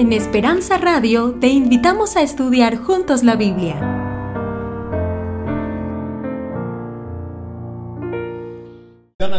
En 0.00 0.14
Esperanza 0.14 0.78
Radio 0.78 1.36
te 1.42 1.48
invitamos 1.48 2.16
a 2.16 2.22
estudiar 2.22 2.78
juntos 2.78 3.22
la 3.22 3.36
Biblia. 3.36 3.78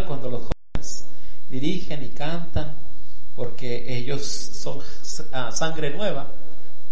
Cuando 0.07 0.29
los 0.29 0.41
jóvenes 0.43 1.07
dirigen 1.49 2.03
y 2.03 2.09
cantan, 2.09 2.75
porque 3.35 3.97
ellos 3.97 4.23
son 4.23 4.81
ah, 5.31 5.51
sangre 5.51 5.89
nueva, 5.95 6.31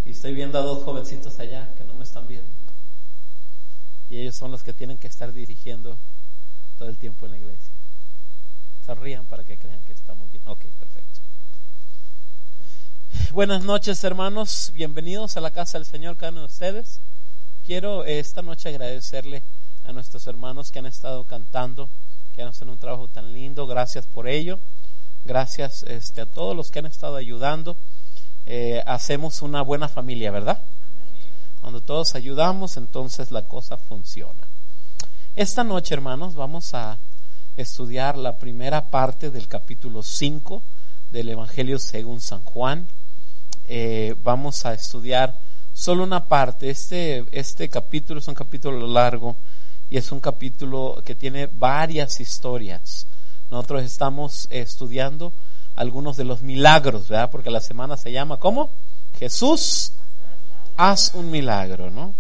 y 0.04 0.11
estoy 0.11 0.33
viendo 0.33 0.57
a 0.57 0.63
dos 0.63 0.83
jovencitos 0.83 1.38
allá 1.38 1.71
que 1.77 1.83
no 1.83 1.93
me 1.93 2.05
están 2.05 2.27
viendo. 2.27 2.49
Y 4.09 4.17
ellos 4.17 4.33
son 4.33 4.49
los 4.49 4.63
que 4.63 4.73
tienen 4.73 4.97
que 4.97 5.05
estar 5.05 5.31
dirigiendo 5.31 5.95
todo 6.79 6.89
el 6.89 6.97
tiempo 6.97 7.27
en 7.27 7.33
la 7.33 7.38
iglesia. 7.38 7.71
Sonrían 8.83 9.27
para 9.27 9.43
que 9.43 9.59
crean 9.59 9.83
que 9.83 9.93
estamos 9.93 10.31
bien. 10.31 10.41
Ok, 10.48 10.66
perfecto. 10.80 11.09
Buenas 13.31 13.63
noches, 13.63 14.04
hermanos. 14.04 14.72
Bienvenidos 14.73 15.38
a 15.38 15.41
la 15.41 15.52
casa 15.52 15.77
del 15.77 15.86
Señor, 15.86 16.17
cada 16.17 16.31
uno 16.31 16.41
de 16.41 16.48
ustedes. 16.48 17.00
Quiero 17.66 18.04
esta 18.04 18.41
noche 18.41 18.70
agradecerle 18.70 19.44
a 19.84 19.91
nuestros 19.91 20.27
hermanos 20.27 20.72
que 20.72 20.80
han 20.80 20.86
estado 20.86 21.23
cantando, 21.26 21.90
que 22.36 22.41
han 22.41 22.50
hecho 22.50 22.66
un 22.66 22.77
trabajo 22.77 23.08
tan 23.08 23.31
lindo. 23.31 23.67
Gracias 23.67 24.05
por 24.05 24.27
ello. 24.27 24.59
Gracias 25.26 25.84
este, 25.84 26.22
a 26.22 26.26
todos 26.26 26.55
los 26.55 26.72
que 26.72 26.80
han 26.80 26.86
estado 26.86 27.16
ayudando. 27.16 27.77
Eh, 28.45 28.84
hacemos 28.86 29.41
una 29.41 29.62
buena 29.62 29.88
familia, 29.88 30.31
¿verdad? 30.31 30.64
Cuando 31.62 31.81
todos 31.81 32.16
ayudamos, 32.16 32.78
entonces 32.78 33.31
la 33.31 33.44
cosa 33.44 33.78
funciona. 33.78 34.48
Esta 35.36 35.64
noche, 35.64 35.94
hermanos, 35.94 36.36
vamos 36.36 36.73
a 36.73 36.98
estudiar 37.55 38.17
la 38.17 38.38
primera 38.38 38.89
parte 38.89 39.30
del 39.30 39.48
capítulo 39.48 40.02
5 40.03 40.64
del 41.12 41.30
Evangelio 41.30 41.80
según 41.80 42.22
San 42.22 42.44
Juan. 42.44 42.88
Eh, 43.72 44.16
vamos 44.23 44.66
a 44.66 44.73
estudiar 44.73 45.38
solo 45.73 46.03
una 46.03 46.25
parte. 46.25 46.72
Este, 46.72 47.23
este 47.31 47.70
capítulo 47.70 48.20
es 48.20 48.28
un 48.28 48.34
capítulo 48.34 48.88
largo 48.88 49.38
y 49.92 49.98
es 49.98 50.11
un 50.11 50.20
capítulo 50.20 51.03
que 51.06 51.14
tiene 51.14 51.48
varias 51.53 52.20
historias. 52.20 53.06
Nosotros 53.52 53.84
estamos 53.84 54.48
estudiando 54.50 55.34
algunos 55.76 56.17
de 56.17 56.23
los 56.23 56.42
milagros, 56.42 57.09
¿verdad? 57.09 57.30
Porque 57.30 57.52
la 57.52 57.61
semana 57.61 57.95
se 57.95 58.11
llama 58.11 58.38
¿cómo? 58.38 58.73
Jesús, 59.20 59.94
haz 60.76 61.11
un 61.14 61.30
milagro, 61.30 61.92
¿no? 61.92 62.16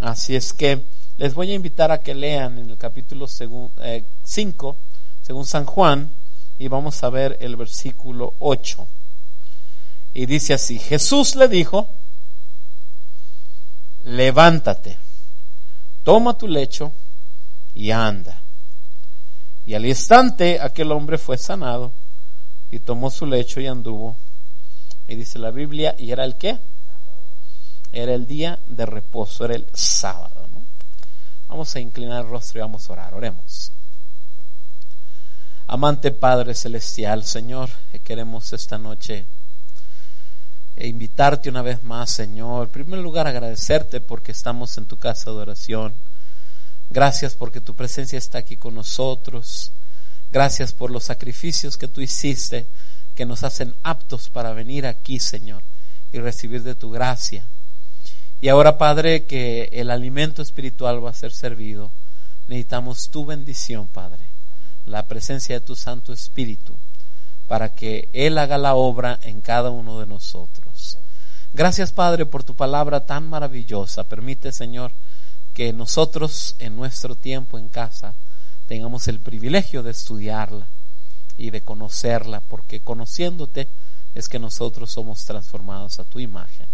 Así 0.00 0.34
es 0.34 0.54
que 0.54 0.86
les 1.18 1.34
voy 1.34 1.52
a 1.52 1.54
invitar 1.54 1.92
a 1.92 1.98
que 1.98 2.14
lean 2.14 2.58
en 2.58 2.70
el 2.70 2.78
capítulo 2.78 3.26
5, 3.28 3.72
eh, 3.82 4.04
según 4.24 5.44
San 5.44 5.66
Juan, 5.66 6.10
y 6.58 6.68
vamos 6.68 7.04
a 7.04 7.10
ver 7.10 7.36
el 7.42 7.56
versículo 7.56 8.32
8. 8.38 8.88
Y 10.16 10.24
dice 10.24 10.54
así, 10.54 10.78
Jesús 10.78 11.36
le 11.36 11.46
dijo, 11.46 11.90
levántate, 14.04 14.98
toma 16.04 16.38
tu 16.38 16.48
lecho 16.48 16.94
y 17.74 17.90
anda. 17.90 18.42
Y 19.66 19.74
al 19.74 19.84
instante 19.84 20.58
aquel 20.58 20.90
hombre 20.92 21.18
fue 21.18 21.36
sanado 21.36 21.92
y 22.70 22.78
tomó 22.78 23.10
su 23.10 23.26
lecho 23.26 23.60
y 23.60 23.66
anduvo. 23.66 24.16
Y 25.06 25.16
dice 25.16 25.38
la 25.38 25.50
Biblia, 25.50 25.94
¿y 25.98 26.10
era 26.12 26.24
el 26.24 26.36
qué? 26.36 26.60
Era 27.92 28.14
el 28.14 28.26
día 28.26 28.58
de 28.68 28.86
reposo, 28.86 29.44
era 29.44 29.54
el 29.54 29.66
sábado. 29.74 30.48
¿no? 30.50 30.64
Vamos 31.46 31.76
a 31.76 31.80
inclinar 31.80 32.24
el 32.24 32.30
rostro 32.30 32.58
y 32.58 32.62
vamos 32.62 32.88
a 32.88 32.94
orar. 32.94 33.12
Oremos. 33.12 33.70
Amante 35.66 36.10
Padre 36.10 36.54
Celestial, 36.54 37.22
Señor, 37.22 37.68
queremos 38.02 38.54
esta 38.54 38.78
noche 38.78 39.26
e 40.76 40.88
invitarte 40.88 41.48
una 41.48 41.62
vez 41.62 41.82
más, 41.82 42.10
Señor. 42.10 42.66
En 42.66 42.72
primer 42.72 43.00
lugar, 43.00 43.26
agradecerte 43.26 44.00
porque 44.00 44.32
estamos 44.32 44.76
en 44.76 44.86
tu 44.86 44.98
casa 44.98 45.30
de 45.30 45.38
oración. 45.38 45.94
Gracias 46.90 47.34
porque 47.34 47.60
tu 47.60 47.74
presencia 47.74 48.18
está 48.18 48.38
aquí 48.38 48.56
con 48.56 48.74
nosotros. 48.74 49.72
Gracias 50.30 50.72
por 50.72 50.90
los 50.90 51.04
sacrificios 51.04 51.78
que 51.78 51.88
tú 51.88 52.00
hiciste 52.00 52.68
que 53.14 53.24
nos 53.24 53.42
hacen 53.42 53.74
aptos 53.82 54.28
para 54.28 54.52
venir 54.52 54.86
aquí, 54.86 55.18
Señor, 55.18 55.62
y 56.12 56.18
recibir 56.18 56.62
de 56.62 56.74
tu 56.74 56.90
gracia. 56.90 57.46
Y 58.42 58.48
ahora, 58.48 58.76
Padre, 58.76 59.24
que 59.24 59.70
el 59.72 59.90
alimento 59.90 60.42
espiritual 60.42 61.02
va 61.02 61.10
a 61.10 61.14
ser 61.14 61.32
servido, 61.32 61.90
necesitamos 62.46 63.08
tu 63.08 63.24
bendición, 63.24 63.88
Padre, 63.88 64.28
la 64.84 65.06
presencia 65.06 65.54
de 65.54 65.64
tu 65.64 65.74
Santo 65.74 66.12
Espíritu, 66.12 66.76
para 67.46 67.74
que 67.74 68.10
Él 68.12 68.36
haga 68.36 68.58
la 68.58 68.74
obra 68.74 69.18
en 69.22 69.40
cada 69.40 69.70
uno 69.70 69.98
de 69.98 70.06
nosotros. 70.06 70.65
Gracias, 71.56 71.90
Padre, 71.90 72.26
por 72.26 72.44
tu 72.44 72.54
palabra 72.54 73.06
tan 73.06 73.30
maravillosa. 73.30 74.04
Permite, 74.04 74.52
Señor, 74.52 74.92
que 75.54 75.72
nosotros 75.72 76.54
en 76.58 76.76
nuestro 76.76 77.14
tiempo 77.14 77.58
en 77.58 77.70
casa 77.70 78.14
tengamos 78.66 79.08
el 79.08 79.20
privilegio 79.20 79.82
de 79.82 79.92
estudiarla 79.92 80.68
y 81.38 81.48
de 81.48 81.62
conocerla, 81.62 82.42
porque 82.42 82.80
conociéndote 82.80 83.70
es 84.14 84.28
que 84.28 84.38
nosotros 84.38 84.90
somos 84.90 85.24
transformados 85.24 85.98
a 85.98 86.04
tu 86.04 86.18
imagen. 86.18 86.66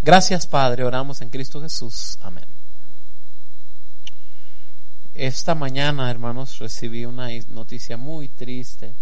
Gracias 0.00 0.46
Padre, 0.46 0.84
oramos 0.84 1.20
en 1.20 1.30
Cristo 1.30 1.60
Jesús. 1.60 2.16
Amén. 2.20 2.46
Esta 5.14 5.56
mañana, 5.56 6.08
hermanos, 6.08 6.60
recibí 6.60 7.06
una 7.06 7.26
noticia 7.48 7.96
muy 7.96 8.28
triste. 8.28 8.94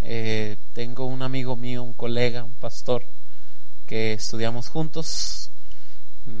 Eh, 0.00 0.56
tengo 0.72 1.04
un 1.04 1.22
amigo 1.22 1.54
mío, 1.54 1.84
un 1.84 1.94
colega, 1.94 2.42
un 2.42 2.54
pastor, 2.54 3.04
que 3.90 4.12
estudiamos 4.12 4.68
juntos 4.68 5.50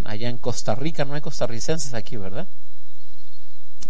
allá 0.04 0.28
en 0.28 0.38
Costa 0.38 0.76
Rica. 0.76 1.04
No 1.04 1.14
hay 1.14 1.20
costarricenses 1.20 1.94
aquí, 1.94 2.16
¿verdad? 2.16 2.46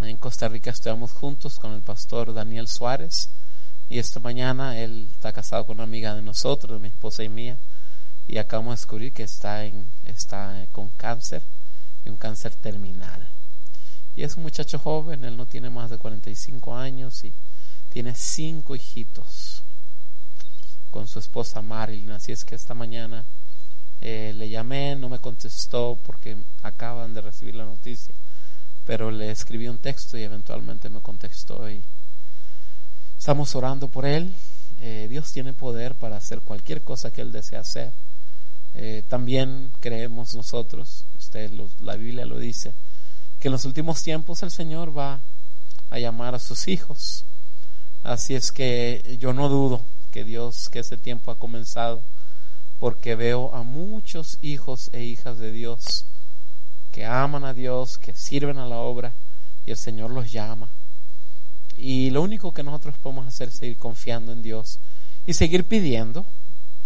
En 0.02 0.16
Costa 0.16 0.48
Rica 0.48 0.70
estudiamos 0.70 1.12
juntos 1.12 1.58
con 1.58 1.74
el 1.74 1.82
pastor 1.82 2.32
Daniel 2.32 2.68
Suárez 2.68 3.28
y 3.90 3.98
esta 3.98 4.18
mañana 4.18 4.78
él 4.78 5.10
está 5.12 5.34
casado 5.34 5.66
con 5.66 5.74
una 5.76 5.84
amiga 5.84 6.14
de 6.14 6.22
nosotros, 6.22 6.80
mi 6.80 6.88
esposa 6.88 7.22
y 7.22 7.28
mía, 7.28 7.58
y 8.26 8.38
acabamos 8.38 8.76
de 8.76 8.80
descubrir 8.80 9.12
que 9.12 9.24
está, 9.24 9.66
en, 9.66 9.92
está 10.06 10.66
con 10.72 10.88
cáncer 10.88 11.42
y 12.06 12.08
un 12.08 12.16
cáncer 12.16 12.54
terminal. 12.54 13.30
Y 14.16 14.22
es 14.22 14.38
un 14.38 14.42
muchacho 14.42 14.78
joven, 14.78 15.22
él 15.22 15.36
no 15.36 15.44
tiene 15.44 15.68
más 15.68 15.90
de 15.90 15.98
45 15.98 16.74
años 16.74 17.24
y 17.24 17.34
tiene 17.90 18.14
cinco 18.14 18.74
hijitos 18.74 19.62
con 20.90 21.06
su 21.06 21.18
esposa 21.18 21.60
Marilyn. 21.60 22.12
Así 22.12 22.32
es 22.32 22.46
que 22.46 22.54
esta 22.54 22.72
mañana 22.72 23.26
eh, 24.00 24.32
le 24.36 24.48
llamé, 24.48 24.96
no 24.96 25.08
me 25.08 25.18
contestó 25.18 25.98
porque 26.04 26.36
acaban 26.62 27.14
de 27.14 27.20
recibir 27.20 27.54
la 27.54 27.64
noticia 27.64 28.14
pero 28.90 29.12
le 29.12 29.30
escribí 29.30 29.68
un 29.68 29.78
texto 29.78 30.18
y 30.18 30.22
eventualmente 30.22 30.88
me 30.88 31.00
contestó 31.00 31.70
y 31.70 31.80
estamos 33.16 33.54
orando 33.54 33.86
por 33.86 34.04
él. 34.04 34.34
Eh, 34.80 35.06
Dios 35.08 35.30
tiene 35.30 35.52
poder 35.52 35.94
para 35.94 36.16
hacer 36.16 36.40
cualquier 36.40 36.82
cosa 36.82 37.12
que 37.12 37.20
él 37.20 37.30
desea 37.30 37.60
hacer. 37.60 37.92
Eh, 38.74 39.04
también 39.08 39.72
creemos 39.78 40.34
nosotros, 40.34 41.04
usted 41.16 41.52
la 41.80 41.94
Biblia 41.94 42.26
lo 42.26 42.38
dice, 42.38 42.74
que 43.38 43.46
en 43.46 43.52
los 43.52 43.64
últimos 43.64 44.02
tiempos 44.02 44.42
el 44.42 44.50
Señor 44.50 44.96
va 44.96 45.20
a 45.90 45.98
llamar 46.00 46.34
a 46.34 46.40
sus 46.40 46.66
hijos. 46.66 47.24
Así 48.02 48.34
es 48.34 48.50
que 48.50 49.18
yo 49.20 49.32
no 49.32 49.48
dudo 49.48 49.84
que 50.10 50.24
Dios, 50.24 50.68
que 50.68 50.80
ese 50.80 50.96
tiempo 50.96 51.30
ha 51.30 51.38
comenzado, 51.38 52.02
porque 52.80 53.14
veo 53.14 53.54
a 53.54 53.62
muchos 53.62 54.38
hijos 54.40 54.88
e 54.92 55.04
hijas 55.04 55.38
de 55.38 55.52
Dios 55.52 56.06
que 56.90 57.04
aman 57.04 57.44
a 57.44 57.54
Dios, 57.54 57.98
que 57.98 58.14
sirven 58.14 58.58
a 58.58 58.66
la 58.66 58.78
obra 58.78 59.12
y 59.66 59.70
el 59.70 59.76
Señor 59.76 60.10
los 60.10 60.32
llama. 60.32 60.70
Y 61.76 62.10
lo 62.10 62.22
único 62.22 62.52
que 62.52 62.62
nosotros 62.62 62.96
podemos 62.98 63.28
hacer 63.28 63.48
es 63.48 63.54
seguir 63.54 63.76
confiando 63.76 64.32
en 64.32 64.42
Dios 64.42 64.80
y 65.26 65.34
seguir 65.34 65.64
pidiendo, 65.64 66.24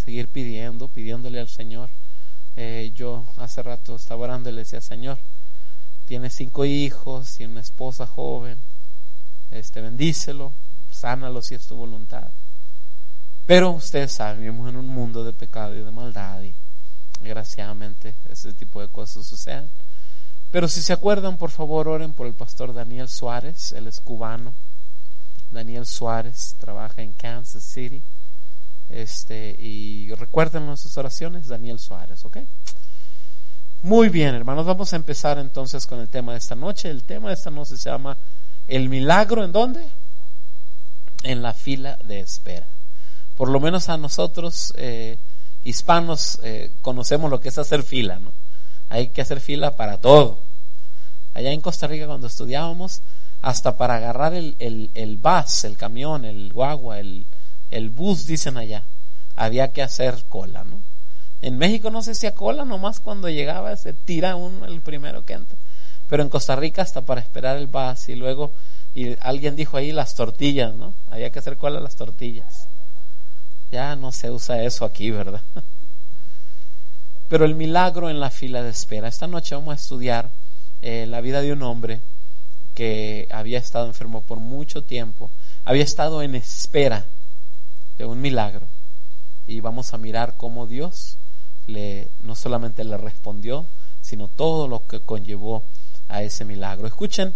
seguir 0.05 0.29
pidiendo, 0.29 0.89
pidiéndole 0.89 1.39
al 1.39 1.49
Señor. 1.49 1.89
Eh, 2.57 2.93
yo 2.95 3.25
hace 3.37 3.63
rato 3.63 3.95
estaba 3.95 4.25
orando 4.25 4.51
y 4.51 4.53
le 4.53 4.63
decía, 4.63 4.81
Señor, 4.81 5.19
tiene 6.07 6.29
cinco 6.29 6.65
hijos 6.65 7.41
y 7.41 7.45
una 7.45 7.61
esposa 7.61 8.05
joven, 8.07 8.59
este, 9.53 9.81
bendícelo, 9.81 10.53
sánalo 10.91 11.41
si 11.41 11.55
es 11.55 11.67
tu 11.67 11.77
voluntad. 11.77 12.31
Pero 13.47 13.73
ustedes 13.73 14.13
saben, 14.13 14.41
vivimos 14.41 14.69
en 14.71 14.77
un 14.77 14.89
mundo 14.89 15.23
de 15.23 15.33
pecado 15.33 15.75
y 15.75 15.83
de 15.83 15.91
maldad 15.91 16.43
y 16.43 16.55
desgraciadamente 17.21 18.15
ese 18.29 18.55
tipo 18.55 18.81
de 18.81 18.89
cosas 18.89 19.27
suceden. 19.27 19.69
Pero 20.51 20.69
si 20.69 20.81
se 20.83 20.93
acuerdan, 20.93 21.37
por 21.37 21.51
favor, 21.51 21.89
oren 21.89 22.13
por 22.13 22.27
el 22.27 22.35
pastor 22.35 22.73
Daniel 22.73 23.09
Suárez, 23.09 23.73
él 23.73 23.87
es 23.87 24.01
cubano. 24.01 24.55
Daniel 25.51 25.85
Suárez 25.85 26.55
trabaja 26.59 27.03
en 27.03 27.13
Kansas 27.13 27.65
City. 27.65 28.03
Este, 28.89 29.57
y 29.59 30.13
recuérdenlo 30.15 30.71
en 30.71 30.77
sus 30.77 30.97
oraciones, 30.97 31.49
Daniel 31.49 31.79
Suárez, 31.79 32.25
¿ok? 32.25 32.39
Muy 33.83 34.09
bien, 34.09 34.35
hermanos, 34.35 34.65
vamos 34.65 34.93
a 34.93 34.97
empezar 34.97 35.39
entonces 35.39 35.87
con 35.87 36.01
el 36.01 36.09
tema 36.09 36.33
de 36.33 36.39
esta 36.39 36.55
noche. 36.55 36.89
El 36.89 37.05
tema 37.05 37.29
de 37.29 37.35
esta 37.35 37.51
noche 37.51 37.77
se 37.77 37.91
llama 37.91 38.17
El 38.67 38.89
milagro 38.89 39.45
en 39.45 39.53
dónde? 39.53 39.87
En 41.23 41.43
la 41.43 41.53
fila 41.53 41.99
de 42.05 42.21
espera. 42.21 42.67
Por 43.37 43.49
lo 43.49 43.61
menos 43.61 43.89
a 43.89 43.97
nosotros, 43.97 44.73
eh, 44.77 45.19
hispanos 45.65 46.39
eh, 46.43 46.71
conocemos 46.83 47.31
lo 47.31 47.41
que 47.41 47.49
es 47.49 47.59
hacer 47.59 47.83
fila, 47.83 48.19
¿no? 48.19 48.33
Hay 48.89 49.09
que 49.09 49.23
hacer 49.23 49.41
fila 49.41 49.73
para 49.73 49.99
todo. 49.99 50.41
Allá 51.33 51.51
en 51.51 51.61
Costa 51.61 51.87
Rica 51.87 52.07
cuando 52.07 52.29
estudiábamos, 52.29 53.01
hasta 53.43 53.77
para 53.77 53.97
agarrar 53.97 54.35
el, 54.35 54.57
el, 54.59 54.91
el 54.95 55.17
bus, 55.17 55.65
el 55.65 55.77
camión, 55.77 56.25
el 56.25 56.53
guagua, 56.53 57.01
el, 57.01 57.27
el 57.71 57.91
bus, 57.91 58.27
dicen 58.27 58.57
allá, 58.57 58.85
había 59.35 59.73
que 59.73 59.83
hacer 59.83 60.25
cola, 60.29 60.65
¿no? 60.65 60.81
En 61.43 61.59
México 61.59 61.91
no 61.91 62.03
se 62.03 62.13
hacía 62.13 62.35
cola, 62.35 62.65
nomás 62.65 63.01
cuando 63.01 63.29
llegaba 63.29 63.77
se 63.77 63.93
tira 63.93 64.37
uno 64.37 64.65
el 64.65 64.81
primero 64.81 65.25
que 65.25 65.35
entra. 65.35 65.59
Pero 66.09 66.23
en 66.23 66.31
Costa 66.31 66.57
Rica 66.57 66.83
hasta 66.83 67.03
para 67.03 67.21
esperar 67.21 67.57
el 67.57 67.67
bus 67.67 68.09
y 68.09 68.15
luego 68.15 68.53
y 68.95 69.17
alguien 69.21 69.57
dijo 69.57 69.77
ahí 69.77 69.93
las 69.93 70.15
tortillas, 70.15 70.75
¿no? 70.75 70.95
Había 71.11 71.31
que 71.31 71.41
hacer 71.41 71.57
cola 71.57 71.81
las 71.81 71.97
tortillas. 71.97 72.69
Ya 73.75 73.97
no 73.97 74.13
se 74.13 74.31
usa 74.31 74.63
eso 74.63 74.85
aquí, 74.85 75.11
¿verdad? 75.11 75.43
Pero 77.29 77.45
el 77.45 77.57
milagro 77.57 78.09
en 78.09 78.21
la 78.21 78.31
fila 78.31 78.63
de 78.63 78.71
espera. 78.71 79.09
Esta 79.09 79.27
noche 79.27 79.57
vamos 79.57 79.73
a 79.73 79.83
estudiar 79.83 80.31
eh, 80.81 81.07
la 81.09 81.21
vida 81.21 81.41
de 81.41 81.53
un 81.53 81.61
hombre 81.63 82.01
que 82.75 83.27
había 83.33 83.59
estado 83.59 83.89
enfermo 83.89 84.23
por 84.23 84.39
mucho 84.39 84.85
tiempo, 84.85 85.33
había 85.65 85.83
estado 85.83 86.23
en 86.23 86.37
espera 86.37 87.05
de 87.99 88.07
un 88.07 88.21
milagro. 88.21 88.69
Y 89.49 89.59
vamos 89.59 89.93
a 89.93 89.99
mirar 89.99 90.37
cómo 90.37 90.69
Dios 90.69 91.19
le, 91.67 92.13
no 92.23 92.37
solamente 92.37 92.85
le 92.85 92.97
respondió, 92.97 93.67
sino 94.03 94.29
todo 94.29 94.69
lo 94.69 94.87
que 94.87 95.01
conllevó 95.01 95.65
a 96.07 96.23
ese 96.23 96.45
milagro. 96.45 96.87
Escuchen 96.87 97.35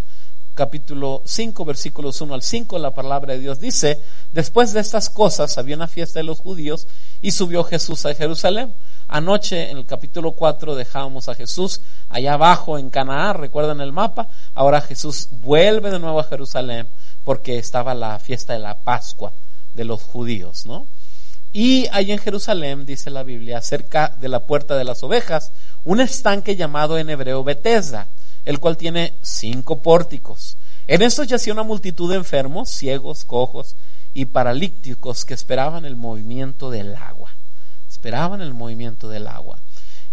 capítulo 0.58 1.22
5, 1.24 1.64
versículos 1.64 2.20
1 2.20 2.34
al 2.34 2.42
5, 2.42 2.80
la 2.80 2.92
palabra 2.92 3.34
de 3.34 3.38
Dios 3.38 3.60
dice, 3.60 4.02
después 4.32 4.72
de 4.72 4.80
estas 4.80 5.08
cosas 5.08 5.56
había 5.56 5.76
una 5.76 5.86
fiesta 5.86 6.18
de 6.18 6.24
los 6.24 6.40
judíos 6.40 6.88
y 7.22 7.30
subió 7.30 7.62
Jesús 7.62 8.04
a 8.06 8.14
Jerusalén. 8.14 8.74
Anoche 9.06 9.70
en 9.70 9.76
el 9.76 9.86
capítulo 9.86 10.32
4 10.32 10.74
dejábamos 10.74 11.28
a 11.28 11.36
Jesús 11.36 11.80
allá 12.08 12.32
abajo 12.32 12.76
en 12.76 12.90
Canaán, 12.90 13.36
recuerdan 13.36 13.80
el 13.80 13.92
mapa, 13.92 14.26
ahora 14.52 14.80
Jesús 14.80 15.28
vuelve 15.30 15.92
de 15.92 16.00
nuevo 16.00 16.18
a 16.18 16.24
Jerusalén 16.24 16.88
porque 17.22 17.56
estaba 17.56 17.94
la 17.94 18.18
fiesta 18.18 18.54
de 18.54 18.58
la 18.58 18.78
Pascua 18.78 19.32
de 19.74 19.84
los 19.84 20.02
judíos, 20.02 20.66
¿no? 20.66 20.88
Y 21.52 21.86
ahí 21.92 22.10
en 22.10 22.18
Jerusalén, 22.18 22.84
dice 22.84 23.10
la 23.10 23.22
Biblia, 23.22 23.62
cerca 23.62 24.12
de 24.18 24.28
la 24.28 24.40
puerta 24.40 24.76
de 24.76 24.82
las 24.82 25.04
ovejas, 25.04 25.52
un 25.84 26.00
estanque 26.00 26.56
llamado 26.56 26.98
en 26.98 27.10
hebreo 27.10 27.44
Betesda 27.44 28.08
el 28.48 28.60
cual 28.60 28.78
tiene 28.78 29.12
cinco 29.20 29.82
pórticos. 29.82 30.56
En 30.86 31.02
estos 31.02 31.26
yacía 31.26 31.52
una 31.52 31.64
multitud 31.64 32.10
de 32.10 32.16
enfermos, 32.16 32.70
ciegos, 32.70 33.26
cojos 33.26 33.76
y 34.14 34.24
paralíticos 34.24 35.26
que 35.26 35.34
esperaban 35.34 35.84
el 35.84 35.96
movimiento 35.96 36.70
del 36.70 36.96
agua. 36.96 37.30
Esperaban 37.90 38.40
el 38.40 38.54
movimiento 38.54 39.10
del 39.10 39.26
agua. 39.26 39.58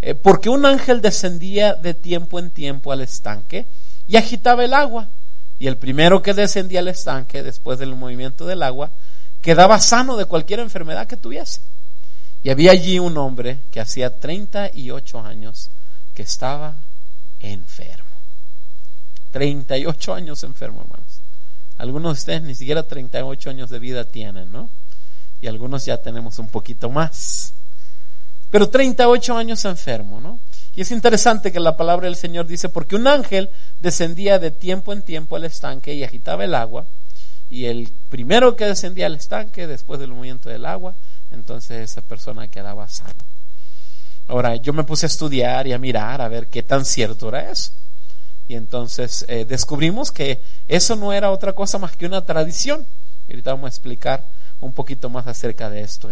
Eh, 0.02 0.14
porque 0.14 0.50
un 0.50 0.66
ángel 0.66 1.00
descendía 1.00 1.72
de 1.72 1.94
tiempo 1.94 2.38
en 2.38 2.50
tiempo 2.50 2.92
al 2.92 3.00
estanque 3.00 3.64
y 4.06 4.18
agitaba 4.18 4.66
el 4.66 4.74
agua. 4.74 5.08
Y 5.58 5.66
el 5.66 5.78
primero 5.78 6.22
que 6.22 6.34
descendía 6.34 6.80
al 6.80 6.88
estanque 6.88 7.42
después 7.42 7.78
del 7.78 7.94
movimiento 7.94 8.44
del 8.44 8.62
agua 8.62 8.90
quedaba 9.40 9.80
sano 9.80 10.14
de 10.18 10.26
cualquier 10.26 10.60
enfermedad 10.60 11.06
que 11.06 11.16
tuviese. 11.16 11.62
Y 12.42 12.50
había 12.50 12.72
allí 12.72 12.98
un 12.98 13.16
hombre 13.16 13.60
que 13.70 13.80
hacía 13.80 14.20
38 14.20 15.20
años 15.20 15.70
que 16.12 16.20
estaba 16.20 16.82
enfermo. 17.40 18.05
38 19.36 20.14
años 20.14 20.42
enfermo, 20.44 20.80
hermanos. 20.80 21.20
Algunos 21.76 22.14
de 22.14 22.20
ustedes 22.20 22.42
ni 22.42 22.54
siquiera 22.54 22.84
38 22.84 23.50
años 23.50 23.68
de 23.68 23.78
vida 23.78 24.06
tienen, 24.06 24.50
¿no? 24.50 24.70
Y 25.42 25.46
algunos 25.46 25.84
ya 25.84 25.98
tenemos 25.98 26.38
un 26.38 26.48
poquito 26.48 26.88
más. 26.88 27.52
Pero 28.50 28.70
38 28.70 29.36
años 29.36 29.62
enfermo, 29.66 30.22
¿no? 30.22 30.40
Y 30.74 30.80
es 30.80 30.90
interesante 30.90 31.52
que 31.52 31.60
la 31.60 31.76
palabra 31.76 32.06
del 32.06 32.16
Señor 32.16 32.46
dice, 32.46 32.70
porque 32.70 32.96
un 32.96 33.06
ángel 33.06 33.50
descendía 33.78 34.38
de 34.38 34.52
tiempo 34.52 34.94
en 34.94 35.02
tiempo 35.02 35.36
al 35.36 35.44
estanque 35.44 35.92
y 35.92 36.02
agitaba 36.02 36.46
el 36.46 36.54
agua, 36.54 36.86
y 37.50 37.66
el 37.66 37.92
primero 38.08 38.56
que 38.56 38.64
descendía 38.64 39.04
al 39.04 39.16
estanque, 39.16 39.66
después 39.66 40.00
del 40.00 40.12
movimiento 40.12 40.48
del 40.48 40.64
agua, 40.64 40.94
entonces 41.30 41.90
esa 41.90 42.00
persona 42.00 42.48
quedaba 42.48 42.88
sano. 42.88 43.12
Ahora, 44.28 44.56
yo 44.56 44.72
me 44.72 44.84
puse 44.84 45.04
a 45.04 45.08
estudiar 45.08 45.66
y 45.66 45.74
a 45.74 45.78
mirar 45.78 46.22
a 46.22 46.28
ver 46.28 46.48
qué 46.48 46.62
tan 46.62 46.86
cierto 46.86 47.28
era 47.28 47.50
eso. 47.50 47.72
Y 48.48 48.54
entonces 48.54 49.24
eh, 49.28 49.44
descubrimos 49.44 50.12
que 50.12 50.42
eso 50.68 50.96
no 50.96 51.12
era 51.12 51.30
otra 51.30 51.52
cosa 51.52 51.78
más 51.78 51.96
que 51.96 52.06
una 52.06 52.24
tradición. 52.24 52.86
Y 53.28 53.32
ahorita 53.32 53.52
vamos 53.52 53.66
a 53.66 53.68
explicar 53.68 54.24
un 54.60 54.72
poquito 54.72 55.10
más 55.10 55.26
acerca 55.26 55.68
de 55.68 55.80
esto. 55.80 56.10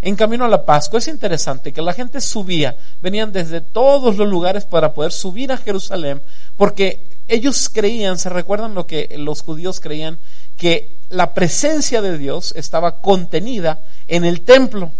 En 0.00 0.14
camino 0.14 0.44
a 0.44 0.48
la 0.48 0.64
Pascua 0.64 0.98
es 0.98 1.08
interesante 1.08 1.72
que 1.72 1.82
la 1.82 1.92
gente 1.92 2.20
subía, 2.20 2.76
venían 3.02 3.32
desde 3.32 3.60
todos 3.60 4.16
los 4.16 4.28
lugares 4.28 4.64
para 4.64 4.94
poder 4.94 5.10
subir 5.10 5.50
a 5.50 5.56
Jerusalén, 5.56 6.22
porque 6.56 7.08
ellos 7.26 7.68
creían, 7.68 8.18
se 8.18 8.28
recuerdan 8.28 8.74
lo 8.74 8.86
que 8.86 9.12
los 9.18 9.42
judíos 9.42 9.80
creían, 9.80 10.18
que 10.56 10.98
la 11.08 11.34
presencia 11.34 12.00
de 12.00 12.16
Dios 12.16 12.52
estaba 12.56 13.00
contenida 13.00 13.80
en 14.06 14.24
el 14.24 14.42
templo. 14.42 14.92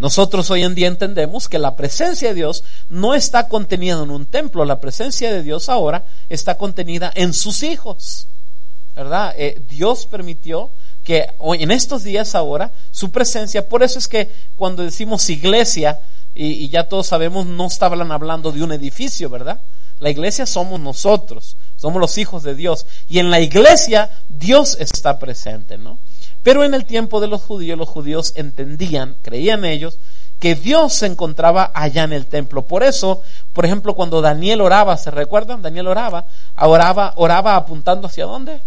Nosotros 0.00 0.50
hoy 0.50 0.62
en 0.62 0.74
día 0.74 0.88
entendemos 0.88 1.46
que 1.50 1.58
la 1.58 1.76
presencia 1.76 2.28
de 2.28 2.34
Dios 2.34 2.64
no 2.88 3.14
está 3.14 3.48
contenida 3.48 4.02
en 4.02 4.10
un 4.10 4.24
templo, 4.24 4.64
la 4.64 4.80
presencia 4.80 5.30
de 5.30 5.42
Dios 5.42 5.68
ahora 5.68 6.06
está 6.30 6.56
contenida 6.56 7.12
en 7.14 7.34
sus 7.34 7.62
hijos. 7.62 8.26
¿Verdad? 8.96 9.34
Eh, 9.36 9.62
Dios 9.68 10.06
permitió 10.06 10.70
que 11.04 11.26
en 11.38 11.70
estos 11.70 12.02
días 12.02 12.34
ahora 12.34 12.72
su 12.90 13.10
presencia, 13.10 13.68
por 13.68 13.82
eso 13.82 13.98
es 13.98 14.08
que 14.08 14.32
cuando 14.56 14.82
decimos 14.82 15.28
iglesia, 15.28 16.00
y, 16.34 16.46
y 16.46 16.70
ya 16.70 16.88
todos 16.88 17.06
sabemos, 17.06 17.44
no 17.44 17.66
estaban 17.66 18.10
hablando 18.10 18.52
de 18.52 18.62
un 18.62 18.72
edificio, 18.72 19.28
¿verdad? 19.28 19.60
La 19.98 20.08
iglesia 20.08 20.46
somos 20.46 20.80
nosotros, 20.80 21.58
somos 21.76 22.00
los 22.00 22.16
hijos 22.16 22.42
de 22.42 22.54
Dios. 22.54 22.86
Y 23.06 23.18
en 23.18 23.30
la 23.30 23.40
iglesia 23.40 24.10
Dios 24.30 24.78
está 24.80 25.18
presente, 25.18 25.76
¿no? 25.76 25.98
Pero 26.42 26.64
en 26.64 26.74
el 26.74 26.84
tiempo 26.84 27.20
de 27.20 27.28
los 27.28 27.42
judíos, 27.42 27.78
los 27.78 27.88
judíos 27.88 28.32
entendían, 28.36 29.16
creían 29.22 29.64
ellos, 29.64 29.98
que 30.40 30.54
Dios 30.54 30.94
se 30.94 31.06
encontraba 31.06 31.70
allá 31.74 32.02
en 32.02 32.14
el 32.14 32.26
templo. 32.26 32.64
Por 32.64 32.82
eso, 32.82 33.20
por 33.52 33.66
ejemplo, 33.66 33.94
cuando 33.94 34.22
Daniel 34.22 34.62
oraba, 34.62 34.96
¿se 34.96 35.10
recuerdan? 35.10 35.60
Daniel 35.60 35.88
oraba, 35.88 36.24
oraba, 36.56 37.12
oraba 37.16 37.56
apuntando 37.56 38.06
hacia 38.06 38.24
dónde? 38.24 38.62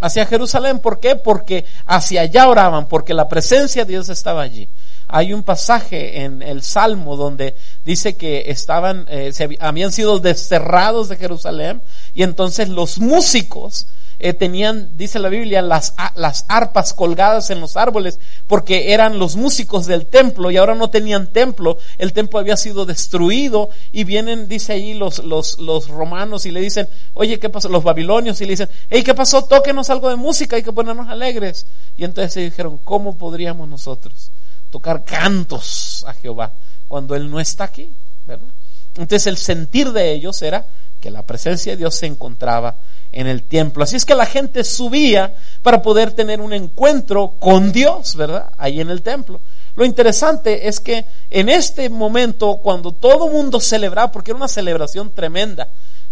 Hacia 0.00 0.24
Jerusalén. 0.24 0.78
¿Por 0.78 0.98
qué? 0.98 1.14
Porque 1.14 1.66
hacia 1.84 2.22
allá 2.22 2.48
oraban, 2.48 2.86
porque 2.86 3.12
la 3.12 3.28
presencia 3.28 3.84
de 3.84 3.92
Dios 3.92 4.08
estaba 4.08 4.40
allí. 4.40 4.66
Hay 5.08 5.34
un 5.34 5.42
pasaje 5.42 6.24
en 6.24 6.40
el 6.40 6.62
Salmo 6.62 7.16
donde 7.16 7.54
dice 7.84 8.16
que 8.16 8.44
estaban, 8.50 9.04
eh, 9.08 9.32
se, 9.34 9.58
habían 9.60 9.92
sido 9.92 10.20
desterrados 10.20 11.10
de 11.10 11.16
Jerusalén 11.16 11.82
y 12.14 12.22
entonces 12.22 12.70
los 12.70 12.98
músicos 12.98 13.86
eh, 14.20 14.32
tenían, 14.32 14.96
dice 14.96 15.18
la 15.18 15.28
Biblia, 15.28 15.62
las, 15.62 15.94
las 16.16 16.44
arpas 16.48 16.92
colgadas 16.92 17.50
en 17.50 17.60
los 17.60 17.76
árboles, 17.76 18.18
porque 18.46 18.92
eran 18.92 19.18
los 19.18 19.36
músicos 19.36 19.86
del 19.86 20.06
templo 20.06 20.50
y 20.50 20.56
ahora 20.56 20.74
no 20.74 20.90
tenían 20.90 21.28
templo, 21.28 21.78
el 21.98 22.12
templo 22.12 22.40
había 22.40 22.56
sido 22.56 22.84
destruido 22.84 23.70
y 23.92 24.04
vienen, 24.04 24.48
dice 24.48 24.72
ahí 24.72 24.94
los, 24.94 25.20
los, 25.20 25.58
los 25.58 25.88
romanos 25.88 26.46
y 26.46 26.50
le 26.50 26.60
dicen, 26.60 26.88
oye, 27.14 27.38
¿qué 27.38 27.48
pasó? 27.48 27.68
Los 27.68 27.84
babilonios 27.84 28.40
y 28.40 28.44
le 28.44 28.50
dicen, 28.50 28.68
hey, 28.90 29.02
¿qué 29.04 29.14
pasó? 29.14 29.44
Tóquenos 29.44 29.88
algo 29.90 30.08
de 30.08 30.16
música, 30.16 30.56
hay 30.56 30.62
que 30.62 30.72
ponernos 30.72 31.08
alegres. 31.08 31.66
Y 31.96 32.04
entonces 32.04 32.32
se 32.32 32.40
dijeron, 32.40 32.80
¿cómo 32.82 33.16
podríamos 33.16 33.68
nosotros 33.68 34.30
tocar 34.70 35.04
cantos 35.04 36.04
a 36.08 36.12
Jehová 36.12 36.54
cuando 36.88 37.14
Él 37.14 37.30
no 37.30 37.38
está 37.38 37.64
aquí? 37.64 37.94
¿verdad? 38.26 38.48
Entonces 38.96 39.26
el 39.28 39.36
sentir 39.36 39.92
de 39.92 40.12
ellos 40.12 40.42
era 40.42 40.66
que 41.00 41.10
la 41.10 41.24
presencia 41.24 41.72
de 41.72 41.78
Dios 41.78 41.94
se 41.94 42.06
encontraba 42.06 42.76
en 43.12 43.26
el 43.26 43.44
templo. 43.44 43.84
Así 43.84 43.96
es 43.96 44.04
que 44.04 44.14
la 44.14 44.26
gente 44.26 44.64
subía 44.64 45.34
para 45.62 45.82
poder 45.82 46.12
tener 46.12 46.40
un 46.40 46.52
encuentro 46.52 47.36
con 47.38 47.72
Dios, 47.72 48.16
¿verdad? 48.16 48.50
Ahí 48.58 48.80
en 48.80 48.90
el 48.90 49.02
templo. 49.02 49.40
Lo 49.74 49.84
interesante 49.84 50.68
es 50.68 50.80
que 50.80 51.06
en 51.30 51.48
este 51.48 51.88
momento, 51.88 52.58
cuando 52.58 52.92
todo 52.92 53.28
mundo 53.28 53.60
celebraba, 53.60 54.10
porque 54.10 54.32
era 54.32 54.38
una 54.38 54.48
celebración 54.48 55.12
tremenda, 55.12 55.68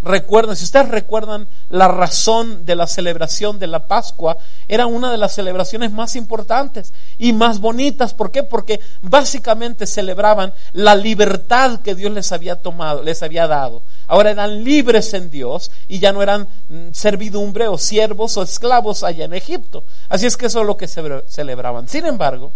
recuerden, 0.06 0.56
si 0.56 0.64
ustedes 0.64 0.88
recuerdan 0.88 1.48
la 1.68 1.88
razón 1.88 2.64
de 2.64 2.76
la 2.76 2.86
celebración 2.86 3.58
de 3.58 3.66
la 3.66 3.86
Pascua, 3.86 4.38
era 4.68 4.86
una 4.86 5.10
de 5.10 5.18
las 5.18 5.34
celebraciones 5.34 5.92
más 5.92 6.16
importantes 6.16 6.92
y 7.18 7.32
más 7.32 7.60
bonitas. 7.60 8.14
¿Por 8.14 8.30
qué? 8.30 8.42
Porque 8.42 8.80
básicamente 9.02 9.86
celebraban 9.86 10.54
la 10.72 10.94
libertad 10.94 11.80
que 11.80 11.94
Dios 11.94 12.12
les 12.12 12.32
había 12.32 12.56
tomado, 12.62 13.02
les 13.02 13.22
había 13.22 13.46
dado. 13.46 13.82
Ahora 14.06 14.30
eran 14.30 14.64
libres 14.64 15.12
en 15.14 15.30
Dios 15.30 15.70
y 15.88 15.98
ya 15.98 16.12
no 16.12 16.22
eran 16.22 16.48
mm, 16.68 16.92
servidumbre 16.92 17.68
o 17.68 17.76
siervos 17.76 18.36
o 18.36 18.42
esclavos 18.42 19.02
allá 19.02 19.24
en 19.24 19.34
Egipto. 19.34 19.84
Así 20.08 20.26
es 20.26 20.36
que 20.36 20.46
eso 20.46 20.60
es 20.60 20.66
lo 20.66 20.76
que 20.76 20.88
celebraban. 20.88 21.88
Sin 21.88 22.06
embargo, 22.06 22.52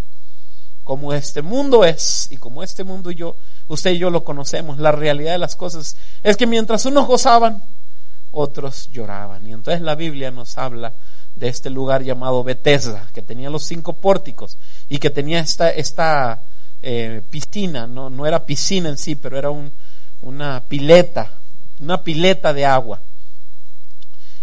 como 0.91 1.13
este 1.13 1.41
mundo 1.41 1.85
es 1.85 2.27
y 2.31 2.35
como 2.35 2.63
este 2.63 2.83
mundo 2.83 3.11
y 3.11 3.15
yo, 3.15 3.37
usted 3.69 3.91
y 3.91 3.97
yo 3.97 4.09
lo 4.09 4.25
conocemos, 4.25 4.77
la 4.77 4.91
realidad 4.91 5.31
de 5.31 5.37
las 5.37 5.55
cosas 5.55 5.95
es 6.21 6.35
que 6.35 6.45
mientras 6.45 6.85
unos 6.85 7.07
gozaban, 7.07 7.63
otros 8.31 8.89
lloraban. 8.91 9.47
Y 9.47 9.53
entonces 9.53 9.81
la 9.81 9.95
Biblia 9.95 10.31
nos 10.31 10.57
habla 10.57 10.93
de 11.33 11.47
este 11.47 11.69
lugar 11.69 12.03
llamado 12.03 12.43
Bethesda, 12.43 13.07
que 13.13 13.21
tenía 13.21 13.49
los 13.49 13.63
cinco 13.63 13.93
pórticos 13.93 14.57
y 14.89 14.97
que 14.97 15.09
tenía 15.09 15.39
esta, 15.39 15.69
esta 15.69 16.41
eh, 16.81 17.21
piscina, 17.29 17.87
no, 17.87 18.09
no 18.09 18.27
era 18.27 18.45
piscina 18.45 18.89
en 18.89 18.97
sí, 18.97 19.15
pero 19.15 19.37
era 19.37 19.49
un, 19.49 19.71
una 20.21 20.61
pileta, 20.67 21.31
una 21.79 22.03
pileta 22.03 22.51
de 22.51 22.65
agua. 22.65 22.99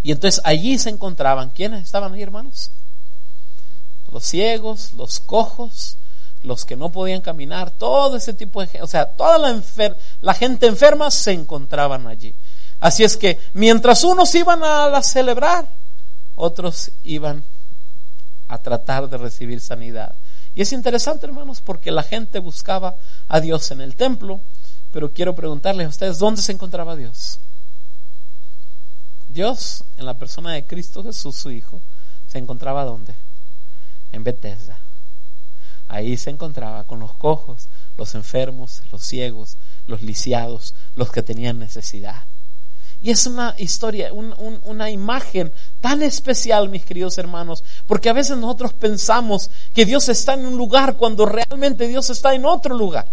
Y 0.03 0.13
entonces 0.13 0.41
allí 0.45 0.79
se 0.79 0.89
encontraban, 0.89 1.51
¿quiénes 1.51 1.85
estaban 1.85 2.15
ahí, 2.15 2.23
hermanos? 2.23 2.71
Los 4.11 4.25
ciegos, 4.25 4.95
los 4.95 5.21
cojos, 5.21 5.99
los 6.43 6.65
que 6.65 6.77
no 6.77 6.91
podían 6.91 7.21
caminar, 7.21 7.71
todo 7.71 8.17
ese 8.17 8.33
tipo 8.33 8.61
de 8.61 8.69
gente, 8.69 8.83
o 8.83 8.87
sea, 8.87 9.07
toda 9.07 9.39
la, 9.39 9.63
la 10.21 10.35
gente 10.35 10.67
enferma 10.67 11.11
se 11.11 11.33
encontraban 11.33 12.07
allí. 12.07 12.35
Así 12.81 13.03
es 13.05 13.17
que 13.17 13.41
mientras 13.55 14.05
unos 14.05 14.35
iban 14.35 14.63
a 14.63 15.03
celebrar, 15.03 15.69
otros 16.37 16.93
iban 17.03 17.45
a 18.47 18.59
tratar 18.59 19.09
de 19.09 19.19
recibir 19.19 19.61
sanidad. 19.61 20.15
Y 20.55 20.63
es 20.63 20.73
interesante, 20.73 21.27
hermanos, 21.27 21.61
porque 21.61 21.91
la 21.91 22.03
gente 22.03 22.39
buscaba 22.39 22.97
a 23.29 23.41
Dios 23.41 23.71
en 23.71 23.81
el 23.81 23.95
templo, 23.95 24.41
pero 24.91 25.13
quiero 25.13 25.35
preguntarles 25.35 25.87
a 25.87 25.91
ustedes, 25.91 26.19
¿dónde 26.19 26.43
se 26.43 26.53
encontraba 26.53 26.97
Dios? 26.97 27.39
Dios, 29.29 29.85
en 29.97 30.07
la 30.07 30.15
persona 30.15 30.53
de 30.53 30.65
Cristo 30.65 31.05
Jesús, 31.05 31.37
su 31.37 31.51
Hijo, 31.51 31.81
se 32.27 32.39
encontraba 32.39 32.85
¿dónde? 32.85 33.15
En 34.11 34.25
Bethesda. 34.25 34.81
Ahí 35.89 36.17
se 36.17 36.31
encontraba 36.31 36.85
con 36.85 37.01
los 37.01 37.15
cojos, 37.15 37.69
los 37.97 38.15
enfermos, 38.15 38.83
los 38.93 39.03
ciegos, 39.03 39.57
los 39.87 40.03
lisiados, 40.03 40.75
los 40.95 41.11
que 41.11 41.23
tenían 41.23 41.59
necesidad. 41.59 42.25
Y 43.01 43.11
es 43.11 43.27
una 43.27 43.55
historia, 43.59 44.11
una 44.13 44.91
imagen 44.91 45.53
tan 45.81 46.03
especial, 46.03 46.69
mis 46.69 46.85
queridos 46.85 47.17
hermanos, 47.17 47.63
porque 47.87 48.09
a 48.09 48.13
veces 48.13 48.37
nosotros 48.37 48.73
pensamos 48.73 49.51
que 49.73 49.85
Dios 49.85 50.09
está 50.09 50.35
en 50.35 50.47
un 50.47 50.57
lugar 50.57 50.97
cuando 50.97 51.25
realmente 51.25 51.87
Dios 51.87 52.11
está 52.11 52.35
en 52.35 52.45
otro 52.45 52.75
lugar. 52.77 53.07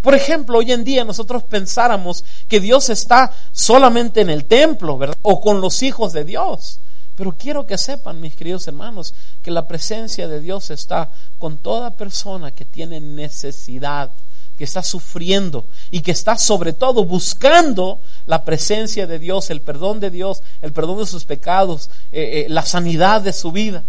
Por 0.00 0.14
ejemplo, 0.14 0.58
hoy 0.58 0.72
en 0.72 0.84
día 0.84 1.04
nosotros 1.04 1.42
pensáramos 1.42 2.24
que 2.48 2.60
Dios 2.60 2.88
está 2.88 3.32
solamente 3.52 4.22
en 4.22 4.30
el 4.30 4.46
templo, 4.46 4.96
¿verdad? 4.96 5.16
O 5.20 5.42
con 5.42 5.60
los 5.60 5.82
hijos 5.82 6.14
de 6.14 6.24
Dios. 6.24 6.80
Pero 7.20 7.36
quiero 7.36 7.66
que 7.66 7.76
sepan, 7.76 8.18
mis 8.18 8.34
queridos 8.34 8.66
hermanos, 8.66 9.12
que 9.42 9.50
la 9.50 9.68
presencia 9.68 10.26
de 10.26 10.40
Dios 10.40 10.70
está 10.70 11.10
con 11.36 11.58
toda 11.58 11.90
persona 11.90 12.50
que 12.50 12.64
tiene 12.64 12.98
necesidad 12.98 14.10
que 14.56 14.64
está 14.64 14.82
sufriendo 14.82 15.66
y 15.90 16.00
que 16.00 16.12
está 16.12 16.38
sobre 16.38 16.72
todo 16.72 17.04
buscando 17.04 18.00
la 18.24 18.42
presencia 18.42 19.06
de 19.06 19.18
Dios, 19.18 19.50
el 19.50 19.60
perdón 19.60 20.00
de 20.00 20.10
Dios, 20.10 20.42
el 20.62 20.72
perdón 20.72 21.00
de 21.00 21.06
sus 21.06 21.26
pecados, 21.26 21.90
eh, 22.10 22.46
eh, 22.46 22.48
la 22.48 22.64
sanidad 22.64 23.20
de 23.20 23.34
su 23.34 23.52
vida. 23.52 23.84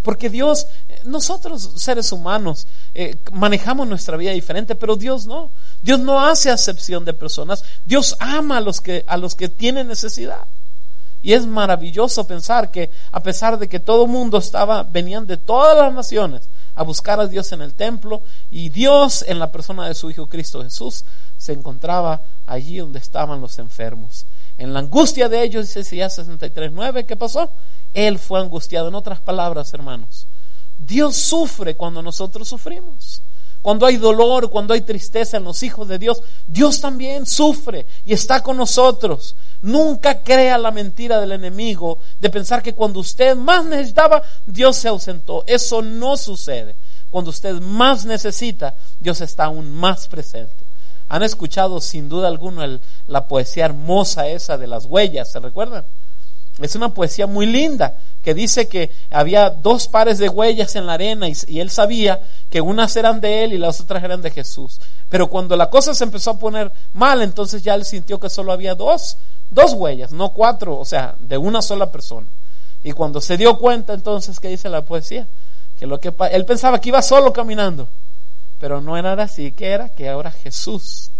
Porque 0.00 0.30
Dios, 0.30 0.66
eh, 0.88 1.02
nosotros 1.04 1.72
seres 1.76 2.10
humanos, 2.10 2.66
manejamos 3.32 3.86
nuestra 3.86 4.16
vida 4.16 4.30
diferente, 4.30 4.76
pero 4.76 4.96
Dios 4.96 5.26
no. 5.26 5.50
Dios 5.82 6.00
no 6.00 6.26
hace 6.26 6.50
acepción 6.50 7.04
de 7.04 7.12
personas. 7.12 7.64
Dios 7.84 8.16
ama 8.18 8.56
a 8.56 8.60
los 8.62 8.80
que, 8.80 9.04
a 9.06 9.18
los 9.18 9.34
que 9.34 9.50
tienen 9.50 9.88
necesidad. 9.88 10.46
Y 11.22 11.32
es 11.32 11.46
maravilloso 11.46 12.26
pensar 12.26 12.70
que 12.70 12.90
a 13.12 13.20
pesar 13.20 13.58
de 13.58 13.68
que 13.68 13.80
todo 13.80 14.04
el 14.04 14.10
mundo 14.10 14.38
estaba, 14.38 14.82
venían 14.82 15.26
de 15.26 15.36
todas 15.36 15.78
las 15.78 15.94
naciones, 15.94 16.48
a 16.74 16.82
buscar 16.82 17.20
a 17.20 17.26
Dios 17.26 17.52
en 17.52 17.62
el 17.62 17.74
templo 17.74 18.22
y 18.50 18.70
Dios 18.70 19.24
en 19.28 19.38
la 19.38 19.52
persona 19.52 19.86
de 19.86 19.94
su 19.94 20.10
Hijo 20.10 20.26
Cristo 20.26 20.62
Jesús 20.62 21.04
se 21.36 21.52
encontraba 21.52 22.22
allí 22.46 22.78
donde 22.78 22.98
estaban 22.98 23.40
los 23.40 23.58
enfermos. 23.58 24.26
En 24.58 24.72
la 24.72 24.80
angustia 24.80 25.28
de 25.28 25.42
ellos, 25.42 25.66
dice 25.66 25.80
Isaías 25.80 26.18
63.9, 26.18 27.06
¿qué 27.06 27.16
pasó? 27.16 27.50
Él 27.92 28.18
fue 28.18 28.40
angustiado. 28.40 28.88
En 28.88 28.94
otras 28.94 29.20
palabras, 29.20 29.72
hermanos, 29.74 30.28
Dios 30.78 31.16
sufre 31.16 31.74
cuando 31.76 32.02
nosotros 32.02 32.48
sufrimos. 32.48 33.22
Cuando 33.62 33.86
hay 33.86 33.96
dolor, 33.96 34.50
cuando 34.50 34.74
hay 34.74 34.80
tristeza 34.80 35.36
en 35.36 35.44
los 35.44 35.62
hijos 35.62 35.86
de 35.86 35.98
Dios, 35.98 36.20
Dios 36.48 36.80
también 36.80 37.26
sufre 37.26 37.86
y 38.04 38.12
está 38.12 38.42
con 38.42 38.56
nosotros. 38.56 39.36
Nunca 39.62 40.22
crea 40.22 40.58
la 40.58 40.72
mentira 40.72 41.20
del 41.20 41.30
enemigo 41.30 42.00
de 42.18 42.28
pensar 42.28 42.60
que 42.60 42.74
cuando 42.74 42.98
usted 42.98 43.36
más 43.36 43.64
necesitaba, 43.64 44.22
Dios 44.44 44.76
se 44.76 44.88
ausentó. 44.88 45.44
Eso 45.46 45.80
no 45.80 46.16
sucede. 46.16 46.74
Cuando 47.08 47.30
usted 47.30 47.60
más 47.60 48.04
necesita, 48.04 48.74
Dios 48.98 49.20
está 49.20 49.44
aún 49.44 49.70
más 49.70 50.08
presente. 50.08 50.64
Han 51.08 51.22
escuchado 51.22 51.80
sin 51.80 52.08
duda 52.08 52.26
alguna 52.26 52.80
la 53.06 53.28
poesía 53.28 53.66
hermosa 53.66 54.26
esa 54.26 54.58
de 54.58 54.66
las 54.66 54.86
huellas, 54.86 55.30
¿se 55.30 55.38
recuerdan? 55.38 55.84
Es 56.62 56.76
una 56.76 56.94
poesía 56.94 57.26
muy 57.26 57.46
linda 57.46 57.96
que 58.22 58.34
dice 58.34 58.68
que 58.68 58.92
había 59.10 59.50
dos 59.50 59.88
pares 59.88 60.18
de 60.18 60.28
huellas 60.28 60.76
en 60.76 60.86
la 60.86 60.94
arena 60.94 61.26
y, 61.28 61.60
él 61.60 61.70
sabía 61.70 62.20
que 62.50 62.60
unas 62.60 62.96
eran 62.96 63.20
de 63.20 63.44
él 63.44 63.52
y 63.52 63.58
las 63.58 63.80
otras 63.80 64.02
eran 64.04 64.22
de 64.22 64.30
Jesús. 64.30 64.80
Pero 65.08 65.28
cuando 65.28 65.56
la 65.56 65.70
cosa 65.70 65.92
se 65.94 66.04
empezó 66.04 66.30
a 66.30 66.38
poner 66.38 66.72
mal, 66.92 67.20
entonces 67.22 67.62
ya 67.62 67.74
él 67.74 67.84
sintió 67.84 68.20
que 68.20 68.30
solo 68.30 68.52
había 68.52 68.74
dos, 68.74 69.16
dos 69.50 69.72
huellas, 69.72 70.12
no 70.12 70.30
cuatro, 70.30 70.78
o 70.78 70.84
sea, 70.84 71.16
de 71.18 71.36
una 71.36 71.62
sola 71.62 71.90
persona. 71.90 72.28
Y 72.84 72.92
cuando 72.92 73.20
se 73.20 73.36
dio 73.36 73.58
cuenta 73.58 73.94
entonces, 73.94 74.38
¿qué 74.38 74.48
dice 74.48 74.68
la 74.68 74.84
poesía? 74.84 75.26
Que 75.78 75.86
lo 75.86 75.98
que 75.98 76.14
él 76.30 76.44
pensaba 76.44 76.80
que 76.80 76.90
iba 76.90 77.02
solo 77.02 77.32
caminando, 77.32 77.88
pero 78.60 78.80
no 78.80 78.96
era 78.96 79.20
así, 79.20 79.50
que 79.52 79.68
era 79.68 79.88
que 79.88 80.08
ahora 80.08 80.30
Jesús 80.30 81.10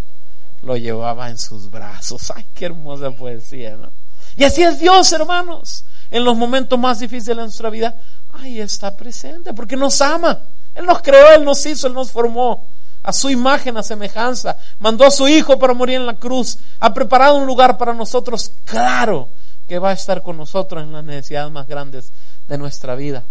lo 0.62 0.76
llevaba 0.76 1.30
en 1.30 1.38
sus 1.38 1.70
brazos. 1.70 2.30
Ay, 2.34 2.46
qué 2.54 2.66
hermosa 2.66 3.11
poesía, 3.11 3.76
¿no? 3.76 3.90
Y 4.37 4.45
así 4.45 4.62
es 4.62 4.79
Dios, 4.79 5.12
hermanos. 5.12 5.85
En 6.11 6.25
los 6.25 6.37
momentos 6.37 6.79
más 6.79 6.99
difíciles 6.99 7.37
de 7.37 7.43
nuestra 7.43 7.71
vida, 7.71 7.97
ahí 8.33 8.61
está 8.61 8.97
presente, 8.97 9.55
porque 9.55 9.77
nos 9.77 10.01
ama. 10.03 10.41
Él 10.75 10.87
nos 10.87 11.01
creó, 11.03 11.33
Él 11.35 11.45
nos 11.45 11.65
hizo, 11.65 11.87
Él 11.87 11.95
nos 11.95 12.11
formó 12.11 12.69
a 13.03 13.12
su 13.12 13.31
imagen, 13.31 13.77
a 13.77 13.83
semejanza. 13.83 14.57
Mandó 14.79 15.07
a 15.07 15.11
su 15.11 15.27
Hijo 15.29 15.59
para 15.59 15.75
morir 15.75 15.97
en 15.97 16.07
la 16.07 16.17
cruz. 16.17 16.59
Ha 16.81 16.93
preparado 16.93 17.37
un 17.37 17.47
lugar 17.47 17.79
para 17.79 17.95
nosotros. 17.95 18.53
Claro 18.65 19.29
que 19.67 19.79
va 19.79 19.91
a 19.91 19.95
estar 19.95 20.23
con 20.23 20.37
nosotros 20.37 20.83
en 20.83 20.93
las 20.93 21.05
necesidades 21.05 21.51
más 21.51 21.67
grandes 21.67 22.12
de 22.47 22.59
nuestra 22.59 22.95
vida. 22.95 23.25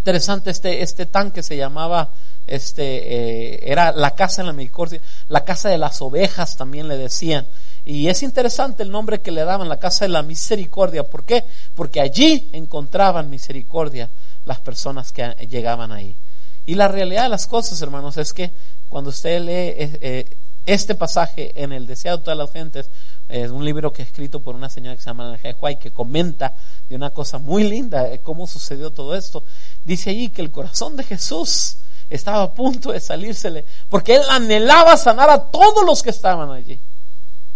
Interesante 0.00 0.48
este, 0.48 0.80
este 0.80 1.04
tanque 1.04 1.42
se 1.42 1.58
llamaba, 1.58 2.14
este, 2.46 3.52
eh, 3.52 3.70
era 3.70 3.92
la 3.92 4.12
casa 4.12 4.40
de 4.40 4.46
la 4.46 4.54
misericordia, 4.54 4.98
la 5.28 5.44
casa 5.44 5.68
de 5.68 5.76
las 5.76 6.00
ovejas 6.00 6.56
también 6.56 6.88
le 6.88 6.96
decían. 6.96 7.46
Y 7.84 8.08
es 8.08 8.22
interesante 8.22 8.82
el 8.82 8.90
nombre 8.90 9.20
que 9.20 9.30
le 9.30 9.44
daban, 9.44 9.68
la 9.68 9.78
casa 9.78 10.06
de 10.06 10.08
la 10.08 10.22
misericordia. 10.22 11.02
¿Por 11.02 11.24
qué? 11.24 11.44
Porque 11.74 12.00
allí 12.00 12.48
encontraban 12.54 13.28
misericordia 13.28 14.08
las 14.46 14.58
personas 14.60 15.12
que 15.12 15.34
llegaban 15.50 15.92
ahí. 15.92 16.16
Y 16.64 16.76
la 16.76 16.88
realidad 16.88 17.24
de 17.24 17.28
las 17.28 17.46
cosas, 17.46 17.82
hermanos, 17.82 18.16
es 18.16 18.32
que 18.32 18.54
cuando 18.88 19.10
usted 19.10 19.42
lee 19.42 19.52
eh, 19.52 19.98
eh, 20.00 20.36
este 20.74 20.94
pasaje 20.94 21.52
en 21.62 21.72
el 21.72 21.86
Deseado 21.86 22.18
de 22.18 22.24
todas 22.24 22.38
las 22.38 22.50
gentes, 22.52 22.90
es 23.28 23.50
un 23.50 23.64
libro 23.64 23.92
que 23.92 24.02
es 24.02 24.08
escrito 24.08 24.40
por 24.40 24.54
una 24.54 24.68
señora 24.68 24.96
que 24.96 25.02
se 25.02 25.10
llama 25.10 25.28
Ana 25.28 25.56
White, 25.60 25.80
que 25.80 25.92
comenta 25.92 26.54
de 26.88 26.96
una 26.96 27.10
cosa 27.10 27.38
muy 27.38 27.64
linda, 27.64 28.06
cómo 28.22 28.46
sucedió 28.46 28.90
todo 28.90 29.14
esto. 29.14 29.44
Dice 29.84 30.10
allí 30.10 30.30
que 30.30 30.42
el 30.42 30.50
corazón 30.50 30.96
de 30.96 31.04
Jesús 31.04 31.76
estaba 32.08 32.42
a 32.42 32.54
punto 32.54 32.92
de 32.92 33.00
salírsele, 33.00 33.64
porque 33.88 34.16
él 34.16 34.22
anhelaba 34.30 34.96
sanar 34.96 35.30
a 35.30 35.50
todos 35.50 35.84
los 35.84 36.02
que 36.02 36.10
estaban 36.10 36.50
allí. 36.50 36.80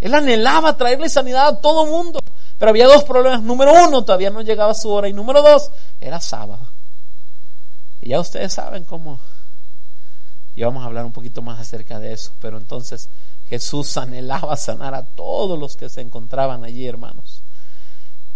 Él 0.00 0.14
anhelaba 0.14 0.76
traerle 0.76 1.08
sanidad 1.08 1.48
a 1.48 1.60
todo 1.60 1.86
mundo. 1.86 2.20
Pero 2.58 2.70
había 2.70 2.86
dos 2.86 3.04
problemas. 3.04 3.42
Número 3.42 3.72
uno, 3.86 4.04
todavía 4.04 4.30
no 4.30 4.42
llegaba 4.42 4.74
su 4.74 4.90
hora. 4.90 5.08
Y 5.08 5.12
número 5.12 5.42
dos, 5.42 5.70
era 6.00 6.20
sábado. 6.20 6.68
Y 8.00 8.10
ya 8.10 8.20
ustedes 8.20 8.52
saben 8.52 8.84
cómo. 8.84 9.18
Y 10.56 10.62
vamos 10.62 10.82
a 10.82 10.86
hablar 10.86 11.04
un 11.04 11.12
poquito 11.12 11.42
más 11.42 11.60
acerca 11.60 11.98
de 11.98 12.12
eso. 12.12 12.32
Pero 12.40 12.58
entonces 12.58 13.08
Jesús 13.48 13.96
anhelaba 13.96 14.56
sanar 14.56 14.94
a 14.94 15.02
todos 15.04 15.58
los 15.58 15.76
que 15.76 15.88
se 15.88 16.00
encontraban 16.00 16.64
allí, 16.64 16.86
hermanos. 16.86 17.42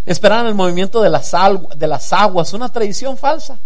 Esperaban 0.05 0.47
el 0.47 0.55
movimiento 0.55 1.03
de 1.03 1.11
las, 1.11 1.33
de 1.77 1.87
las 1.87 2.13
aguas, 2.13 2.53
una 2.53 2.71
tradición 2.71 3.17
falsa. 3.17 3.59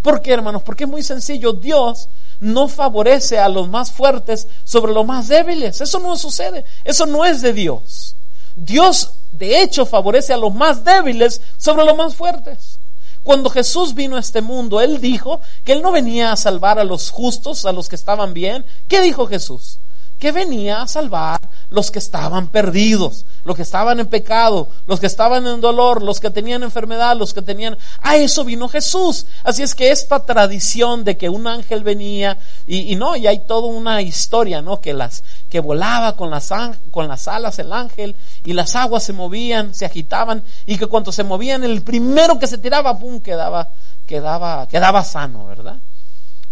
¿Por 0.00 0.20
qué, 0.20 0.32
hermanos? 0.32 0.62
Porque 0.62 0.84
es 0.84 0.90
muy 0.90 1.02
sencillo. 1.02 1.52
Dios 1.52 2.08
no 2.40 2.68
favorece 2.68 3.38
a 3.38 3.48
los 3.48 3.68
más 3.68 3.92
fuertes 3.92 4.48
sobre 4.64 4.92
los 4.92 5.06
más 5.06 5.28
débiles. 5.28 5.80
Eso 5.80 6.00
no 6.00 6.16
sucede. 6.16 6.64
Eso 6.84 7.06
no 7.06 7.24
es 7.24 7.40
de 7.40 7.52
Dios. 7.52 8.16
Dios, 8.56 9.12
de 9.30 9.62
hecho, 9.62 9.86
favorece 9.86 10.32
a 10.32 10.36
los 10.36 10.54
más 10.54 10.84
débiles 10.84 11.40
sobre 11.56 11.84
los 11.84 11.96
más 11.96 12.14
fuertes. 12.14 12.78
Cuando 13.22 13.50
Jesús 13.50 13.94
vino 13.94 14.16
a 14.16 14.20
este 14.20 14.42
mundo, 14.42 14.80
Él 14.80 15.00
dijo 15.00 15.40
que 15.64 15.72
Él 15.72 15.82
no 15.82 15.92
venía 15.92 16.32
a 16.32 16.36
salvar 16.36 16.78
a 16.78 16.84
los 16.84 17.10
justos, 17.10 17.64
a 17.66 17.72
los 17.72 17.88
que 17.88 17.96
estaban 17.96 18.34
bien. 18.34 18.64
¿Qué 18.88 19.00
dijo 19.00 19.26
Jesús? 19.26 19.78
Que 20.18 20.32
venía 20.32 20.82
a 20.82 20.88
salvar 20.88 21.38
los 21.70 21.90
que 21.90 21.98
estaban 21.98 22.48
perdidos, 22.48 23.24
los 23.44 23.56
que 23.56 23.62
estaban 23.62 23.98
en 23.98 24.06
pecado, 24.06 24.68
los 24.86 25.00
que 25.00 25.06
estaban 25.06 25.46
en 25.46 25.60
dolor, 25.60 26.02
los 26.02 26.20
que 26.20 26.30
tenían 26.30 26.62
enfermedad, 26.62 27.16
los 27.16 27.32
que 27.32 27.42
tenían... 27.42 27.76
A 28.00 28.16
eso 28.16 28.44
vino 28.44 28.68
Jesús. 28.68 29.26
Así 29.42 29.62
es 29.62 29.74
que 29.74 29.90
esta 29.90 30.24
tradición 30.24 31.02
de 31.04 31.16
que 31.16 31.28
un 31.28 31.46
ángel 31.46 31.82
venía 31.82 32.38
y, 32.66 32.94
no, 32.96 33.16
y 33.16 33.26
hay 33.26 33.46
toda 33.46 33.68
una 33.68 34.02
historia, 34.02 34.62
¿no? 34.62 34.80
Que 34.80 34.92
las 34.92 35.24
que 35.52 35.60
volaba 35.60 36.16
con 36.16 36.30
las, 36.30 36.50
con 36.90 37.08
las 37.08 37.28
alas 37.28 37.58
el 37.58 37.74
ángel 37.74 38.16
y 38.42 38.54
las 38.54 38.74
aguas 38.74 39.02
se 39.02 39.12
movían, 39.12 39.74
se 39.74 39.84
agitaban 39.84 40.42
y 40.64 40.78
que 40.78 40.86
cuando 40.86 41.12
se 41.12 41.24
movían 41.24 41.62
el 41.62 41.82
primero 41.82 42.38
que 42.38 42.46
se 42.46 42.56
tiraba, 42.56 42.98
pum, 42.98 43.20
quedaba, 43.20 43.68
quedaba, 44.06 44.66
quedaba 44.66 45.04
sano, 45.04 45.44
¿verdad? 45.44 45.76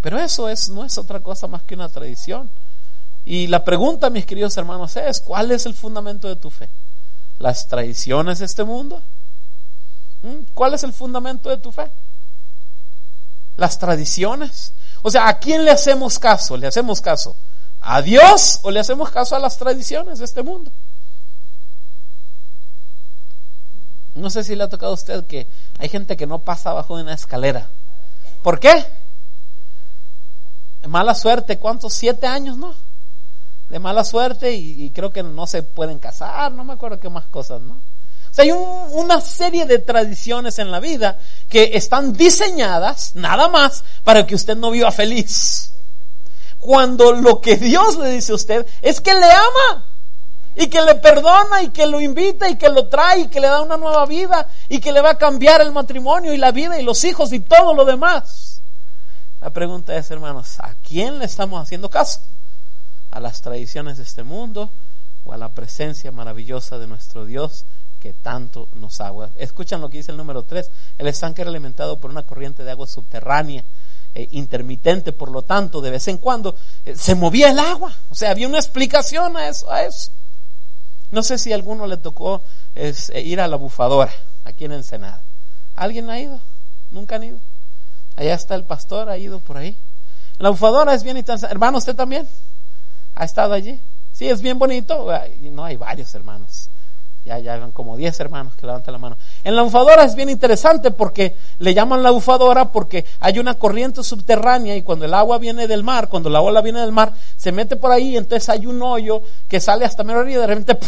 Pero 0.03 0.19
eso 0.19 0.51
es, 0.51 0.69
no 0.69 0.85
es 0.85 0.99
otra 0.99 1.21
cosa 1.21 1.47
más 1.47 1.63
que 1.63 1.75
una 1.75 1.89
tradición. 1.89 2.51
Y 3.25 3.47
la 3.47 3.65
pregunta, 3.65 4.11
mis 4.11 4.27
queridos 4.27 4.55
hermanos, 4.59 4.95
es, 4.97 5.23
¿cuál 5.23 5.51
es 5.51 5.65
el 5.65 5.73
fundamento 5.73 6.29
de 6.29 6.37
tu 6.37 6.51
fe? 6.51 6.69
¿Las 7.39 7.69
tradiciones 7.69 8.41
de 8.41 8.45
este 8.45 8.65
mundo? 8.65 9.03
¿Mm? 10.21 10.53
¿Cuál 10.53 10.75
es 10.75 10.85
el 10.85 10.93
fundamento 10.93 11.49
de 11.49 11.57
tu 11.57 11.73
fe? 11.73 11.91
¿Las 13.57 13.79
tradiciones? 13.79 14.75
O 15.01 15.11
sea, 15.11 15.27
¿a 15.27 15.39
quién 15.39 15.65
le 15.65 15.71
hacemos 15.71 16.19
caso? 16.19 16.59
¿Le 16.59 16.67
hacemos 16.67 17.01
caso 17.01 17.35
a 17.81 18.03
Dios 18.03 18.61
o 18.63 18.71
le 18.71 18.81
hacemos 18.81 19.11
caso 19.11 19.35
a 19.35 19.39
las 19.39 19.57
tradiciones 19.57 20.19
de 20.19 20.25
este 20.25 20.43
mundo? 20.43 20.71
No 24.15 24.29
sé 24.29 24.45
si 24.45 24.55
le 24.55 24.65
ha 24.65 24.69
tocado 24.69 24.93
a 24.93 24.95
usted 24.95 25.27
que 25.27 25.49
hay 25.79 25.89
gente 25.89 26.17
que 26.17 26.27
no 26.27 26.41
pasa 26.41 26.71
abajo 26.71 26.97
de 26.97 27.05
una 27.05 27.15
escalera. 27.15 27.71
¿Por 28.43 28.59
qué? 28.59 28.85
Mala 30.87 31.15
suerte, 31.15 31.59
¿cuántos? 31.59 31.95
Siete 31.95 32.27
años, 32.27 32.57
¿no? 32.57 32.75
De 33.69 33.79
mala 33.79 34.05
suerte 34.05 34.53
y, 34.53 34.91
creo 34.91 35.11
que 35.11 35.23
no 35.23 35.47
se 35.47 35.63
pueden 35.63 35.99
casar, 35.99 36.51
no 36.53 36.65
me 36.65 36.73
acuerdo 36.73 36.99
qué 36.99 37.09
más 37.09 37.27
cosas, 37.27 37.61
¿no? 37.61 37.75
O 37.75 38.33
sea, 38.33 38.45
hay 38.45 38.51
una 38.51 39.21
serie 39.21 39.67
de 39.67 39.79
tradiciones 39.79 40.59
en 40.59 40.71
la 40.71 40.81
vida 40.81 41.19
que 41.49 41.73
están 41.75 42.13
diseñadas 42.13 43.15
nada 43.15 43.49
más 43.49 43.85
para 44.05 44.27
que 44.27 44.35
usted 44.35 44.57
no 44.57 44.71
viva 44.71 44.91
feliz. 44.93 45.70
Cuando 46.61 47.13
lo 47.13 47.41
que 47.41 47.57
Dios 47.57 47.99
le 47.99 48.11
dice 48.11 48.33
a 48.33 48.37
usted 48.37 48.67
es 48.83 49.01
que 49.01 49.15
le 49.15 49.27
ama 49.27 49.87
y 50.55 50.69
que 50.69 50.83
le 50.83 50.95
perdona 50.95 51.63
y 51.63 51.71
que 51.71 51.87
lo 51.87 52.01
invita 52.01 52.49
y 52.49 52.57
que 52.57 52.69
lo 52.69 52.89
trae 52.89 53.21
y 53.21 53.29
que 53.29 53.41
le 53.41 53.49
da 53.49 53.63
una 53.63 53.77
nueva 53.77 54.07
vida 54.07 54.47
y 54.69 54.79
que 54.79 54.93
le 54.93 55.01
va 55.01 55.11
a 55.11 55.19
cambiar 55.19 55.61
el 55.63 55.73
matrimonio 55.73 56.33
y 56.33 56.37
la 56.37 56.53
vida 56.53 56.79
y 56.79 56.83
los 56.83 57.03
hijos 57.05 57.33
y 57.33 57.41
todo 57.41 57.75
lo 57.75 57.85
demás. 57.85 58.61
La 59.41 59.51
pregunta 59.51 59.97
es, 59.97 60.11
hermanos, 60.11 60.61
¿a 60.61 60.75
quién 60.87 61.19
le 61.19 61.25
estamos 61.25 61.63
haciendo 61.63 61.89
caso? 61.89 62.21
¿A 63.11 63.21
las 63.21 63.41
tradiciones 63.41 63.97
de 63.97 64.03
este 64.03 64.23
mundo 64.23 64.71
o 65.25 65.33
a 65.33 65.39
la 65.39 65.49
presencia 65.51 66.13
maravillosa 66.13 66.79
de 66.79 66.87
nuestro 66.87 67.25
Dios 67.25 67.65
que 68.01 68.15
tanto 68.15 68.69
nos 68.75 69.01
agua. 69.01 69.31
Escuchan 69.37 69.81
lo 69.81 69.91
que 69.91 69.99
dice 69.99 70.11
el 70.11 70.17
número 70.17 70.43
3. 70.43 70.71
El 70.99 71.07
estanque 71.07 71.43
era 71.43 71.51
alimentado 71.51 72.01
por 72.01 72.11
una 72.11 72.23
corriente 72.23 72.65
de 72.65 72.71
agua 72.71 72.87
subterránea, 72.87 73.63
eh, 74.15 74.29
intermitente, 74.33 75.13
por 75.13 75.31
lo 75.31 75.43
tanto, 75.43 75.81
de 75.81 75.91
vez 75.91 76.09
en 76.09 76.19
cuando 76.19 76.57
eh, 76.85 76.97
se 76.97 77.15
movía 77.15 77.51
el 77.51 77.59
agua. 77.61 77.97
O 78.11 78.15
sea, 78.15 78.31
había 78.31 78.49
una 78.49 78.59
explicación 78.59 79.37
a 79.37 79.49
eso, 79.49 79.71
a 79.71 79.85
eso. 79.85 80.11
No 81.13 81.23
sé 81.23 81.39
si 81.39 81.53
a 81.53 81.55
alguno 81.55 81.87
le 81.87 81.97
tocó 81.97 82.43
eh, 82.75 82.93
ir 83.25 83.41
a 83.41 83.47
la 83.47 83.57
bufadora, 83.57 84.13
aquí 84.45 84.65
en 84.65 84.73
Ensenada. 84.73 85.23
¿Alguien 85.77 86.11
ha 86.11 86.19
ido? 86.19 86.41
¿Nunca 86.91 87.17
han 87.17 87.25
ido? 87.25 87.39
Allá 88.17 88.35
está 88.35 88.57
el 88.57 88.65
pastor, 88.65 89.09
ha 89.09 89.17
ido 89.17 89.39
por 89.39 89.57
ahí. 89.57 89.77
La 90.39 90.51
bufadora 90.51 90.93
es 90.95 91.05
bien 91.05 91.17
interesante. 91.17 91.53
Hermano, 91.53 91.79
¿usted 91.79 91.95
también? 91.95 92.29
¿Ha 93.15 93.25
estado 93.25 93.55
allí? 93.55 93.81
Sí, 94.13 94.29
es 94.29 94.43
bien 94.43 94.59
bonito. 94.59 95.07
No, 95.53 95.65
hay 95.65 95.77
varios 95.77 96.15
hermanos. 96.15 96.69
Ya, 97.25 97.39
ya 97.39 97.59
van 97.59 97.73
como 97.73 97.99
10 97.99 98.19
hermanos 98.21 98.55
que 98.55 98.65
levantan 98.65 98.93
la 98.93 98.99
mano. 98.99 99.19
En 99.45 99.55
la 99.55 99.63
bufadora 99.63 100.05
es 100.05 100.15
bien 100.15 100.31
interesante 100.31 100.91
porque 100.91 101.37
le 101.59 101.75
llaman 101.75 102.03
la 102.03 102.11
bufadora 102.11 102.73
porque 102.73 103.05
hay 103.21 103.39
una 103.39 103.55
corriente 103.55 104.03
subterránea 104.03 104.75
y 104.75 104.83
cuando 104.83 105.05
el 105.05 105.13
agua 105.13 105.39
viene 105.39 105.67
del 105.67 105.83
mar, 105.83 106.09
cuando 106.09 106.31
la 106.31 106.41
ola 106.41 106.63
viene 106.63 106.81
del 106.81 106.93
mar, 106.93 107.13
se 107.37 107.53
mete 107.53 107.77
por 107.77 107.93
ahí 107.93 108.17
entonces 108.17 108.49
hay 108.49 108.67
un 108.67 108.81
hoyo 108.83 109.23
que 109.49 109.61
sale 109.61 109.85
hasta 109.85 110.03
menos 110.03 110.27
y 110.29 110.33
de 110.33 110.47
repente 110.47 110.79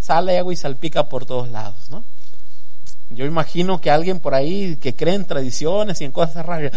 sale 0.00 0.38
agua 0.38 0.52
y 0.52 0.56
salpica 0.56 1.08
por 1.08 1.24
todos 1.24 1.48
lados, 1.50 1.88
¿no? 1.90 2.04
Yo 3.10 3.24
imagino 3.24 3.80
que 3.80 3.90
alguien 3.90 4.18
por 4.18 4.34
ahí 4.34 4.76
que 4.76 4.94
cree 4.94 5.14
en 5.14 5.24
tradiciones 5.24 6.00
y 6.00 6.04
en 6.04 6.12
cosas 6.12 6.44
raras, 6.44 6.72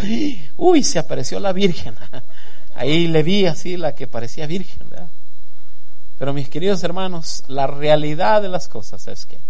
uy, 0.56 0.84
se 0.84 0.98
apareció 0.98 1.40
la 1.40 1.52
Virgen. 1.52 1.96
Ahí 2.74 3.08
le 3.08 3.22
vi 3.24 3.46
así 3.46 3.76
la 3.76 3.94
que 3.94 4.06
parecía 4.06 4.46
Virgen, 4.46 4.88
¿verdad? 4.88 5.09
Pero 6.20 6.34
mis 6.34 6.50
queridos 6.50 6.84
hermanos, 6.84 7.44
la 7.48 7.66
realidad 7.66 8.42
de 8.42 8.50
las 8.50 8.68
cosas 8.68 9.08
es 9.08 9.24
que 9.24 9.40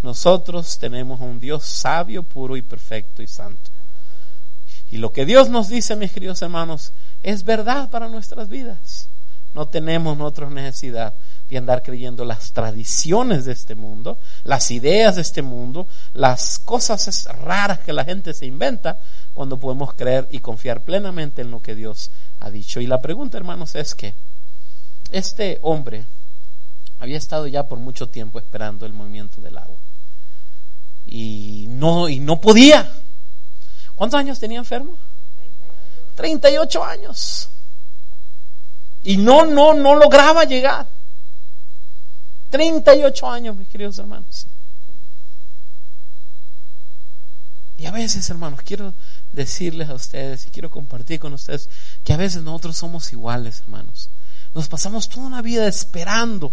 nosotros 0.00 0.78
tenemos 0.78 1.20
un 1.20 1.40
Dios 1.40 1.64
sabio, 1.64 2.22
puro 2.22 2.56
y 2.56 2.62
perfecto 2.62 3.20
y 3.20 3.26
santo. 3.26 3.68
Y 4.92 4.98
lo 4.98 5.10
que 5.10 5.26
Dios 5.26 5.48
nos 5.50 5.68
dice, 5.68 5.96
mis 5.96 6.12
queridos 6.12 6.40
hermanos, 6.40 6.92
es 7.24 7.42
verdad 7.42 7.90
para 7.90 8.06
nuestras 8.08 8.48
vidas. 8.48 9.08
No 9.54 9.66
tenemos 9.66 10.16
nosotros 10.16 10.52
necesidad 10.52 11.14
de 11.48 11.58
andar 11.58 11.82
creyendo 11.82 12.24
las 12.24 12.52
tradiciones 12.52 13.44
de 13.44 13.50
este 13.50 13.74
mundo, 13.74 14.20
las 14.44 14.70
ideas 14.70 15.16
de 15.16 15.22
este 15.22 15.42
mundo, 15.42 15.88
las 16.14 16.60
cosas 16.60 17.24
raras 17.42 17.80
que 17.80 17.92
la 17.92 18.04
gente 18.04 18.34
se 18.34 18.46
inventa, 18.46 19.00
cuando 19.34 19.58
podemos 19.58 19.94
creer 19.94 20.28
y 20.30 20.38
confiar 20.38 20.84
plenamente 20.84 21.42
en 21.42 21.50
lo 21.50 21.60
que 21.60 21.74
Dios 21.74 22.12
ha 22.38 22.50
dicho. 22.50 22.80
Y 22.80 22.86
la 22.86 23.00
pregunta, 23.00 23.36
hermanos, 23.36 23.74
es 23.74 23.96
que 23.96 24.14
este 25.10 25.58
hombre 25.62 26.06
había 26.98 27.16
estado 27.16 27.46
ya 27.46 27.68
por 27.68 27.78
mucho 27.78 28.08
tiempo 28.08 28.38
esperando 28.38 28.86
el 28.86 28.92
movimiento 28.92 29.40
del 29.40 29.58
agua. 29.58 29.78
Y 31.06 31.66
no, 31.68 32.08
y 32.08 32.20
no 32.20 32.40
podía. 32.40 32.92
¿Cuántos 33.94 34.18
años 34.18 34.38
tenía 34.38 34.58
enfermo? 34.58 34.98
38 36.16 36.84
años. 36.84 37.48
Y 39.02 39.16
no, 39.16 39.46
no, 39.46 39.74
no 39.74 39.94
lograba 39.94 40.44
llegar. 40.44 40.88
38 42.50 43.30
años, 43.30 43.56
mis 43.56 43.68
queridos 43.68 43.98
hermanos. 43.98 44.46
Y 47.76 47.86
a 47.86 47.92
veces, 47.92 48.28
hermanos, 48.28 48.60
quiero 48.64 48.92
decirles 49.32 49.88
a 49.88 49.94
ustedes 49.94 50.46
y 50.46 50.50
quiero 50.50 50.68
compartir 50.68 51.20
con 51.20 51.32
ustedes 51.32 51.70
que 52.02 52.12
a 52.12 52.16
veces 52.16 52.42
nosotros 52.42 52.76
somos 52.76 53.12
iguales, 53.12 53.60
hermanos. 53.60 54.10
Nos 54.54 54.68
pasamos 54.68 55.08
toda 55.08 55.26
una 55.26 55.42
vida 55.42 55.66
esperando 55.66 56.52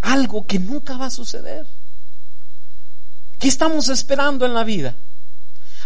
algo 0.00 0.46
que 0.46 0.58
nunca 0.58 0.96
va 0.96 1.06
a 1.06 1.10
suceder. 1.10 1.66
¿Qué 3.38 3.48
estamos 3.48 3.88
esperando 3.88 4.44
en 4.44 4.54
la 4.54 4.64
vida? 4.64 4.94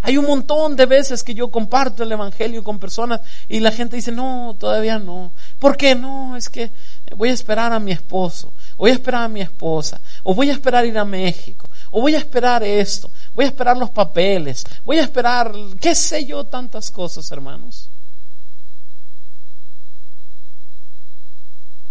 Hay 0.03 0.19
un 0.19 0.27
montón 0.27 0.77
de 0.77 0.85
veces 0.85 1.25
que 1.25 1.33
yo 1.33 1.51
comparto 1.51 2.03
el 2.03 2.13
Evangelio 2.13 2.63
con 2.63 2.79
personas 2.79 3.23
y 3.49 3.61
la 3.61 3.71
gente 3.71 3.97
dice, 3.97 4.13
no, 4.13 4.55
todavía 4.59 4.99
no. 4.99 5.33
¿Por 5.59 5.79
qué 5.79 5.95
no? 5.95 6.37
Es 6.37 6.51
que 6.51 6.73
voy 7.17 7.31
a 7.31 7.33
esperar 7.33 7.73
a 7.73 7.81
mi 7.81 7.93
esposo, 7.93 8.53
voy 8.77 8.91
a 8.91 8.95
esperar 8.95 9.23
a 9.23 9.29
mi 9.29 9.41
esposa, 9.41 9.99
o 10.23 10.35
voy 10.35 10.51
a 10.51 10.53
esperar 10.53 10.85
ir 10.85 10.99
a 10.99 11.07
México, 11.07 11.71
o 11.91 12.03
voy 12.03 12.15
a 12.15 12.19
esperar 12.19 12.63
esto, 12.63 13.11
voy 13.33 13.47
a 13.47 13.49
esperar 13.49 13.79
los 13.79 13.89
papeles, 13.89 14.67
voy 14.85 14.99
a 14.99 15.05
esperar, 15.05 15.55
qué 15.81 15.95
sé 15.95 16.27
yo, 16.27 16.45
tantas 16.45 16.91
cosas, 16.91 17.31
hermanos. 17.31 17.89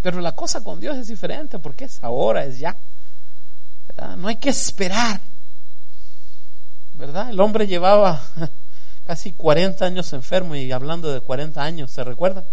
Pero 0.03 0.19
la 0.19 0.33
cosa 0.33 0.61
con 0.61 0.81
Dios 0.81 0.97
es 0.97 1.07
diferente 1.07 1.59
porque 1.59 1.85
es 1.85 2.03
ahora, 2.03 2.43
es 2.43 2.59
ya. 2.59 2.75
No 4.17 4.27
hay 4.27 4.35
que 4.35 4.49
esperar. 4.49 5.21
¿Verdad? 6.93 7.29
El 7.29 7.39
hombre 7.39 7.67
llevaba 7.67 8.21
casi 9.07 9.31
40 9.31 9.85
años 9.85 10.11
enfermo 10.11 10.55
y 10.55 10.73
hablando 10.73 11.11
de 11.11 11.21
40 11.21 11.63
años, 11.63 11.89
¿se 11.89 12.03
recuerdan? 12.03 12.43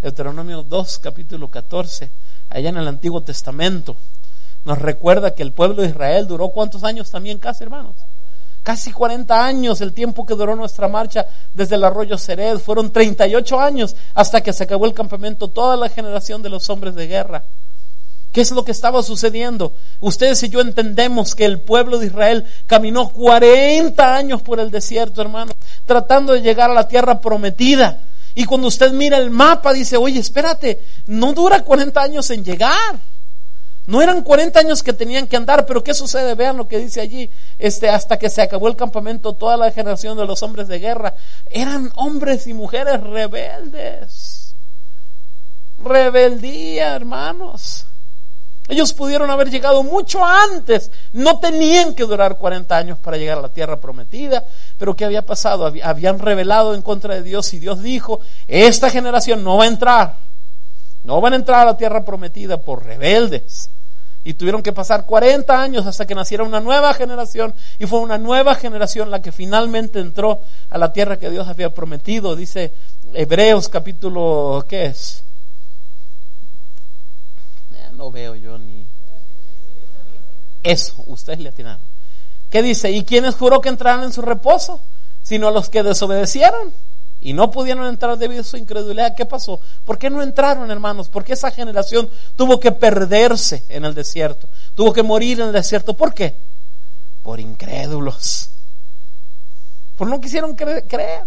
Deuteronomio 0.00 0.62
2, 0.62 0.98
capítulo 1.00 1.48
14, 1.50 2.10
allá 2.48 2.70
en 2.70 2.78
el 2.78 2.88
Antiguo 2.88 3.22
Testamento, 3.22 3.94
nos 4.64 4.78
recuerda 4.78 5.34
que 5.34 5.42
el 5.42 5.52
pueblo 5.52 5.82
de 5.82 5.88
Israel 5.88 6.26
duró 6.26 6.48
cuántos 6.48 6.84
años 6.84 7.10
también 7.10 7.38
casi, 7.38 7.64
hermanos. 7.64 7.96
Casi 8.68 8.92
40 8.92 9.46
años 9.46 9.80
el 9.80 9.94
tiempo 9.94 10.26
que 10.26 10.34
duró 10.34 10.54
nuestra 10.54 10.88
marcha 10.88 11.26
desde 11.54 11.76
el 11.76 11.84
arroyo 11.84 12.18
Sered. 12.18 12.58
Fueron 12.58 12.92
38 12.92 13.58
años 13.58 13.96
hasta 14.12 14.42
que 14.42 14.52
se 14.52 14.64
acabó 14.64 14.84
el 14.84 14.92
campamento, 14.92 15.48
toda 15.48 15.74
la 15.74 15.88
generación 15.88 16.42
de 16.42 16.50
los 16.50 16.68
hombres 16.68 16.94
de 16.94 17.06
guerra. 17.06 17.44
¿Qué 18.30 18.42
es 18.42 18.50
lo 18.50 18.66
que 18.66 18.72
estaba 18.72 19.02
sucediendo? 19.02 19.72
Ustedes 20.00 20.42
y 20.42 20.50
yo 20.50 20.60
entendemos 20.60 21.34
que 21.34 21.46
el 21.46 21.60
pueblo 21.60 21.96
de 21.96 22.08
Israel 22.08 22.46
caminó 22.66 23.08
40 23.08 24.14
años 24.14 24.42
por 24.42 24.60
el 24.60 24.70
desierto, 24.70 25.22
hermano, 25.22 25.52
tratando 25.86 26.34
de 26.34 26.42
llegar 26.42 26.70
a 26.70 26.74
la 26.74 26.88
tierra 26.88 27.22
prometida. 27.22 28.02
Y 28.34 28.44
cuando 28.44 28.68
usted 28.68 28.92
mira 28.92 29.16
el 29.16 29.30
mapa, 29.30 29.72
dice, 29.72 29.96
oye, 29.96 30.20
espérate, 30.20 30.84
no 31.06 31.32
dura 31.32 31.64
40 31.64 32.02
años 32.02 32.28
en 32.28 32.44
llegar. 32.44 33.00
No 33.88 34.02
eran 34.02 34.22
40 34.22 34.60
años 34.60 34.82
que 34.82 34.92
tenían 34.92 35.26
que 35.26 35.38
andar, 35.38 35.64
pero 35.64 35.82
¿qué 35.82 35.94
sucede? 35.94 36.34
Vean 36.34 36.58
lo 36.58 36.68
que 36.68 36.76
dice 36.76 37.00
allí. 37.00 37.30
Este, 37.56 37.88
hasta 37.88 38.18
que 38.18 38.28
se 38.28 38.42
acabó 38.42 38.68
el 38.68 38.76
campamento, 38.76 39.32
toda 39.32 39.56
la 39.56 39.70
generación 39.70 40.18
de 40.18 40.26
los 40.26 40.42
hombres 40.42 40.68
de 40.68 40.78
guerra 40.78 41.14
eran 41.46 41.90
hombres 41.96 42.46
y 42.46 42.52
mujeres 42.52 43.00
rebeldes. 43.00 44.54
Rebeldía, 45.78 46.96
hermanos. 46.96 47.86
Ellos 48.68 48.92
pudieron 48.92 49.30
haber 49.30 49.48
llegado 49.48 49.82
mucho 49.82 50.22
antes. 50.22 50.90
No 51.14 51.38
tenían 51.38 51.94
que 51.94 52.02
durar 52.02 52.36
40 52.36 52.76
años 52.76 52.98
para 52.98 53.16
llegar 53.16 53.38
a 53.38 53.42
la 53.42 53.54
tierra 53.54 53.80
prometida. 53.80 54.44
Pero 54.76 54.96
¿qué 54.96 55.06
había 55.06 55.24
pasado? 55.24 55.72
Habían 55.82 56.18
rebelado 56.18 56.74
en 56.74 56.82
contra 56.82 57.14
de 57.14 57.22
Dios 57.22 57.54
y 57.54 57.58
Dios 57.58 57.82
dijo, 57.82 58.20
esta 58.48 58.90
generación 58.90 59.42
no 59.42 59.56
va 59.56 59.64
a 59.64 59.68
entrar 59.68 60.28
No 61.08 61.22
van 61.22 61.32
a 61.32 61.36
entrar 61.36 61.60
a 61.60 61.64
la 61.64 61.76
tierra 61.78 62.04
prometida 62.04 62.60
por 62.60 62.84
rebeldes. 62.84 63.70
Y 64.24 64.34
tuvieron 64.34 64.62
que 64.62 64.74
pasar 64.74 65.06
40 65.06 65.58
años 65.58 65.86
hasta 65.86 66.06
que 66.06 66.14
naciera 66.14 66.44
una 66.44 66.60
nueva 66.60 66.92
generación. 66.92 67.54
Y 67.78 67.86
fue 67.86 68.00
una 68.00 68.18
nueva 68.18 68.54
generación 68.54 69.10
la 69.10 69.22
que 69.22 69.32
finalmente 69.32 70.00
entró 70.00 70.42
a 70.68 70.76
la 70.76 70.92
tierra 70.92 71.18
que 71.18 71.30
Dios 71.30 71.48
había 71.48 71.70
prometido. 71.72 72.36
Dice 72.36 72.74
Hebreos 73.14 73.70
capítulo, 73.70 74.66
¿qué 74.68 74.84
es? 74.84 75.24
Eh, 77.74 77.88
no 77.94 78.10
veo 78.10 78.34
yo 78.34 78.58
ni... 78.58 78.86
Eso, 80.62 80.92
ustedes 81.06 81.38
le 81.38 81.48
atinaron. 81.48 81.86
¿Qué 82.50 82.60
dice? 82.60 82.90
¿Y 82.90 83.06
quiénes 83.06 83.34
juró 83.34 83.62
que 83.62 83.70
entraran 83.70 84.04
en 84.04 84.12
su 84.12 84.20
reposo? 84.20 84.82
Sino 85.22 85.50
los 85.52 85.70
que 85.70 85.82
desobedecieron 85.82 86.74
y 87.20 87.32
no 87.32 87.50
pudieron 87.50 87.86
entrar 87.86 88.16
debido 88.16 88.42
a 88.42 88.44
su 88.44 88.56
incredulidad. 88.56 89.14
¿Qué 89.16 89.26
pasó? 89.26 89.60
¿Por 89.84 89.98
qué 89.98 90.10
no 90.10 90.22
entraron, 90.22 90.70
hermanos? 90.70 91.08
Porque 91.08 91.32
esa 91.32 91.50
generación 91.50 92.08
tuvo 92.36 92.60
que 92.60 92.72
perderse 92.72 93.64
en 93.68 93.84
el 93.84 93.94
desierto, 93.94 94.48
tuvo 94.74 94.92
que 94.92 95.02
morir 95.02 95.40
en 95.40 95.48
el 95.48 95.52
desierto. 95.52 95.94
¿Por 95.94 96.14
qué? 96.14 96.38
Por 97.22 97.40
incrédulos. 97.40 98.50
Por 99.96 100.06
no 100.08 100.20
quisieron 100.20 100.54
creer. 100.54 101.24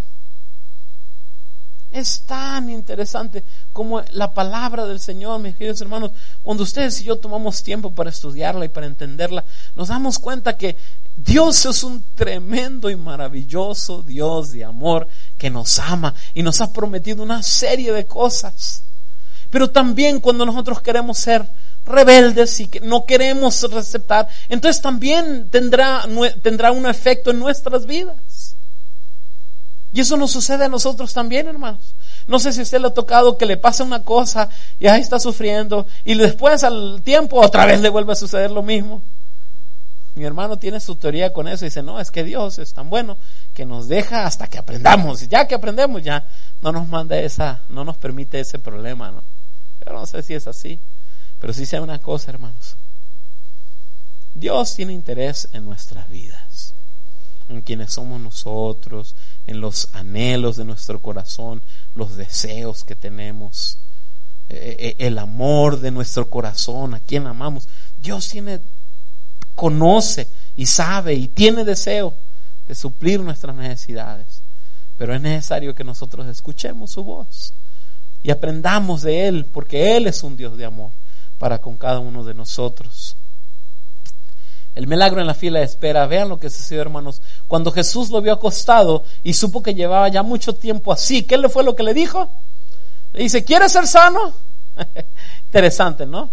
Es 1.91 2.21
tan 2.21 2.69
interesante 2.69 3.43
como 3.73 4.01
la 4.11 4.33
palabra 4.33 4.85
del 4.85 5.01
Señor, 5.01 5.41
mis 5.41 5.55
queridos 5.57 5.81
hermanos, 5.81 6.11
cuando 6.41 6.63
ustedes 6.63 7.01
y 7.01 7.03
yo 7.03 7.17
tomamos 7.17 7.63
tiempo 7.63 7.93
para 7.93 8.09
estudiarla 8.09 8.63
y 8.63 8.69
para 8.69 8.87
entenderla, 8.87 9.43
nos 9.75 9.89
damos 9.89 10.17
cuenta 10.17 10.55
que 10.55 10.77
Dios 11.17 11.65
es 11.65 11.83
un 11.83 12.03
tremendo 12.15 12.89
y 12.89 12.95
maravilloso 12.95 14.03
Dios 14.03 14.51
de 14.51 14.63
amor 14.63 15.07
que 15.37 15.49
nos 15.49 15.79
ama 15.79 16.15
y 16.33 16.43
nos 16.43 16.61
ha 16.61 16.71
prometido 16.71 17.23
una 17.23 17.43
serie 17.43 17.91
de 17.91 18.05
cosas. 18.05 18.83
Pero 19.49 19.69
también 19.69 20.21
cuando 20.21 20.45
nosotros 20.45 20.81
queremos 20.81 21.17
ser 21.17 21.45
rebeldes 21.85 22.57
y 22.61 22.67
que 22.67 22.79
no 22.79 23.05
queremos 23.05 23.61
aceptar, 23.65 24.29
entonces 24.47 24.81
también 24.81 25.49
tendrá, 25.49 26.05
tendrá 26.41 26.71
un 26.71 26.85
efecto 26.85 27.31
en 27.31 27.39
nuestras 27.39 27.85
vidas. 27.85 28.15
Y 29.93 29.99
eso 29.99 30.15
nos 30.15 30.31
sucede 30.31 30.65
a 30.65 30.69
nosotros 30.69 31.13
también, 31.13 31.47
hermanos. 31.47 31.95
No 32.27 32.39
sé 32.39 32.53
si 32.53 32.61
usted 32.61 32.79
le 32.79 32.87
ha 32.87 32.93
tocado 32.93 33.37
que 33.37 33.45
le 33.45 33.57
pase 33.57 33.83
una 33.83 34.03
cosa 34.03 34.49
y 34.79 34.87
ahí 34.87 35.01
está 35.01 35.19
sufriendo 35.19 35.85
y 36.05 36.15
después 36.15 36.63
al 36.63 37.01
tiempo 37.03 37.41
otra 37.41 37.65
vez 37.65 37.81
le 37.81 37.89
vuelve 37.89 38.13
a 38.13 38.15
suceder 38.15 38.51
lo 38.51 38.63
mismo. 38.63 39.03
Mi 40.13 40.25
hermano 40.25 40.59
tiene 40.59 40.79
su 40.79 40.97
teoría 40.97 41.31
con 41.31 41.47
eso 41.47 41.65
y 41.65 41.69
dice, 41.69 41.83
no, 41.83 41.99
es 41.99 42.11
que 42.11 42.23
Dios 42.23 42.59
es 42.59 42.73
tan 42.73 42.89
bueno 42.89 43.17
que 43.53 43.65
nos 43.65 43.87
deja 43.87 44.25
hasta 44.25 44.47
que 44.47 44.57
aprendamos. 44.57 45.27
Ya 45.29 45.47
que 45.47 45.55
aprendemos, 45.55 46.03
ya 46.03 46.25
no 46.61 46.71
nos 46.71 46.87
manda 46.87 47.17
esa, 47.17 47.61
no 47.69 47.85
nos 47.85 47.97
permite 47.97 48.39
ese 48.39 48.59
problema, 48.59 49.11
¿no? 49.11 49.23
Yo 49.85 49.93
no 49.93 50.05
sé 50.05 50.21
si 50.21 50.33
es 50.33 50.47
así, 50.47 50.79
pero 51.39 51.53
sí 51.53 51.65
sea 51.65 51.81
una 51.81 51.99
cosa, 51.99 52.31
hermanos. 52.31 52.75
Dios 54.33 54.75
tiene 54.75 54.93
interés 54.93 55.49
en 55.53 55.65
nuestras 55.65 56.09
vidas, 56.09 56.73
en 57.49 57.61
quienes 57.61 57.93
somos 57.93 58.19
nosotros, 58.19 59.15
en 59.51 59.61
los 59.61 59.89
anhelos 59.93 60.55
de 60.57 60.65
nuestro 60.65 61.01
corazón, 61.01 61.61
los 61.93 62.15
deseos 62.15 62.83
que 62.83 62.95
tenemos, 62.95 63.77
eh, 64.49 64.75
eh, 64.79 64.95
el 64.99 65.17
amor 65.19 65.79
de 65.79 65.91
nuestro 65.91 66.29
corazón, 66.29 66.93
a 66.93 66.99
quien 66.99 67.27
amamos. 67.27 67.67
Dios 67.97 68.29
tiene, 68.29 68.61
conoce 69.55 70.27
y 70.55 70.65
sabe 70.65 71.13
y 71.13 71.27
tiene 71.27 71.63
deseo 71.63 72.15
de 72.67 72.75
suplir 72.75 73.19
nuestras 73.19 73.55
necesidades. 73.55 74.41
Pero 74.97 75.13
es 75.13 75.21
necesario 75.21 75.75
que 75.75 75.83
nosotros 75.83 76.27
escuchemos 76.27 76.91
su 76.91 77.03
voz 77.03 77.53
y 78.23 78.31
aprendamos 78.31 79.01
de 79.01 79.27
Él, 79.27 79.45
porque 79.45 79.97
Él 79.97 80.07
es 80.07 80.23
un 80.23 80.37
Dios 80.37 80.57
de 80.57 80.65
amor 80.65 80.91
para 81.37 81.59
con 81.59 81.77
cada 81.77 81.99
uno 81.99 82.23
de 82.23 82.33
nosotros. 82.33 83.15
El 84.73 84.87
milagro 84.87 85.19
en 85.19 85.27
la 85.27 85.33
fila 85.33 85.59
de 85.59 85.65
espera, 85.65 86.07
vean 86.07 86.29
lo 86.29 86.39
que 86.39 86.49
sucedió 86.49 86.81
hermanos. 86.81 87.21
Cuando 87.47 87.71
Jesús 87.71 88.09
lo 88.09 88.21
vio 88.21 88.33
acostado 88.33 89.03
y 89.21 89.33
supo 89.33 89.61
que 89.61 89.73
llevaba 89.73 90.07
ya 90.07 90.23
mucho 90.23 90.55
tiempo 90.55 90.93
así, 90.93 91.23
¿qué 91.23 91.37
le 91.37 91.49
fue 91.49 91.63
lo 91.63 91.75
que 91.75 91.83
le 91.83 91.93
dijo? 91.93 92.29
Le 93.13 93.23
dice, 93.23 93.43
¿quieres 93.43 93.73
ser 93.73 93.85
sano? 93.85 94.33
Interesante, 95.45 96.05
¿no? 96.05 96.31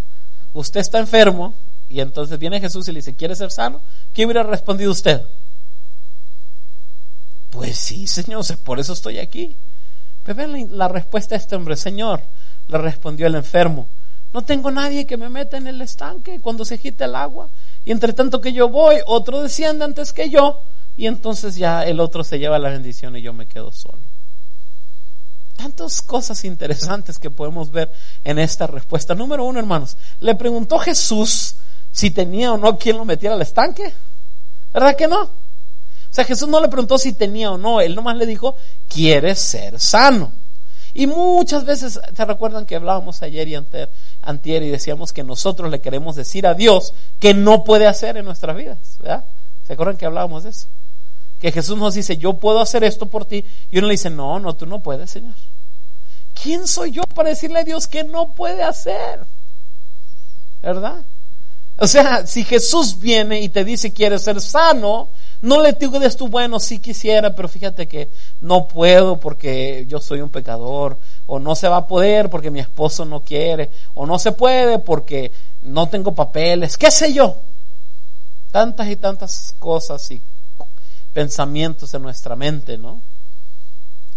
Usted 0.52 0.80
está 0.80 0.98
enfermo 0.98 1.54
y 1.88 2.00
entonces 2.00 2.38
viene 2.38 2.60
Jesús 2.60 2.86
y 2.88 2.92
le 2.92 3.00
dice, 3.00 3.16
¿quieres 3.16 3.38
ser 3.38 3.50
sano? 3.50 3.80
¿Qué 4.12 4.24
hubiera 4.24 4.44
respondido 4.44 4.92
usted? 4.92 5.22
Pues 7.50 7.76
sí, 7.76 8.06
Señor, 8.06 8.44
por 8.64 8.78
eso 8.78 8.92
estoy 8.92 9.18
aquí. 9.18 9.56
Pero 10.22 10.36
vean 10.36 10.76
la 10.76 10.86
respuesta 10.86 11.34
de 11.34 11.40
este 11.40 11.56
hombre, 11.56 11.76
Señor, 11.76 12.22
le 12.68 12.78
respondió 12.78 13.26
el 13.26 13.34
enfermo, 13.34 13.88
no 14.32 14.42
tengo 14.42 14.70
nadie 14.70 15.06
que 15.06 15.16
me 15.16 15.28
meta 15.28 15.56
en 15.56 15.66
el 15.66 15.80
estanque 15.80 16.40
cuando 16.40 16.64
se 16.64 16.74
agite 16.74 17.04
el 17.04 17.14
agua. 17.14 17.48
Y 17.84 17.92
entre 17.92 18.12
tanto 18.12 18.40
que 18.40 18.52
yo 18.52 18.68
voy, 18.68 18.96
otro 19.06 19.42
desciende 19.42 19.84
antes 19.84 20.12
que 20.12 20.30
yo. 20.30 20.62
Y 20.96 21.06
entonces 21.06 21.56
ya 21.56 21.84
el 21.84 22.00
otro 22.00 22.24
se 22.24 22.38
lleva 22.38 22.58
la 22.58 22.70
bendición 22.70 23.16
y 23.16 23.22
yo 23.22 23.32
me 23.32 23.46
quedo 23.46 23.72
solo. 23.72 24.02
Tantas 25.56 26.02
cosas 26.02 26.44
interesantes 26.44 27.18
que 27.18 27.30
podemos 27.30 27.70
ver 27.70 27.90
en 28.24 28.38
esta 28.38 28.66
respuesta. 28.66 29.14
Número 29.14 29.44
uno, 29.44 29.58
hermanos, 29.58 29.96
le 30.20 30.34
preguntó 30.34 30.78
Jesús 30.78 31.56
si 31.90 32.10
tenía 32.10 32.52
o 32.52 32.58
no 32.58 32.78
quien 32.78 32.96
lo 32.96 33.04
metiera 33.04 33.34
al 33.34 33.42
estanque. 33.42 33.92
¿Verdad 34.72 34.96
que 34.96 35.08
no? 35.08 35.22
O 35.22 36.14
sea, 36.14 36.24
Jesús 36.24 36.48
no 36.48 36.60
le 36.60 36.68
preguntó 36.68 36.98
si 36.98 37.12
tenía 37.12 37.50
o 37.50 37.58
no, 37.58 37.80
él 37.80 37.94
nomás 37.94 38.16
le 38.16 38.26
dijo, 38.26 38.56
¿quieres 38.88 39.38
ser 39.38 39.78
sano? 39.78 40.32
Y 40.94 41.06
muchas 41.06 41.64
veces, 41.64 42.00
¿se 42.14 42.24
recuerdan 42.24 42.66
que 42.66 42.76
hablábamos 42.76 43.22
ayer 43.22 43.48
y 43.48 43.54
antes 43.54 43.88
antier 44.22 44.62
y 44.62 44.70
decíamos 44.70 45.12
que 45.12 45.22
nosotros 45.22 45.70
le 45.70 45.80
queremos 45.80 46.16
decir 46.16 46.46
a 46.46 46.54
Dios 46.54 46.94
que 47.18 47.34
no 47.34 47.64
puede 47.64 47.86
hacer 47.86 48.16
en 48.16 48.24
nuestras 48.24 48.56
vidas, 48.56 48.78
¿verdad? 49.00 49.24
¿Se 49.66 49.74
acuerdan 49.74 49.96
que 49.96 50.06
hablábamos 50.06 50.44
de 50.44 50.50
eso? 50.50 50.66
Que 51.40 51.52
Jesús 51.52 51.76
nos 51.76 51.94
dice, 51.94 52.16
yo 52.16 52.34
puedo 52.34 52.60
hacer 52.60 52.84
esto 52.84 53.06
por 53.06 53.24
ti, 53.24 53.44
y 53.70 53.78
uno 53.78 53.86
le 53.86 53.94
dice, 53.94 54.10
no, 54.10 54.40
no, 54.40 54.54
tú 54.54 54.66
no 54.66 54.80
puedes, 54.80 55.10
Señor. 55.10 55.34
¿Quién 56.40 56.66
soy 56.66 56.92
yo 56.92 57.02
para 57.14 57.30
decirle 57.30 57.60
a 57.60 57.64
Dios 57.64 57.86
que 57.86 58.04
no 58.04 58.32
puede 58.32 58.62
hacer? 58.62 59.20
¿Verdad? 60.62 61.04
O 61.76 61.86
sea, 61.86 62.26
si 62.26 62.44
Jesús 62.44 62.98
viene 62.98 63.40
y 63.40 63.48
te 63.48 63.64
dice, 63.64 63.92
quieres 63.92 64.22
ser 64.22 64.40
sano, 64.40 65.10
no 65.40 65.62
le 65.62 65.72
digas 65.72 66.16
tú, 66.16 66.28
bueno, 66.28 66.58
sí 66.58 66.80
quisiera, 66.80 67.34
pero 67.34 67.48
fíjate 67.48 67.86
que 67.86 68.10
no 68.40 68.66
puedo 68.66 69.20
porque 69.20 69.84
yo 69.88 70.00
soy 70.00 70.20
un 70.20 70.30
pecador, 70.30 70.98
o 71.26 71.38
no 71.38 71.54
se 71.54 71.68
va 71.68 71.78
a 71.78 71.86
poder 71.86 72.28
porque 72.28 72.50
mi 72.50 72.60
esposo 72.60 73.04
no 73.04 73.20
quiere, 73.20 73.70
o 73.94 74.06
no 74.06 74.18
se 74.18 74.32
puede 74.32 74.80
porque 74.80 75.30
no 75.62 75.88
tengo 75.88 76.14
papeles, 76.14 76.76
qué 76.76 76.90
sé 76.90 77.12
yo. 77.12 77.36
Tantas 78.50 78.88
y 78.88 78.96
tantas 78.96 79.54
cosas 79.58 80.10
y 80.10 80.20
pensamientos 81.12 81.94
en 81.94 82.02
nuestra 82.02 82.34
mente, 82.34 82.78
¿no? 82.78 83.02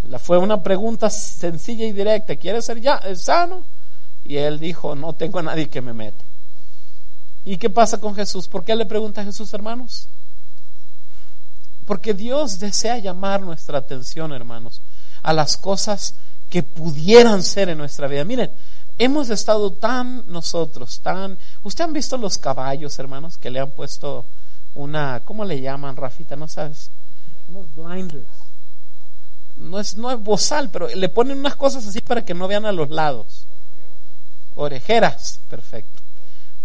La 0.07 0.17
fue 0.17 0.39
una 0.39 0.63
pregunta 0.63 1.09
sencilla 1.09 1.85
y 1.85 1.91
directa, 1.91 2.35
¿quieres 2.35 2.65
ser 2.65 2.81
ya 2.81 2.99
sano? 3.15 3.65
Y 4.23 4.37
él 4.37 4.59
dijo, 4.59 4.95
no 4.95 5.13
tengo 5.13 5.39
a 5.39 5.43
nadie 5.43 5.69
que 5.69 5.81
me 5.81 5.93
meta. 5.93 6.23
¿Y 7.43 7.57
qué 7.57 7.69
pasa 7.69 7.99
con 7.99 8.15
Jesús? 8.15 8.47
¿Por 8.47 8.63
qué 8.63 8.75
le 8.75 8.85
pregunta 8.85 9.21
a 9.21 9.25
Jesús, 9.25 9.53
hermanos? 9.53 10.07
Porque 11.91 12.13
Dios 12.13 12.57
desea 12.57 12.99
llamar 12.99 13.41
nuestra 13.41 13.79
atención, 13.79 14.31
hermanos, 14.31 14.81
a 15.23 15.33
las 15.33 15.57
cosas 15.57 16.15
que 16.49 16.63
pudieran 16.63 17.43
ser 17.43 17.67
en 17.67 17.77
nuestra 17.77 18.07
vida. 18.07 18.23
Miren, 18.23 18.49
hemos 18.97 19.29
estado 19.29 19.73
tan 19.73 20.23
nosotros, 20.27 21.01
tan... 21.01 21.37
¿Usted 21.63 21.83
han 21.83 21.91
visto 21.91 22.15
los 22.15 22.37
caballos, 22.37 22.97
hermanos, 22.97 23.37
que 23.37 23.49
le 23.49 23.59
han 23.59 23.71
puesto 23.71 24.25
una... 24.73 25.19
¿Cómo 25.25 25.43
le 25.43 25.59
llaman, 25.59 25.97
Rafita? 25.97 26.37
¿No 26.37 26.47
sabes? 26.47 26.91
Unos 27.49 27.65
blinders. 27.75 28.25
No 29.57 29.77
es, 29.77 29.97
no 29.97 30.11
es 30.11 30.19
bozal, 30.23 30.69
pero 30.69 30.87
le 30.87 31.09
ponen 31.09 31.39
unas 31.39 31.57
cosas 31.57 31.85
así 31.85 31.99
para 31.99 32.23
que 32.23 32.33
no 32.33 32.47
vean 32.47 32.65
a 32.65 32.71
los 32.71 32.89
lados. 32.89 33.47
Orejeras, 34.55 35.41
perfecto. 35.49 36.01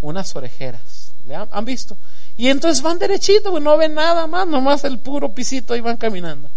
Unas 0.00 0.36
orejeras. 0.36 1.05
¿Le 1.26 1.34
han, 1.34 1.64
visto? 1.64 1.96
Y 2.36 2.48
entonces 2.48 2.82
van 2.82 2.98
derechito, 2.98 3.58
no 3.58 3.76
ven 3.76 3.94
nada 3.94 4.26
más, 4.26 4.46
nomás 4.46 4.84
el 4.84 4.98
puro 4.98 5.32
pisito 5.34 5.74
y 5.74 5.80
van 5.80 5.96
caminando. 5.96 6.48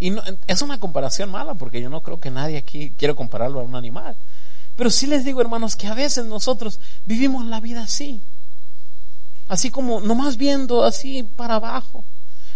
Y 0.00 0.10
no, 0.10 0.22
es 0.46 0.62
una 0.62 0.78
comparación 0.78 1.30
mala, 1.30 1.54
porque 1.54 1.80
yo 1.80 1.90
no 1.90 2.02
creo 2.02 2.20
que 2.20 2.30
nadie 2.30 2.58
aquí 2.58 2.92
quiera 2.96 3.14
compararlo 3.14 3.60
a 3.60 3.64
un 3.64 3.74
animal. 3.74 4.16
Pero 4.76 4.90
sí 4.90 5.08
les 5.08 5.24
digo, 5.24 5.40
hermanos, 5.40 5.74
que 5.74 5.88
a 5.88 5.94
veces 5.94 6.24
nosotros 6.24 6.78
vivimos 7.04 7.44
la 7.46 7.58
vida 7.58 7.82
así. 7.82 8.22
Así 9.48 9.70
como 9.70 10.00
nomás 10.00 10.36
viendo 10.36 10.84
así 10.84 11.24
para 11.24 11.56
abajo. 11.56 12.04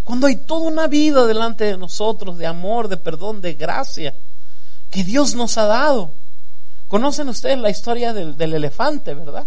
Cuando 0.05 0.29
hay 0.29 0.37
toda 0.37 0.69
una 0.69 0.87
vida 0.87 1.27
delante 1.27 1.65
de 1.65 1.77
nosotros 1.77 2.39
de 2.39 2.47
amor, 2.47 2.87
de 2.87 2.97
perdón, 2.97 3.41
de 3.41 3.55
gracia, 3.55 4.15
que 4.91 5.03
Dios 5.03 5.35
nos 5.35 5.59
ha 5.59 5.67
dado. 5.67 6.15
Conocen 6.93 7.31
ustedes 7.31 7.57
la 7.57 7.71
historia 7.71 8.13
del, 8.13 8.37
elefante, 8.39 9.15
¿verdad? 9.15 9.47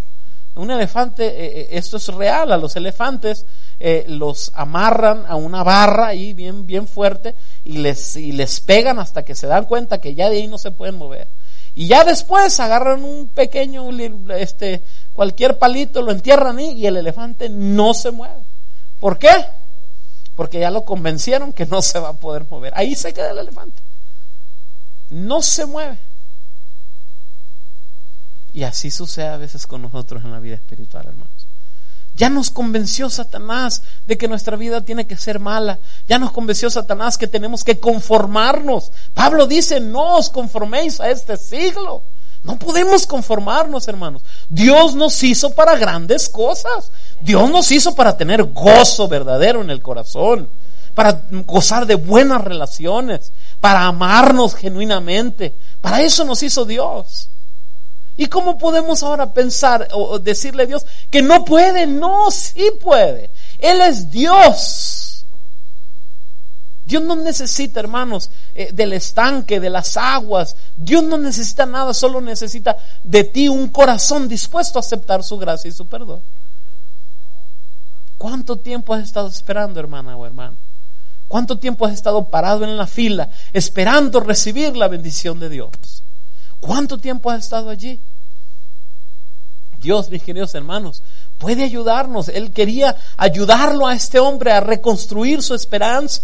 Un 0.55 0.71
elefante, 0.71 1.27
eh, 1.27 1.59
eh, 1.59 1.67
esto 1.73 1.97
es 1.97 2.07
real, 2.07 2.51
a 2.51 2.57
los 2.57 2.75
elefantes 2.75 3.45
eh, 3.79 4.03
los 4.07 4.49
amarran 4.55 5.25
a 5.27 5.35
una 5.35 5.61
barra 5.61 6.07
ahí 6.07 6.33
bien, 6.33 6.65
bien 6.65 6.87
fuerte 6.87 7.35
y 7.63 7.77
les, 7.77 8.15
y 8.15 8.31
les 8.31 8.61
pegan 8.61 8.97
hasta 8.97 9.21
que 9.21 9.35
se 9.35 9.45
dan 9.45 9.65
cuenta 9.65 10.01
que 10.01 10.15
ya 10.15 10.27
de 10.31 10.37
ahí 10.37 10.47
no 10.47 10.57
se 10.57 10.71
pueden 10.71 10.95
mover. 10.95 11.27
Y 11.75 11.85
ya 11.85 12.03
después 12.03 12.59
agarran 12.59 13.05
un 13.05 13.27
pequeño, 13.27 13.91
este, 14.31 14.83
cualquier 15.13 15.59
palito, 15.59 16.01
lo 16.01 16.11
entierran 16.11 16.57
ahí 16.57 16.71
y 16.71 16.87
el 16.87 16.97
elefante 16.97 17.47
no 17.47 17.93
se 17.93 18.09
mueve. 18.09 18.41
¿Por 18.99 19.19
qué? 19.19 19.45
Porque 20.35 20.61
ya 20.61 20.71
lo 20.71 20.83
convencieron 20.83 21.53
que 21.53 21.67
no 21.67 21.83
se 21.83 21.99
va 21.99 22.09
a 22.09 22.13
poder 22.13 22.47
mover. 22.49 22.73
Ahí 22.75 22.95
se 22.95 23.13
queda 23.13 23.29
el 23.29 23.37
elefante. 23.37 23.83
No 25.11 25.43
se 25.43 25.67
mueve. 25.67 25.99
Y 28.55 28.63
así 28.63 28.89
sucede 28.89 29.27
a 29.27 29.35
veces 29.35 29.67
con 29.67 29.81
nosotros 29.81 30.23
en 30.23 30.31
la 30.31 30.39
vida 30.39 30.55
espiritual, 30.55 31.05
hermanos. 31.05 31.47
Ya 32.15 32.29
nos 32.29 32.51
convenció 32.51 33.09
Satanás 33.09 33.81
de 34.07 34.17
que 34.17 34.29
nuestra 34.29 34.55
vida 34.55 34.79
tiene 34.79 35.05
que 35.05 35.17
ser 35.17 35.41
mala. 35.41 35.77
Ya 36.07 36.19
nos 36.19 36.31
convenció 36.31 36.69
Satanás 36.69 37.17
que 37.17 37.27
tenemos 37.27 37.65
que 37.65 37.81
conformarnos. 37.81 38.93
Pablo 39.13 39.45
dice, 39.45 39.81
no 39.81 40.15
os 40.15 40.29
conforméis 40.29 41.01
a 41.01 41.09
este 41.09 41.35
siglo. 41.35 42.03
No 42.43 42.57
podemos 42.57 43.05
conformarnos, 43.05 43.89
hermanos. 43.89 44.21
Dios 44.47 44.95
nos 44.95 45.21
hizo 45.21 45.53
para 45.53 45.75
grandes 45.75 46.29
cosas. 46.29 46.93
Dios 47.19 47.51
nos 47.51 47.69
hizo 47.71 47.93
para 47.93 48.15
tener 48.15 48.41
gozo 48.45 49.09
verdadero 49.09 49.61
en 49.61 49.69
el 49.69 49.81
corazón, 49.81 50.49
para 50.93 51.25
gozar 51.45 51.85
de 51.85 51.95
buenas 51.95 52.41
relaciones, 52.41 53.33
para 53.59 53.83
amarnos 53.83 54.55
genuinamente. 54.55 55.57
Para 55.81 56.03
eso 56.03 56.23
nos 56.23 56.41
hizo 56.41 56.63
Dios. 56.63 57.31
¿Y 58.17 58.27
cómo 58.27 58.57
podemos 58.57 59.03
ahora 59.03 59.33
pensar 59.33 59.87
o 59.91 60.19
decirle 60.19 60.63
a 60.63 60.65
Dios 60.67 60.85
que 61.09 61.21
no 61.21 61.43
puede? 61.43 61.85
No, 61.85 62.31
sí 62.31 62.71
puede. 62.81 63.29
Él 63.59 63.81
es 63.81 64.09
Dios. 64.09 65.25
Dios 66.85 67.01
no 67.01 67.15
necesita, 67.15 67.79
hermanos, 67.79 68.29
eh, 68.53 68.69
del 68.71 68.93
estanque, 68.93 69.59
de 69.59 69.71
las 69.71 69.97
aguas. 69.97 70.55
Dios 70.77 71.03
no 71.03 71.17
necesita 71.17 71.65
nada, 71.65 71.93
solo 71.93 72.21
necesita 72.21 72.77
de 73.03 73.23
ti 73.23 73.49
un 73.49 73.69
corazón 73.69 74.27
dispuesto 74.27 74.77
a 74.77 74.81
aceptar 74.81 75.23
su 75.23 75.37
gracia 75.37 75.67
y 75.67 75.73
su 75.73 75.87
perdón. 75.87 76.21
¿Cuánto 78.17 78.57
tiempo 78.57 78.93
has 78.93 79.03
estado 79.03 79.27
esperando, 79.27 79.79
hermana 79.79 80.15
o 80.15 80.25
hermano? 80.25 80.57
¿Cuánto 81.27 81.57
tiempo 81.57 81.85
has 81.85 81.93
estado 81.93 82.29
parado 82.29 82.63
en 82.63 82.77
la 82.77 82.85
fila 82.85 83.29
esperando 83.51 84.19
recibir 84.19 84.77
la 84.77 84.87
bendición 84.87 85.39
de 85.39 85.49
Dios? 85.49 86.03
¿Cuánto 86.59 86.97
tiempo 86.97 87.29
has 87.29 87.43
estado 87.43 87.69
allí? 87.69 87.99
Dios, 89.79 90.09
mis 90.09 90.23
queridos 90.23 90.55
hermanos, 90.55 91.03
puede 91.37 91.63
ayudarnos. 91.63 92.29
Él 92.29 92.51
quería 92.51 92.95
ayudarlo 93.17 93.85
a 93.87 93.93
este 93.93 94.19
hombre 94.19 94.51
a 94.51 94.59
reconstruir 94.59 95.43
su 95.43 95.53
esperanza. 95.53 96.21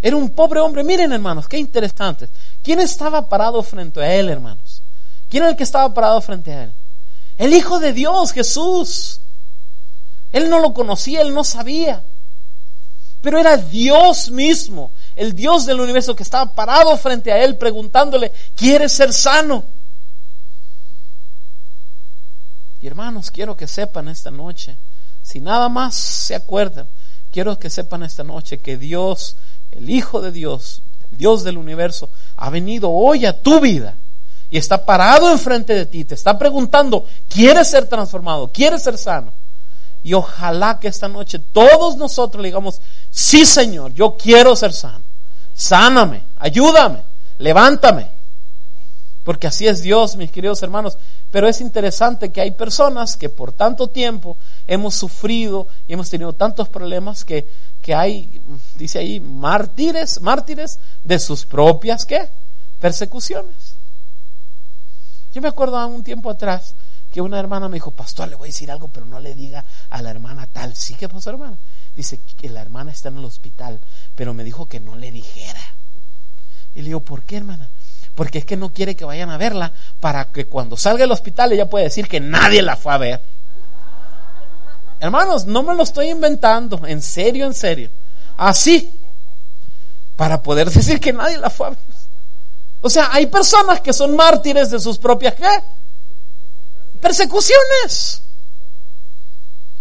Era 0.00 0.16
un 0.16 0.30
pobre 0.30 0.60
hombre. 0.60 0.84
Miren, 0.84 1.12
hermanos, 1.12 1.48
qué 1.48 1.58
interesante. 1.58 2.28
¿Quién 2.62 2.80
estaba 2.80 3.28
parado 3.28 3.62
frente 3.62 4.00
a 4.00 4.14
él, 4.14 4.28
hermanos? 4.28 4.82
¿Quién 5.28 5.42
era 5.42 5.50
el 5.50 5.56
que 5.56 5.64
estaba 5.64 5.92
parado 5.92 6.20
frente 6.20 6.52
a 6.52 6.64
él? 6.64 6.72
El 7.36 7.52
Hijo 7.52 7.80
de 7.80 7.92
Dios, 7.92 8.32
Jesús. 8.32 9.20
Él 10.32 10.48
no 10.48 10.60
lo 10.60 10.72
conocía, 10.72 11.22
él 11.22 11.34
no 11.34 11.44
sabía. 11.44 12.04
Pero 13.20 13.40
era 13.40 13.56
Dios 13.56 14.30
mismo 14.30 14.92
el 15.16 15.34
Dios 15.34 15.64
del 15.64 15.80
universo 15.80 16.14
que 16.14 16.22
estaba 16.22 16.54
parado 16.54 16.96
frente 16.98 17.32
a 17.32 17.42
él 17.42 17.56
preguntándole, 17.56 18.30
¿quieres 18.54 18.92
ser 18.92 19.14
sano? 19.14 19.64
Y 22.82 22.86
hermanos, 22.86 23.30
quiero 23.30 23.56
que 23.56 23.66
sepan 23.66 24.08
esta 24.08 24.30
noche, 24.30 24.76
si 25.22 25.40
nada 25.40 25.70
más 25.70 25.94
se 25.94 26.34
acuerdan, 26.34 26.86
quiero 27.32 27.58
que 27.58 27.70
sepan 27.70 28.02
esta 28.02 28.22
noche 28.22 28.58
que 28.58 28.76
Dios, 28.76 29.36
el 29.72 29.88
Hijo 29.88 30.20
de 30.20 30.30
Dios, 30.30 30.82
el 31.10 31.16
Dios 31.16 31.42
del 31.42 31.56
universo, 31.56 32.10
ha 32.36 32.50
venido 32.50 32.90
hoy 32.90 33.24
a 33.24 33.40
tu 33.42 33.58
vida 33.58 33.96
y 34.50 34.58
está 34.58 34.84
parado 34.84 35.32
enfrente 35.32 35.74
de 35.74 35.86
ti, 35.86 36.04
te 36.04 36.14
está 36.14 36.38
preguntando, 36.38 37.06
¿quieres 37.28 37.70
ser 37.70 37.88
transformado? 37.88 38.52
¿Quieres 38.52 38.82
ser 38.82 38.98
sano? 38.98 39.32
Y 40.04 40.12
ojalá 40.12 40.78
que 40.78 40.88
esta 40.88 41.08
noche 41.08 41.38
todos 41.38 41.96
nosotros 41.96 42.42
le 42.42 42.48
digamos, 42.48 42.82
sí 43.10 43.46
Señor, 43.46 43.94
yo 43.94 44.18
quiero 44.18 44.54
ser 44.54 44.74
sano 44.74 45.05
sáname, 45.56 46.22
ayúdame, 46.36 47.02
levántame. 47.38 48.10
Porque 49.24 49.48
así 49.48 49.66
es 49.66 49.82
Dios, 49.82 50.14
mis 50.14 50.30
queridos 50.30 50.62
hermanos. 50.62 50.98
Pero 51.32 51.48
es 51.48 51.60
interesante 51.60 52.30
que 52.30 52.40
hay 52.40 52.52
personas 52.52 53.16
que 53.16 53.28
por 53.28 53.50
tanto 53.50 53.88
tiempo 53.88 54.36
hemos 54.68 54.94
sufrido 54.94 55.66
y 55.88 55.94
hemos 55.94 56.08
tenido 56.08 56.32
tantos 56.32 56.68
problemas 56.68 57.24
que, 57.24 57.48
que 57.82 57.92
hay, 57.92 58.40
dice 58.76 59.00
ahí, 59.00 59.18
mártires, 59.18 60.20
mártires 60.20 60.78
de 61.02 61.18
sus 61.18 61.44
propias, 61.44 62.06
¿qué? 62.06 62.28
Persecuciones. 62.78 63.74
Yo 65.34 65.42
me 65.42 65.48
acuerdo 65.48 65.84
un 65.88 66.04
tiempo 66.04 66.30
atrás 66.30 66.76
que 67.16 67.22
una 67.22 67.40
hermana 67.40 67.70
me 67.70 67.76
dijo, 67.76 67.92
pastor, 67.92 68.28
le 68.28 68.34
voy 68.34 68.48
a 68.48 68.52
decir 68.52 68.70
algo, 68.70 68.88
pero 68.88 69.06
no 69.06 69.20
le 69.20 69.34
diga 69.34 69.64
a 69.88 70.02
la 70.02 70.10
hermana 70.10 70.46
tal. 70.52 70.76
Sí, 70.76 70.92
¿qué 70.96 71.08
pasó, 71.08 71.30
hermana? 71.30 71.56
Dice 71.94 72.20
que 72.36 72.50
la 72.50 72.60
hermana 72.60 72.90
está 72.90 73.08
en 73.08 73.16
el 73.16 73.24
hospital, 73.24 73.80
pero 74.14 74.34
me 74.34 74.44
dijo 74.44 74.68
que 74.68 74.80
no 74.80 74.96
le 74.96 75.10
dijera. 75.10 75.62
Y 76.74 76.80
le 76.80 76.88
digo, 76.88 77.00
¿por 77.00 77.22
qué, 77.22 77.38
hermana? 77.38 77.70
Porque 78.14 78.40
es 78.40 78.44
que 78.44 78.58
no 78.58 78.68
quiere 78.68 78.96
que 78.96 79.06
vayan 79.06 79.30
a 79.30 79.38
verla 79.38 79.72
para 79.98 80.26
que 80.26 80.44
cuando 80.44 80.76
salga 80.76 81.04
del 81.04 81.10
hospital 81.12 81.52
ella 81.52 81.70
pueda 81.70 81.84
decir 81.84 82.06
que 82.06 82.20
nadie 82.20 82.60
la 82.60 82.76
fue 82.76 82.92
a 82.92 82.98
ver. 82.98 83.22
Hermanos, 85.00 85.46
no 85.46 85.62
me 85.62 85.74
lo 85.74 85.84
estoy 85.84 86.10
inventando, 86.10 86.86
en 86.86 87.00
serio, 87.00 87.46
en 87.46 87.54
serio. 87.54 87.88
Así, 88.36 89.00
para 90.16 90.42
poder 90.42 90.70
decir 90.70 91.00
que 91.00 91.14
nadie 91.14 91.38
la 91.38 91.48
fue 91.48 91.68
a 91.68 91.70
ver. 91.70 91.78
O 92.82 92.90
sea, 92.90 93.08
hay 93.10 93.24
personas 93.24 93.80
que 93.80 93.94
son 93.94 94.14
mártires 94.14 94.70
de 94.70 94.78
sus 94.78 94.98
propias 94.98 95.32
¿qué? 95.32 95.75
Persecuciones. 97.06 98.22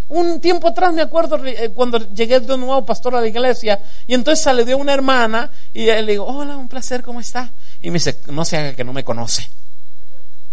Un 0.08 0.40
tiempo 0.40 0.68
atrás 0.68 0.94
me 0.94 1.02
acuerdo 1.02 1.44
eh, 1.44 1.72
cuando 1.74 1.98
llegué 2.14 2.40
de 2.40 2.58
nuevo 2.58 2.86
pastor 2.86 3.16
a 3.16 3.22
la 3.22 3.28
iglesia 3.28 3.82
y 4.06 4.14
entonces 4.14 4.44
salió 4.44 4.78
una 4.78 4.94
hermana 4.94 5.50
y 5.74 5.86
le 5.86 6.06
digo, 6.06 6.26
hola, 6.26 6.56
un 6.56 6.68
placer, 6.68 7.02
¿cómo 7.02 7.20
está? 7.20 7.52
Y 7.82 7.88
me 7.90 7.96
dice, 7.96 8.22
no 8.28 8.46
se 8.46 8.58
haga 8.58 8.76
que 8.76 8.84
no 8.84 8.94
me 8.94 9.04
conoce. 9.04 9.50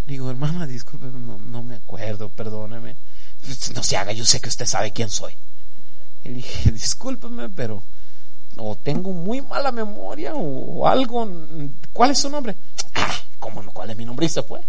digo, 0.07 0.31
hermana, 0.31 0.67
disculpe, 0.67 1.07
no, 1.07 1.63
me 1.63 1.75
acuerdo, 1.75 2.31
perdóneme. 2.31 2.97
No 3.75 3.83
se 3.83 3.97
haga, 3.99 4.13
yo 4.13 4.25
sé 4.25 4.41
que 4.41 4.49
usted 4.49 4.65
sabe 4.65 4.93
quién 4.93 5.11
soy. 5.11 5.35
Y 6.25 6.29
le 6.31 6.35
dije, 6.37 6.71
discúlpeme, 6.73 7.51
pero 7.51 7.83
o 8.57 8.77
tengo 8.77 9.13
muy 9.13 9.43
mala 9.43 9.73
memoria 9.73 10.33
o, 10.35 10.87
algo. 10.87 11.29
¿Cuál 11.93 12.13
es 12.13 12.19
su 12.19 12.31
nombre? 12.31 12.57
Ah, 12.95 13.15
¿cómo 13.39 13.63
no? 13.63 13.73
¿Cuál 13.73 13.91
es 13.91 13.97
mi 13.99 14.07
nombre? 14.07 14.25
Y 14.25 14.31
se 14.31 14.43
fue. 14.43 14.63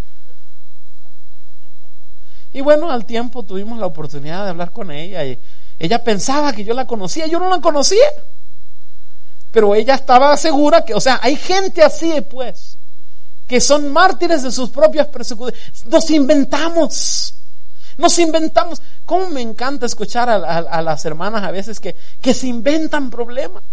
Y 2.53 2.61
bueno, 2.61 2.91
al 2.91 3.05
tiempo 3.05 3.43
tuvimos 3.43 3.79
la 3.79 3.87
oportunidad 3.87 4.43
de 4.43 4.51
hablar 4.51 4.71
con 4.71 4.91
ella 4.91 5.25
y 5.25 5.39
ella 5.79 6.03
pensaba 6.03 6.53
que 6.53 6.63
yo 6.63 6.73
la 6.73 6.85
conocía, 6.85 7.25
yo 7.27 7.39
no 7.39 7.49
la 7.49 7.59
conocía. 7.59 8.05
Pero 9.51 9.75
ella 9.75 9.95
estaba 9.95 10.35
segura 10.37 10.85
que, 10.85 10.93
o 10.93 10.99
sea, 10.99 11.19
hay 11.21 11.35
gente 11.35 11.83
así, 11.83 12.21
pues, 12.21 12.77
que 13.47 13.59
son 13.59 13.91
mártires 13.91 14.43
de 14.43 14.51
sus 14.51 14.69
propias 14.69 15.07
persecuciones. 15.07 15.85
Nos 15.85 16.09
inventamos. 16.11 17.33
Nos 17.97 18.17
inventamos. 18.19 18.81
¿Cómo 19.05 19.29
me 19.29 19.41
encanta 19.41 19.85
escuchar 19.85 20.29
a, 20.29 20.81
las 20.81 21.05
hermanas 21.05 21.43
a 21.43 21.51
veces 21.51 21.79
que, 21.79 21.95
que 22.21 22.33
se 22.33 22.47
inventan 22.47 23.09
problemas? 23.09 23.63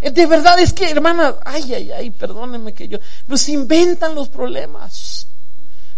De 0.00 0.26
verdad 0.26 0.58
es 0.58 0.74
que, 0.74 0.90
hermana, 0.90 1.36
ay, 1.44 1.72
ay, 1.72 1.92
ay, 1.92 2.10
perdónenme 2.10 2.74
que 2.74 2.88
yo, 2.88 2.98
nos 3.26 3.48
inventan 3.48 4.14
los 4.14 4.28
problemas. 4.28 5.23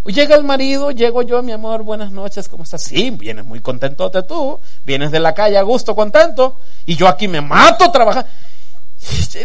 Llega 0.07 0.37
el 0.37 0.45
marido, 0.45 0.91
llego 0.93 1.23
yo, 1.23 1.43
mi 1.43 1.53
amor, 1.53 1.83
buenas 1.83 2.13
noches, 2.13 2.49
¿cómo 2.49 2.63
estás? 2.63 2.83
Sí, 2.83 3.11
vienes 3.11 3.45
muy 3.45 3.61
contento 3.61 4.09
de 4.09 4.23
tú, 4.23 4.61
vienes 4.85 5.11
de 5.11 5.19
la 5.19 5.35
calle 5.35 5.59
a 5.59 5.63
gusto, 5.63 5.97
contento, 5.97 6.59
y 6.85 6.95
yo 6.97 7.09
aquí 7.09 7.27
me 7.27 7.41
mato 7.41 7.85
a 7.85 7.93
trabajar. 7.93 8.27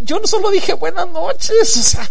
Yo 0.04 0.19
no 0.19 0.28
solo 0.28 0.50
dije 0.50 0.74
buenas 0.74 1.10
noches, 1.10 1.78
o 1.78 1.84
sea. 1.84 2.10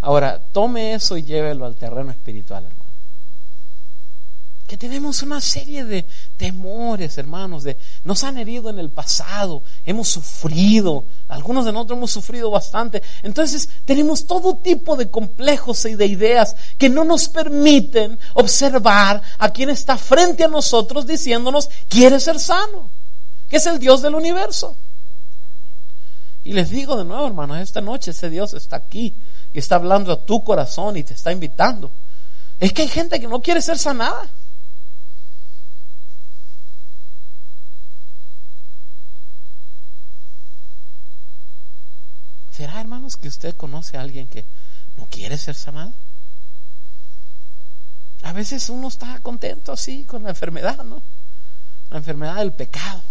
Ahora, 0.00 0.40
tome 0.52 0.94
eso 0.94 1.16
y 1.16 1.22
llévelo 1.22 1.64
al 1.64 1.76
terreno 1.76 2.10
espiritual, 2.10 2.64
hermano 2.64 2.81
que 4.72 4.78
tenemos 4.78 5.22
una 5.22 5.38
serie 5.42 5.84
de 5.84 6.06
temores, 6.38 7.18
hermanos, 7.18 7.62
de 7.62 7.76
nos 8.04 8.24
han 8.24 8.38
herido 8.38 8.70
en 8.70 8.78
el 8.78 8.88
pasado, 8.88 9.62
hemos 9.84 10.08
sufrido, 10.08 11.04
algunos 11.28 11.66
de 11.66 11.72
nosotros 11.72 11.98
hemos 11.98 12.10
sufrido 12.10 12.50
bastante. 12.50 13.02
Entonces, 13.22 13.68
tenemos 13.84 14.26
todo 14.26 14.56
tipo 14.56 14.96
de 14.96 15.10
complejos 15.10 15.84
y 15.84 15.94
de 15.94 16.06
ideas 16.06 16.56
que 16.78 16.88
no 16.88 17.04
nos 17.04 17.28
permiten 17.28 18.18
observar 18.32 19.20
a 19.36 19.50
quien 19.50 19.68
está 19.68 19.98
frente 19.98 20.42
a 20.42 20.48
nosotros 20.48 21.06
diciéndonos, 21.06 21.68
quiere 21.86 22.18
ser 22.18 22.40
sano, 22.40 22.88
que 23.50 23.58
es 23.58 23.66
el 23.66 23.78
Dios 23.78 24.00
del 24.00 24.14
universo. 24.14 24.78
Y 26.44 26.54
les 26.54 26.70
digo 26.70 26.96
de 26.96 27.04
nuevo, 27.04 27.26
hermanos, 27.26 27.58
esta 27.58 27.82
noche 27.82 28.12
ese 28.12 28.30
Dios 28.30 28.54
está 28.54 28.76
aquí 28.76 29.14
y 29.52 29.58
está 29.58 29.74
hablando 29.74 30.12
a 30.12 30.24
tu 30.24 30.42
corazón 30.42 30.96
y 30.96 31.04
te 31.04 31.12
está 31.12 31.30
invitando. 31.30 31.90
Es 32.58 32.72
que 32.72 32.80
hay 32.80 32.88
gente 32.88 33.20
que 33.20 33.28
no 33.28 33.42
quiere 33.42 33.60
ser 33.60 33.76
sanada. 33.76 34.30
¿Será, 42.62 42.80
hermanos, 42.80 43.16
que 43.16 43.26
usted 43.26 43.56
conoce 43.56 43.96
a 43.96 44.02
alguien 44.02 44.28
que 44.28 44.44
no 44.96 45.08
quiere 45.10 45.36
ser 45.36 45.56
sanado? 45.56 45.92
A 48.22 48.32
veces 48.32 48.68
uno 48.68 48.86
está 48.86 49.18
contento 49.18 49.72
así 49.72 50.04
con 50.04 50.22
la 50.22 50.28
enfermedad, 50.28 50.84
¿no? 50.84 51.02
La 51.90 51.96
enfermedad 51.96 52.36
del 52.36 52.52
pecado. 52.52 53.02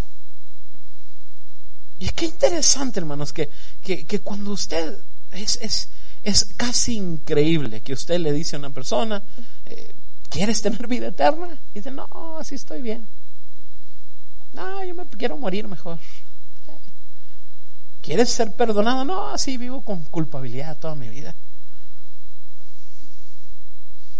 Y 1.98 2.08
qué 2.12 2.24
interesante, 2.24 3.00
hermanos, 3.00 3.34
que, 3.34 3.50
que, 3.82 4.20
cuando 4.20 4.52
usted 4.52 4.96
es, 5.32 5.58
es, 5.60 5.90
es, 6.22 6.46
casi 6.56 6.96
increíble 6.96 7.82
que 7.82 7.92
usted 7.92 8.20
le 8.20 8.32
dice 8.32 8.56
a 8.56 8.58
una 8.58 8.70
persona, 8.70 9.22
eh, 9.66 9.94
¿quieres 10.30 10.62
tener 10.62 10.86
vida 10.86 11.08
eterna? 11.08 11.60
Y 11.74 11.80
dice, 11.80 11.90
no, 11.90 12.38
así 12.40 12.54
estoy 12.54 12.80
bien. 12.80 13.06
No, 14.54 14.82
yo 14.82 14.94
me 14.94 15.06
quiero 15.08 15.36
morir 15.36 15.68
mejor. 15.68 15.98
¿Quieres 18.02 18.30
ser 18.30 18.52
perdonado? 18.52 19.04
No, 19.04 19.28
así 19.28 19.56
vivo 19.56 19.82
con 19.82 20.02
culpabilidad 20.04 20.76
toda 20.76 20.96
mi 20.96 21.08
vida. 21.08 21.34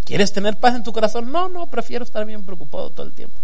¿Quieres 0.04 0.32
tener 0.32 0.56
paz 0.56 0.76
en 0.76 0.84
tu 0.84 0.92
corazón? 0.92 1.30
No, 1.30 1.48
no, 1.48 1.66
prefiero 1.66 2.04
estar 2.04 2.24
bien 2.24 2.44
preocupado 2.44 2.90
todo 2.90 3.06
el 3.06 3.12
tiempo. 3.12 3.36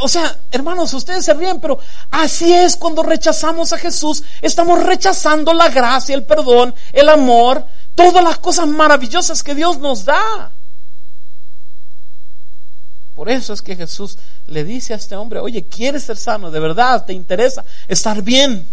O 0.00 0.08
sea, 0.08 0.36
hermanos, 0.50 0.92
ustedes 0.94 1.24
se 1.24 1.34
ríen, 1.34 1.60
pero 1.60 1.78
así 2.10 2.52
es 2.52 2.76
cuando 2.76 3.04
rechazamos 3.04 3.72
a 3.72 3.78
Jesús. 3.78 4.24
Estamos 4.42 4.82
rechazando 4.82 5.52
la 5.52 5.68
gracia, 5.68 6.16
el 6.16 6.24
perdón, 6.24 6.74
el 6.92 7.08
amor, 7.08 7.64
todas 7.94 8.24
las 8.24 8.38
cosas 8.38 8.66
maravillosas 8.66 9.44
que 9.44 9.54
Dios 9.54 9.78
nos 9.78 10.04
da. 10.04 10.50
Por 13.14 13.30
eso 13.30 13.52
es 13.52 13.62
que 13.62 13.76
Jesús 13.76 14.18
le 14.46 14.64
dice 14.64 14.92
a 14.92 14.96
este 14.96 15.14
hombre, 15.14 15.38
oye, 15.38 15.66
¿quieres 15.66 16.02
ser 16.02 16.16
sano? 16.16 16.50
¿De 16.50 16.58
verdad 16.58 17.04
te 17.04 17.12
interesa 17.12 17.64
estar 17.86 18.22
bien? 18.22 18.68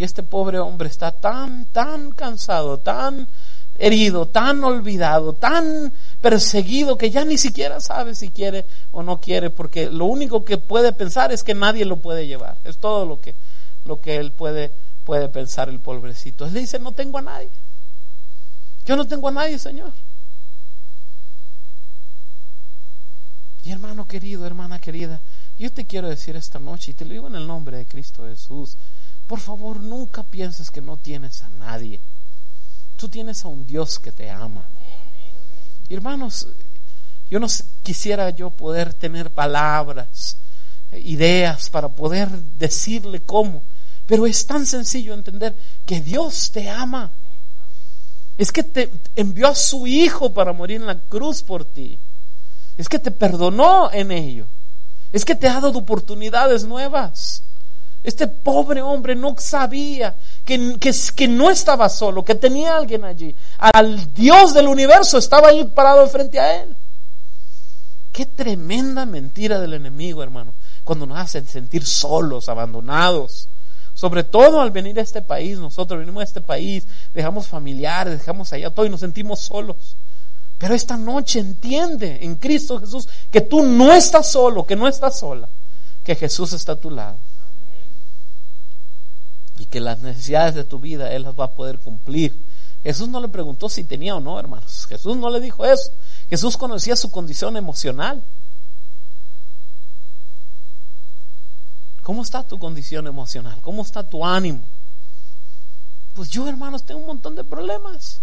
Y 0.00 0.02
este 0.02 0.22
pobre 0.22 0.58
hombre 0.58 0.88
está 0.88 1.12
tan, 1.12 1.66
tan 1.66 2.12
cansado, 2.12 2.78
tan 2.78 3.28
herido, 3.76 4.26
tan 4.28 4.64
olvidado, 4.64 5.34
tan 5.34 5.92
perseguido 6.22 6.96
que 6.96 7.10
ya 7.10 7.26
ni 7.26 7.36
siquiera 7.36 7.82
sabe 7.82 8.14
si 8.14 8.30
quiere 8.30 8.64
o 8.92 9.02
no 9.02 9.20
quiere, 9.20 9.50
porque 9.50 9.90
lo 9.90 10.06
único 10.06 10.42
que 10.42 10.56
puede 10.56 10.94
pensar 10.94 11.32
es 11.32 11.44
que 11.44 11.52
nadie 11.52 11.84
lo 11.84 11.98
puede 11.98 12.26
llevar. 12.26 12.56
Es 12.64 12.78
todo 12.78 13.04
lo 13.04 13.20
que, 13.20 13.34
lo 13.84 14.00
que 14.00 14.16
él 14.16 14.32
puede, 14.32 14.72
puede 15.04 15.28
pensar 15.28 15.68
el 15.68 15.80
pobrecito. 15.80 16.46
Él 16.46 16.54
le 16.54 16.60
dice, 16.60 16.78
no 16.78 16.92
tengo 16.92 17.18
a 17.18 17.22
nadie. 17.22 17.50
Yo 18.86 18.96
no 18.96 19.06
tengo 19.06 19.28
a 19.28 19.32
nadie, 19.32 19.58
Señor. 19.58 19.92
Y 23.64 23.70
hermano 23.70 24.06
querido, 24.06 24.46
hermana 24.46 24.78
querida, 24.78 25.20
yo 25.58 25.70
te 25.70 25.84
quiero 25.84 26.08
decir 26.08 26.36
esta 26.36 26.58
noche, 26.58 26.92
y 26.92 26.94
te 26.94 27.04
lo 27.04 27.12
digo 27.12 27.26
en 27.26 27.34
el 27.34 27.46
nombre 27.46 27.76
de 27.76 27.84
Cristo 27.84 28.24
Jesús, 28.24 28.78
por 29.30 29.38
favor, 29.38 29.78
nunca 29.78 30.24
pienses 30.24 30.72
que 30.72 30.80
no 30.80 30.96
tienes 30.96 31.44
a 31.44 31.48
nadie. 31.50 32.00
Tú 32.96 33.08
tienes 33.08 33.44
a 33.44 33.48
un 33.48 33.64
Dios 33.64 34.00
que 34.00 34.10
te 34.10 34.28
ama. 34.28 34.66
Hermanos, 35.88 36.48
yo 37.30 37.38
no 37.38 37.46
quisiera 37.84 38.30
yo 38.30 38.50
poder 38.50 38.92
tener 38.92 39.30
palabras, 39.30 40.36
ideas 40.90 41.70
para 41.70 41.88
poder 41.88 42.28
decirle 42.58 43.20
cómo, 43.20 43.62
pero 44.04 44.26
es 44.26 44.44
tan 44.46 44.66
sencillo 44.66 45.14
entender 45.14 45.56
que 45.86 46.00
Dios 46.00 46.50
te 46.50 46.68
ama. 46.68 47.12
Es 48.36 48.50
que 48.50 48.64
te 48.64 48.90
envió 49.14 49.46
a 49.46 49.54
su 49.54 49.86
Hijo 49.86 50.34
para 50.34 50.52
morir 50.52 50.80
en 50.80 50.88
la 50.88 50.98
cruz 50.98 51.44
por 51.44 51.64
ti. 51.64 52.00
Es 52.76 52.88
que 52.88 52.98
te 52.98 53.12
perdonó 53.12 53.92
en 53.92 54.10
ello. 54.10 54.48
Es 55.12 55.24
que 55.24 55.36
te 55.36 55.46
ha 55.46 55.60
dado 55.60 55.78
oportunidades 55.78 56.64
nuevas. 56.64 57.44
Este 58.02 58.26
pobre 58.26 58.80
hombre 58.80 59.14
no 59.14 59.36
sabía 59.38 60.16
que, 60.44 60.78
que, 60.78 61.28
no 61.28 61.50
estaba 61.50 61.88
solo, 61.90 62.24
que 62.24 62.34
tenía 62.34 62.76
alguien 62.76 63.04
allí. 63.04 63.34
Al 63.58 64.14
Dios 64.14 64.54
del 64.54 64.68
universo 64.68 65.18
estaba 65.18 65.48
ahí 65.48 65.64
parado 65.64 66.08
frente 66.08 66.40
a 66.40 66.62
él. 66.62 66.74
Qué 68.10 68.24
tremenda 68.24 69.04
mentira 69.04 69.60
del 69.60 69.74
enemigo, 69.74 70.22
hermano, 70.22 70.54
cuando 70.82 71.04
nos 71.06 71.18
hacen 71.18 71.46
sentir 71.46 71.84
solos, 71.84 72.48
abandonados. 72.48 73.48
Sobre 73.92 74.24
todo 74.24 74.62
al 74.62 74.70
venir 74.70 74.98
a 74.98 75.02
este 75.02 75.20
país, 75.20 75.58
nosotros 75.58 76.00
venimos 76.00 76.22
a 76.22 76.24
este 76.24 76.40
país, 76.40 76.86
dejamos 77.12 77.48
familiares, 77.48 78.18
dejamos 78.18 78.50
allá 78.52 78.70
todo 78.70 78.86
y 78.86 78.90
nos 78.90 79.00
sentimos 79.00 79.40
solos. 79.40 79.96
Pero 80.56 80.74
esta 80.74 80.96
noche 80.96 81.38
entiende 81.38 82.18
en 82.22 82.36
Cristo 82.36 82.80
Jesús 82.80 83.06
que 83.30 83.42
tú 83.42 83.62
no 83.62 83.92
estás 83.92 84.32
solo, 84.32 84.64
que 84.64 84.76
no 84.76 84.88
estás 84.88 85.18
sola, 85.18 85.48
que 86.02 86.14
Jesús 86.14 86.54
está 86.54 86.72
a 86.72 86.76
tu 86.76 86.90
lado 86.90 87.18
y 89.60 89.66
que 89.66 89.78
las 89.78 90.00
necesidades 90.00 90.54
de 90.54 90.64
tu 90.64 90.78
vida 90.78 91.12
Él 91.12 91.22
las 91.22 91.38
va 91.38 91.44
a 91.44 91.54
poder 91.54 91.78
cumplir. 91.78 92.46
Jesús 92.82 93.08
no 93.08 93.20
le 93.20 93.28
preguntó 93.28 93.68
si 93.68 93.84
tenía 93.84 94.16
o 94.16 94.20
no, 94.20 94.40
hermanos. 94.40 94.86
Jesús 94.86 95.18
no 95.18 95.28
le 95.28 95.38
dijo 95.38 95.66
eso. 95.66 95.92
Jesús 96.30 96.56
conocía 96.56 96.96
su 96.96 97.10
condición 97.10 97.58
emocional. 97.58 98.24
¿Cómo 102.02 102.22
está 102.22 102.42
tu 102.42 102.58
condición 102.58 103.06
emocional? 103.06 103.60
¿Cómo 103.60 103.82
está 103.82 104.02
tu 104.02 104.24
ánimo? 104.24 104.62
Pues 106.14 106.30
yo, 106.30 106.48
hermanos, 106.48 106.84
tengo 106.84 107.00
un 107.00 107.06
montón 107.06 107.34
de 107.34 107.44
problemas. 107.44 108.22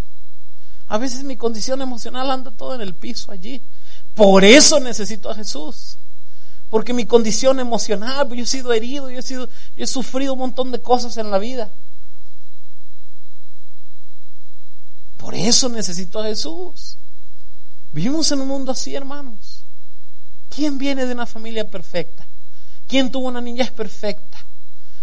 A 0.88 0.98
veces 0.98 1.22
mi 1.22 1.36
condición 1.36 1.80
emocional 1.80 2.32
anda 2.32 2.50
todo 2.50 2.74
en 2.74 2.80
el 2.80 2.96
piso 2.96 3.30
allí. 3.30 3.62
Por 4.12 4.44
eso 4.44 4.80
necesito 4.80 5.30
a 5.30 5.36
Jesús 5.36 5.98
porque 6.70 6.92
mi 6.92 7.06
condición 7.06 7.60
emocional, 7.60 8.26
pues, 8.26 8.38
yo 8.38 8.44
he 8.44 8.46
sido 8.46 8.72
herido, 8.72 9.10
yo 9.10 9.18
he, 9.18 9.22
sido, 9.22 9.48
he 9.76 9.86
sufrido 9.86 10.34
un 10.34 10.40
montón 10.40 10.70
de 10.70 10.82
cosas 10.82 11.16
en 11.16 11.30
la 11.30 11.38
vida. 11.38 11.72
Por 15.16 15.34
eso 15.34 15.68
necesito 15.68 16.20
a 16.20 16.24
Jesús. 16.24 16.96
Vivimos 17.92 18.30
en 18.32 18.42
un 18.42 18.48
mundo 18.48 18.72
así, 18.72 18.94
hermanos. 18.94 19.64
¿Quién 20.54 20.78
viene 20.78 21.06
de 21.06 21.14
una 21.14 21.26
familia 21.26 21.68
perfecta? 21.68 22.26
¿Quién 22.86 23.10
tuvo 23.10 23.28
una 23.28 23.40
niñez 23.40 23.70
perfecta? 23.70 24.44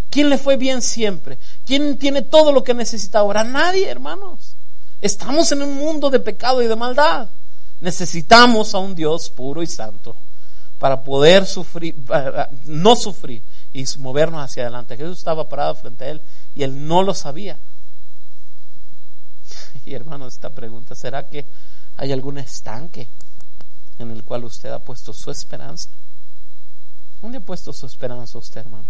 ¿Quién 0.09 0.29
le 0.29 0.37
fue 0.37 0.57
bien 0.57 0.81
siempre? 0.81 1.37
¿Quién 1.65 1.97
tiene 1.97 2.21
todo 2.21 2.51
lo 2.51 2.63
que 2.63 2.73
necesita 2.73 3.19
ahora? 3.19 3.43
Nadie, 3.43 3.87
hermanos. 3.87 4.55
Estamos 5.01 5.51
en 5.51 5.63
un 5.63 5.75
mundo 5.75 6.09
de 6.09 6.19
pecado 6.19 6.61
y 6.61 6.67
de 6.67 6.75
maldad. 6.75 7.29
Necesitamos 7.81 8.73
a 8.73 8.79
un 8.79 8.95
Dios 8.95 9.29
puro 9.29 9.61
y 9.61 9.67
santo 9.67 10.15
para 10.79 11.03
poder 11.03 11.45
sufrir, 11.45 11.95
no 12.65 12.95
sufrir 12.95 13.43
y 13.73 13.85
movernos 13.97 14.43
hacia 14.43 14.63
adelante. 14.63 14.97
Jesús 14.97 15.17
estaba 15.17 15.49
parado 15.49 15.75
frente 15.75 16.05
a 16.05 16.09
él 16.09 16.21
y 16.53 16.63
él 16.63 16.87
no 16.87 17.03
lo 17.03 17.13
sabía. 17.13 17.57
Y 19.85 19.93
hermano, 19.93 20.27
esta 20.27 20.49
pregunta, 20.49 20.95
¿será 20.95 21.29
que 21.29 21.45
hay 21.97 22.11
algún 22.11 22.39
estanque 22.39 23.07
en 23.99 24.09
el 24.09 24.23
cual 24.23 24.45
usted 24.45 24.71
ha 24.71 24.79
puesto 24.79 25.13
su 25.13 25.29
esperanza? 25.29 25.89
¿Dónde 27.21 27.37
ha 27.37 27.41
puesto 27.41 27.71
su 27.71 27.85
esperanza 27.85 28.37
usted, 28.37 28.61
hermano? 28.61 28.85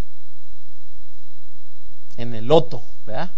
En 2.15 2.33
el 2.33 2.45
loto, 2.45 2.81
¿verdad? 3.05 3.31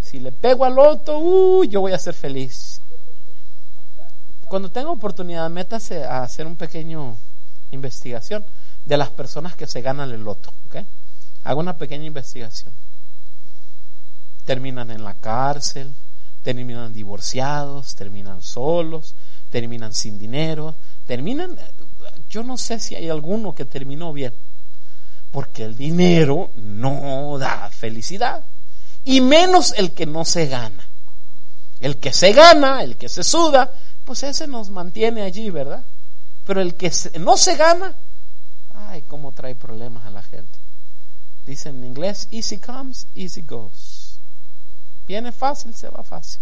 Si 0.00 0.18
le 0.18 0.32
pego 0.32 0.64
al 0.64 0.74
loto, 0.74 1.18
uh, 1.18 1.64
yo 1.64 1.80
voy 1.80 1.92
a 1.92 1.98
ser 1.98 2.14
feliz. 2.14 2.80
Cuando 4.48 4.70
tenga 4.70 4.90
oportunidad, 4.90 5.48
métase 5.48 6.02
a 6.02 6.24
hacer 6.24 6.46
un 6.46 6.56
pequeño 6.56 7.16
investigación 7.70 8.44
de 8.84 8.96
las 8.96 9.10
personas 9.10 9.56
que 9.56 9.66
se 9.66 9.82
ganan 9.82 10.10
el 10.10 10.22
loto. 10.22 10.52
¿okay? 10.66 10.86
Hago 11.44 11.60
una 11.60 11.76
pequeña 11.76 12.04
investigación. 12.04 12.74
Terminan 14.44 14.90
en 14.90 15.04
la 15.04 15.14
cárcel, 15.14 15.94
terminan 16.42 16.92
divorciados, 16.92 17.94
terminan 17.94 18.42
solos, 18.42 19.14
terminan 19.50 19.92
sin 19.92 20.18
dinero, 20.18 20.76
terminan, 21.06 21.58
yo 22.28 22.42
no 22.42 22.56
sé 22.56 22.78
si 22.78 22.94
hay 22.94 23.08
alguno 23.08 23.54
que 23.54 23.64
terminó 23.64 24.12
bien, 24.12 24.34
porque 25.30 25.64
el 25.64 25.76
dinero 25.76 26.50
no 26.56 27.36
da 27.38 27.68
felicidad, 27.70 28.44
y 29.04 29.20
menos 29.20 29.74
el 29.76 29.92
que 29.92 30.06
no 30.06 30.24
se 30.24 30.46
gana. 30.46 30.86
El 31.80 31.96
que 31.96 32.12
se 32.12 32.32
gana, 32.32 32.82
el 32.82 32.96
que 32.96 33.08
se 33.08 33.24
suda, 33.24 33.72
pues 34.04 34.22
ese 34.22 34.46
nos 34.46 34.70
mantiene 34.70 35.22
allí, 35.22 35.50
¿verdad? 35.50 35.84
Pero 36.50 36.62
el 36.62 36.74
que 36.74 36.90
no 37.20 37.36
se 37.36 37.54
gana, 37.54 37.94
ay, 38.74 39.02
cómo 39.02 39.30
trae 39.30 39.54
problemas 39.54 40.04
a 40.04 40.10
la 40.10 40.20
gente. 40.20 40.58
Dice 41.46 41.68
en 41.68 41.84
inglés, 41.84 42.26
easy 42.32 42.58
comes, 42.58 43.06
easy 43.14 43.42
goes. 43.42 44.18
Viene 45.06 45.30
fácil, 45.30 45.72
se 45.76 45.88
va 45.88 46.02
fácil. 46.02 46.40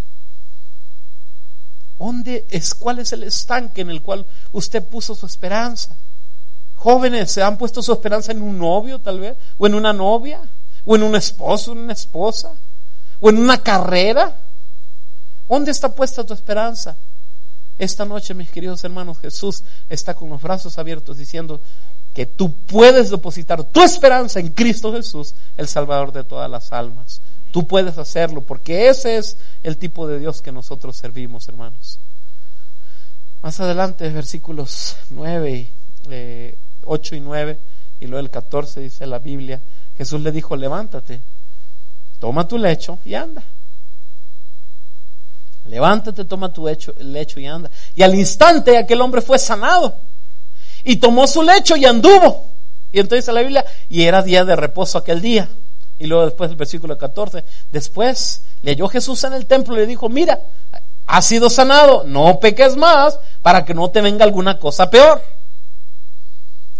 ¿Dónde 1.98 2.46
es, 2.48 2.74
cuál 2.74 3.00
es 3.00 3.12
el 3.12 3.22
estanque 3.22 3.82
en 3.82 3.90
el 3.90 4.00
cual 4.00 4.24
usted 4.52 4.82
puso 4.82 5.14
su 5.14 5.26
esperanza? 5.26 5.94
Jóvenes, 6.76 7.30
¿se 7.30 7.42
han 7.42 7.58
puesto 7.58 7.82
su 7.82 7.92
esperanza 7.92 8.32
en 8.32 8.40
un 8.40 8.58
novio 8.58 9.00
tal 9.00 9.20
vez? 9.20 9.36
¿O 9.58 9.66
en 9.66 9.74
una 9.74 9.92
novia? 9.92 10.40
¿O 10.86 10.96
en 10.96 11.02
un 11.02 11.16
esposo, 11.16 11.72
una 11.72 11.92
esposa? 11.92 12.54
¿O 13.20 13.28
en 13.28 13.36
una 13.36 13.62
carrera? 13.62 14.34
¿Dónde 15.46 15.70
está 15.70 15.94
puesta 15.94 16.24
tu 16.24 16.32
esperanza? 16.32 16.96
Esta 17.78 18.04
noche, 18.04 18.34
mis 18.34 18.50
queridos 18.50 18.82
hermanos, 18.82 19.18
Jesús 19.18 19.62
está 19.88 20.14
con 20.14 20.28
los 20.30 20.42
brazos 20.42 20.78
abiertos 20.78 21.16
diciendo 21.16 21.60
que 22.12 22.26
tú 22.26 22.52
puedes 22.52 23.10
depositar 23.10 23.62
tu 23.62 23.82
esperanza 23.82 24.40
en 24.40 24.48
Cristo 24.48 24.92
Jesús, 24.92 25.34
el 25.56 25.68
Salvador 25.68 26.12
de 26.12 26.24
todas 26.24 26.50
las 26.50 26.72
almas. 26.72 27.20
Tú 27.52 27.66
puedes 27.66 27.96
hacerlo 27.96 28.40
porque 28.40 28.88
ese 28.88 29.18
es 29.18 29.36
el 29.62 29.76
tipo 29.76 30.08
de 30.08 30.18
Dios 30.18 30.42
que 30.42 30.50
nosotros 30.50 30.96
servimos, 30.96 31.48
hermanos. 31.48 32.00
Más 33.42 33.60
adelante, 33.60 34.08
versículos 34.10 34.96
9, 35.10 35.70
eh, 36.10 36.58
8 36.84 37.14
y 37.14 37.20
9, 37.20 37.58
y 38.00 38.06
luego 38.06 38.20
el 38.20 38.30
14 38.30 38.80
dice 38.80 39.06
la 39.06 39.20
Biblia, 39.20 39.60
Jesús 39.96 40.20
le 40.20 40.32
dijo, 40.32 40.56
levántate, 40.56 41.20
toma 42.18 42.48
tu 42.48 42.58
lecho 42.58 42.98
y 43.04 43.14
anda. 43.14 43.44
Levántate, 45.68 46.24
toma 46.24 46.52
tu 46.52 46.66
lecho, 46.66 47.40
y 47.40 47.46
anda. 47.46 47.70
Y 47.94 48.02
al 48.02 48.14
instante 48.14 48.78
aquel 48.78 49.00
hombre 49.00 49.20
fue 49.20 49.38
sanado 49.38 49.94
y 50.82 50.96
tomó 50.96 51.26
su 51.26 51.42
lecho 51.42 51.76
y 51.76 51.84
anduvo. 51.84 52.52
Y 52.90 53.00
entonces 53.00 53.32
la 53.32 53.42
Biblia, 53.42 53.64
y 53.88 54.04
era 54.04 54.22
día 54.22 54.44
de 54.44 54.56
reposo 54.56 54.98
aquel 54.98 55.20
día. 55.20 55.48
Y 55.98 56.06
luego 56.06 56.24
después 56.24 56.50
el 56.50 56.56
versículo 56.56 56.96
14, 56.96 57.44
después 57.70 58.42
le 58.62 58.72
halló 58.72 58.88
Jesús 58.88 59.22
en 59.24 59.34
el 59.34 59.46
templo 59.46 59.74
y 59.74 59.78
le 59.78 59.86
dijo, 59.86 60.08
mira, 60.08 60.40
has 61.06 61.26
sido 61.26 61.50
sanado, 61.50 62.04
no 62.04 62.40
peques 62.40 62.76
más 62.76 63.18
para 63.42 63.64
que 63.64 63.74
no 63.74 63.90
te 63.90 64.00
venga 64.00 64.24
alguna 64.24 64.58
cosa 64.58 64.88
peor. 64.88 65.22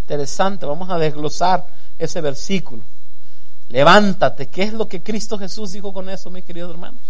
Interesante, 0.01 0.65
vamos 0.65 0.89
a 0.89 0.99
desglosar 0.99 1.67
ese 1.99 2.21
versículo. 2.23 2.85
Levántate, 3.69 4.49
¿qué 4.49 4.63
es 4.63 4.73
lo 4.73 4.89
que 4.89 5.03
Cristo 5.03 5.37
Jesús 5.37 5.73
dijo 5.73 5.93
con 5.93 6.09
eso, 6.09 6.31
mis 6.31 6.45
queridos 6.45 6.71
hermanos? 6.71 7.03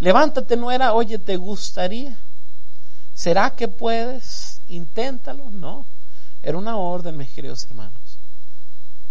Levántate 0.00 0.56
no 0.56 0.70
era, 0.70 0.94
oye, 0.94 1.18
¿te 1.18 1.36
gustaría? 1.36 2.16
¿Será 3.14 3.54
que 3.54 3.68
puedes? 3.68 4.60
Inténtalo. 4.68 5.50
No, 5.50 5.84
era 6.42 6.56
una 6.56 6.76
orden, 6.76 7.16
mis 7.16 7.30
queridos 7.30 7.64
hermanos. 7.66 8.18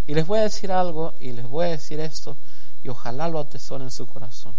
Y 0.08 0.16
les 0.16 0.26
voy 0.26 0.40
a 0.40 0.44
decir 0.44 0.72
algo 0.72 1.14
y 1.20 1.32
les 1.32 1.48
voy 1.48 1.68
a 1.68 1.70
decir 1.70 2.00
esto 2.00 2.36
y 2.84 2.90
ojalá 2.90 3.28
lo 3.30 3.40
atesoren 3.40 3.88
en 3.88 3.92
su 3.92 4.08
corazón. 4.08 4.56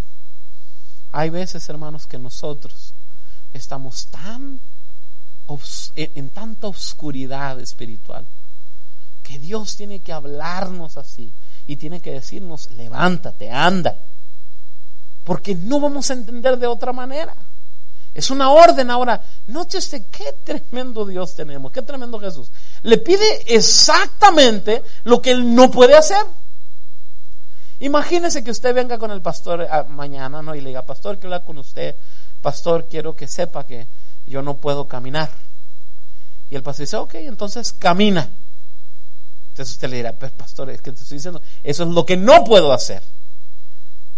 Hay 1.12 1.30
veces, 1.30 1.68
hermanos, 1.68 2.06
que 2.06 2.18
nosotros 2.18 2.94
estamos 3.52 4.06
tan 4.06 4.60
en 5.96 6.30
tanta 6.30 6.68
oscuridad 6.68 7.58
espiritual 7.58 8.24
que 9.24 9.40
Dios 9.40 9.76
tiene 9.76 9.98
que 10.00 10.12
hablarnos 10.12 10.96
así 10.96 11.32
y 11.66 11.76
tiene 11.76 12.00
que 12.00 12.12
decirnos, 12.12 12.70
levántate, 12.70 13.50
anda, 13.50 13.96
porque 15.24 15.54
no 15.54 15.80
vamos 15.80 16.10
a 16.10 16.14
entender 16.14 16.58
de 16.58 16.66
otra 16.66 16.92
manera. 16.92 17.34
Es 18.12 18.30
una 18.30 18.50
orden 18.50 18.90
ahora. 18.90 19.22
Nótese 19.46 20.06
qué 20.06 20.34
tremendo 20.44 21.04
Dios 21.06 21.34
tenemos, 21.36 21.70
qué 21.72 21.82
tremendo 21.82 22.18
Jesús. 22.18 22.50
Le 22.82 22.98
pide 22.98 23.54
exactamente 23.54 24.82
lo 25.04 25.22
que 25.22 25.30
él 25.30 25.54
no 25.54 25.70
puede 25.70 25.96
hacer. 25.96 26.24
Imagínese 27.78 28.44
que 28.44 28.50
usted 28.50 28.74
venga 28.74 28.98
con 28.98 29.10
el 29.10 29.22
pastor 29.22 29.66
ah, 29.70 29.84
mañana, 29.88 30.42
¿no? 30.42 30.54
Y 30.54 30.60
le 30.60 30.68
diga, 30.70 30.82
pastor, 30.82 31.18
quiero 31.18 31.34
hablar 31.34 31.46
con 31.46 31.58
usted. 31.58 31.96
Pastor, 32.42 32.88
quiero 32.90 33.14
que 33.14 33.26
sepa 33.26 33.66
que 33.66 33.86
yo 34.26 34.42
no 34.42 34.56
puedo 34.56 34.86
caminar. 34.86 35.30
Y 36.50 36.56
el 36.56 36.62
pastor 36.62 36.84
dice, 36.84 36.96
ok, 36.96 37.14
entonces 37.14 37.72
camina. 37.72 38.28
Entonces 39.50 39.74
usted 39.74 39.88
le 39.88 39.96
dirá, 39.96 40.12
pues 40.12 40.32
pastor, 40.32 40.70
es 40.70 40.82
que 40.82 40.92
te 40.92 41.00
estoy 41.02 41.18
diciendo, 41.18 41.40
eso 41.62 41.84
es 41.84 41.88
lo 41.88 42.04
que 42.04 42.16
no 42.16 42.44
puedo 42.44 42.72
hacer. 42.72 43.02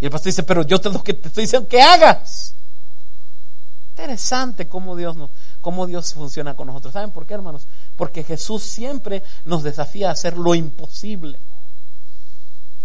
Y 0.02 0.06
el 0.06 0.10
pastor 0.10 0.32
dice, 0.32 0.42
pero 0.42 0.62
yo 0.62 0.80
te 0.80 0.90
lo 0.90 1.00
que 1.00 1.14
te 1.14 1.28
estoy 1.28 1.44
diciendo 1.44 1.68
que 1.68 1.80
hagas. 1.80 2.56
Interesante 3.90 4.66
cómo 4.66 4.96
Dios, 4.96 5.14
nos, 5.14 5.30
cómo 5.60 5.86
Dios 5.86 6.12
funciona 6.12 6.54
con 6.54 6.66
nosotros. 6.66 6.92
¿Saben 6.92 7.12
por 7.12 7.24
qué, 7.24 7.34
hermanos? 7.34 7.68
Porque 7.94 8.24
Jesús 8.24 8.64
siempre 8.64 9.22
nos 9.44 9.62
desafía 9.62 10.08
a 10.08 10.12
hacer 10.14 10.36
lo 10.36 10.56
imposible. 10.56 11.38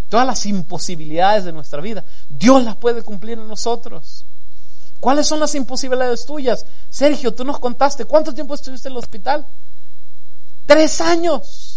Todas 0.08 0.28
las 0.28 0.46
imposibilidades 0.46 1.42
de 1.42 1.50
nuestra 1.50 1.80
vida, 1.80 2.04
Dios 2.28 2.62
las 2.62 2.76
puede 2.76 3.02
cumplir 3.02 3.36
en 3.36 3.48
nosotros. 3.48 4.24
¿Cuáles 5.00 5.26
son 5.26 5.40
las 5.40 5.56
imposibilidades 5.56 6.24
tuyas? 6.24 6.66
Sergio, 6.88 7.34
tú 7.34 7.44
nos 7.44 7.58
contaste, 7.58 8.04
¿cuánto 8.04 8.32
tiempo 8.32 8.54
estuviste 8.54 8.86
en 8.86 8.92
el 8.92 8.98
hospital? 8.98 9.44
Tres 10.66 11.00
años. 11.00 11.67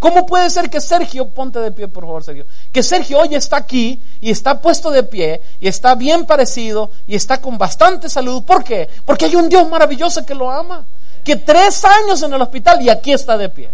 ¿Cómo 0.00 0.24
puede 0.24 0.48
ser 0.48 0.70
que 0.70 0.80
Sergio, 0.80 1.28
ponte 1.28 1.58
de 1.60 1.72
pie 1.72 1.86
por 1.86 2.04
favor 2.04 2.24
Sergio, 2.24 2.46
que 2.72 2.82
Sergio 2.82 3.18
hoy 3.18 3.34
está 3.34 3.58
aquí 3.58 4.02
y 4.18 4.30
está 4.30 4.58
puesto 4.58 4.90
de 4.90 5.02
pie 5.02 5.42
y 5.60 5.68
está 5.68 5.94
bien 5.94 6.24
parecido 6.24 6.90
y 7.06 7.14
está 7.14 7.38
con 7.38 7.58
bastante 7.58 8.08
salud? 8.08 8.42
¿Por 8.44 8.64
qué? 8.64 8.88
Porque 9.04 9.26
hay 9.26 9.36
un 9.36 9.50
Dios 9.50 9.68
maravilloso 9.68 10.24
que 10.24 10.34
lo 10.34 10.50
ama, 10.50 10.86
que 11.22 11.36
tres 11.36 11.84
años 11.84 12.22
en 12.22 12.32
el 12.32 12.40
hospital 12.40 12.80
y 12.80 12.88
aquí 12.88 13.12
está 13.12 13.36
de 13.36 13.50
pie. 13.50 13.70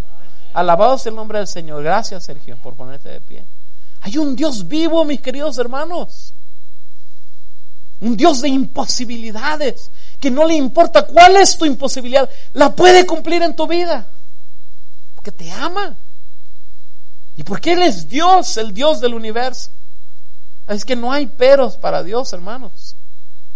Alabado 0.53 0.97
sea 0.97 1.11
el 1.11 1.15
nombre 1.15 1.37
del 1.37 1.47
Señor. 1.47 1.81
Gracias 1.81 2.25
Sergio 2.25 2.57
por 2.61 2.75
ponerte 2.75 3.07
de 3.07 3.21
pie. 3.21 3.45
Hay 4.01 4.17
un 4.17 4.35
Dios 4.35 4.67
vivo, 4.67 5.05
mis 5.05 5.21
queridos 5.21 5.57
hermanos. 5.57 6.33
Un 8.01 8.17
Dios 8.17 8.41
de 8.41 8.49
imposibilidades, 8.49 9.91
que 10.19 10.29
no 10.29 10.45
le 10.45 10.55
importa 10.55 11.03
cuál 11.03 11.37
es 11.37 11.57
tu 11.57 11.63
imposibilidad, 11.63 12.29
la 12.51 12.75
puede 12.75 13.05
cumplir 13.05 13.41
en 13.43 13.55
tu 13.55 13.65
vida, 13.65 14.05
porque 15.15 15.31
te 15.31 15.49
ama. 15.51 15.97
¿Y 17.37 17.43
porque 17.43 17.73
Él 17.73 17.83
es 17.83 18.09
Dios, 18.09 18.57
el 18.57 18.73
Dios 18.73 18.99
del 18.99 19.13
universo? 19.13 19.69
Es 20.67 20.83
que 20.83 20.95
no 20.95 21.13
hay 21.13 21.27
peros 21.27 21.77
para 21.77 22.03
Dios, 22.03 22.33
hermanos. 22.33 22.95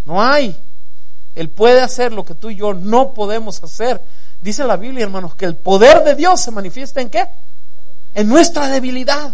No 0.06 0.22
hay. 0.24 0.56
Él 1.36 1.50
puede 1.50 1.82
hacer 1.82 2.14
lo 2.14 2.24
que 2.24 2.36
tú 2.36 2.50
y 2.50 2.56
yo 2.56 2.74
no 2.74 3.14
podemos 3.14 3.62
hacer. 3.64 4.02
Dice 4.42 4.64
la 4.64 4.78
Biblia, 4.78 5.04
hermanos, 5.04 5.36
que 5.36 5.46
el 5.46 5.56
poder 5.56 6.04
de 6.04 6.16
Dios 6.16 6.40
se 6.42 6.52
manifiesta 6.52 7.02
en 7.02 7.10
qué? 7.10 7.28
En 8.14 8.30
nuestra 8.30 8.68
debilidad. 8.68 9.34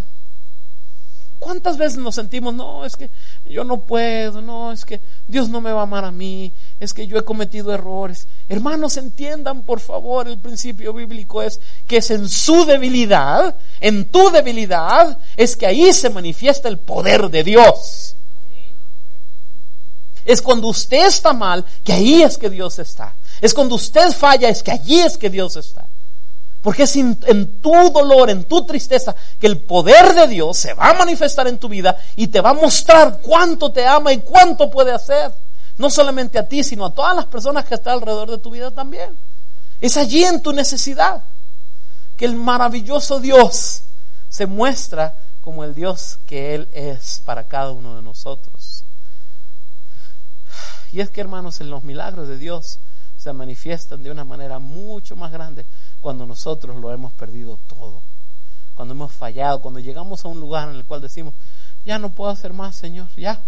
¿Cuántas 1.48 1.78
veces 1.78 1.98
nos 1.98 2.16
sentimos, 2.16 2.54
no, 2.54 2.84
es 2.84 2.98
que 2.98 3.10
yo 3.46 3.64
no 3.64 3.80
puedo, 3.80 4.42
no, 4.42 4.74
es 4.74 4.84
que 4.84 5.00
Dios 5.30 5.48
no 5.48 5.62
me 5.62 5.72
va 5.72 5.80
a 5.80 5.84
amar 5.84 6.04
a 6.04 6.12
mí, 6.12 6.52
es 6.78 6.94
que 6.94 7.08
yo 7.08 7.18
he 7.18 7.24
cometido 7.24 7.74
errores? 7.74 8.28
Hermanos, 8.50 8.98
entiendan 8.98 9.64
por 9.64 9.80
favor, 9.80 10.28
el 10.28 10.40
principio 10.40 10.92
bíblico 10.92 11.42
es 11.42 11.62
que 11.88 12.00
es 12.00 12.12
en 12.12 12.28
su 12.28 12.66
debilidad, 12.66 13.56
en 13.80 14.10
tu 14.10 14.30
debilidad, 14.30 15.18
es 15.38 15.56
que 15.56 15.68
ahí 15.68 15.94
se 15.94 16.10
manifiesta 16.10 16.68
el 16.68 16.80
poder 16.80 17.30
de 17.30 17.46
Dios. 17.46 18.18
Es 20.26 20.42
cuando 20.42 20.68
usted 20.68 21.08
está 21.08 21.32
mal, 21.32 21.64
que 21.86 21.94
ahí 21.94 22.24
es 22.24 22.38
que 22.38 22.50
Dios 22.50 22.78
está. 22.78 23.16
Es 23.40 23.54
cuando 23.54 23.76
usted 23.76 24.12
falla, 24.12 24.50
es 24.50 24.62
que 24.62 24.72
allí 24.72 25.00
es 25.00 25.18
que 25.18 25.30
Dios 25.30 25.56
está. 25.56 25.87
Porque 26.68 26.84
es 26.84 26.98
en, 26.98 27.16
tu 27.62 27.72
dolor, 27.94 28.30
en 28.30 28.44
tu 28.44 28.66
tristeza, 28.66 29.16
que 29.40 29.48
el 29.48 29.58
poder 29.58 30.14
de 30.14 30.28
Dios 30.28 30.58
se 30.58 30.74
va 30.74 30.90
a 30.90 30.96
manifestar 30.96 31.48
en 31.48 31.60
tu 31.60 31.70
vida 31.70 31.96
y 32.18 32.28
te 32.28 32.42
va 32.42 32.50
a 32.50 32.56
mostrar 32.56 33.22
cuánto 33.22 33.72
te 33.72 33.88
ama 33.88 34.12
y 34.12 34.18
cuánto 34.18 34.70
puede 34.70 34.92
hacer. 34.92 35.34
No 35.78 35.90
solamente 35.90 36.38
a 36.38 36.46
ti, 36.46 36.66
sino 36.66 36.88
a 36.88 36.94
todas 36.94 37.16
las 37.16 37.28
personas 37.28 37.64
que 37.64 37.76
están 37.76 37.94
alrededor 37.94 38.30
de 38.30 38.40
tu 38.40 38.52
vida 38.52 38.72
también. 38.72 39.18
Es 39.80 39.96
allí 39.96 40.26
en 40.26 40.44
tu 40.44 40.52
necesidad 40.52 41.24
que 42.18 42.26
el 42.26 42.36
maravilloso 42.36 43.22
Dios 43.22 43.84
se 44.28 44.46
muestra 44.46 45.16
como 45.40 45.64
el 45.64 45.74
Dios 45.74 46.20
que 46.26 46.54
Él 46.54 46.68
es 46.74 47.22
para 47.24 47.46
cada 47.46 47.72
uno 47.72 47.96
de 47.96 48.02
nosotros. 48.02 48.84
Y 50.92 51.00
es 51.00 51.10
que, 51.12 51.22
hermanos, 51.22 51.62
en 51.62 51.70
los 51.70 51.86
milagros 51.86 52.28
de 52.28 52.38
Dios 52.38 52.80
se 53.16 53.32
manifiestan 53.32 54.04
de 54.04 54.12
una 54.12 54.26
manera 54.26 54.60
mucho 54.60 55.16
más 55.16 55.32
grande 55.32 55.66
cuando 56.02 56.26
nosotros 56.26 56.78
lo 56.78 56.92
hemos 56.92 57.14
perdido 57.14 57.60
todo, 57.68 58.02
cuando 58.76 58.94
hemos 58.94 59.12
fallado, 59.12 59.62
cuando 59.62 59.80
llegamos 59.80 60.24
a 60.24 60.28
un 60.28 60.40
lugar 60.40 60.70
en 60.70 60.76
el 60.76 60.86
cual 60.86 61.02
decimos, 61.02 61.34
ya 61.86 61.98
no 62.00 62.12
puedo 62.12 62.30
hacer 62.30 62.54
más, 62.54 62.76
Señor, 62.76 63.08
ya. 63.16 63.42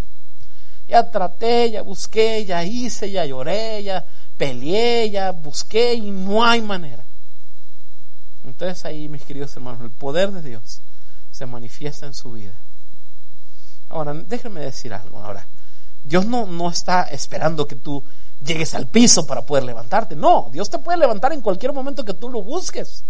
Ya 0.87 1.11
traté, 1.11 1.69
ya 1.69 1.83
busqué, 1.83 2.45
ya 2.45 2.63
hice, 2.63 3.11
ya 3.11 3.25
lloré, 3.25 3.83
ya 3.83 4.03
peleé, 4.37 5.11
ya 5.11 5.31
busqué 5.31 5.93
y 5.93 6.09
no 6.09 6.43
hay 6.43 6.61
manera. 6.61 7.05
Entonces 8.43 8.83
ahí, 8.85 9.07
mis 9.07 9.21
queridos 9.23 9.55
hermanos, 9.55 9.81
el 9.81 9.91
poder 9.91 10.31
de 10.31 10.41
Dios 10.41 10.81
se 11.31 11.45
manifiesta 11.45 12.07
en 12.07 12.13
su 12.13 12.31
vida. 12.31 12.53
Ahora, 13.89 14.13
déjenme 14.13 14.61
decir 14.61 14.93
algo. 14.93 15.19
Ahora, 15.19 15.47
Dios 16.03 16.25
no, 16.25 16.47
no 16.47 16.69
está 16.69 17.03
esperando 17.03 17.67
que 17.67 17.75
tú 17.75 18.03
llegues 18.43 18.73
al 18.73 18.87
piso 18.87 19.25
para 19.25 19.45
poder 19.45 19.63
levantarte. 19.63 20.15
No, 20.15 20.49
Dios 20.51 20.69
te 20.69 20.79
puede 20.79 20.97
levantar 20.97 21.33
en 21.33 21.41
cualquier 21.41 21.73
momento 21.73 22.05
que 22.05 22.13
tú 22.13 22.29
lo 22.29 22.41
busques. 22.41 23.03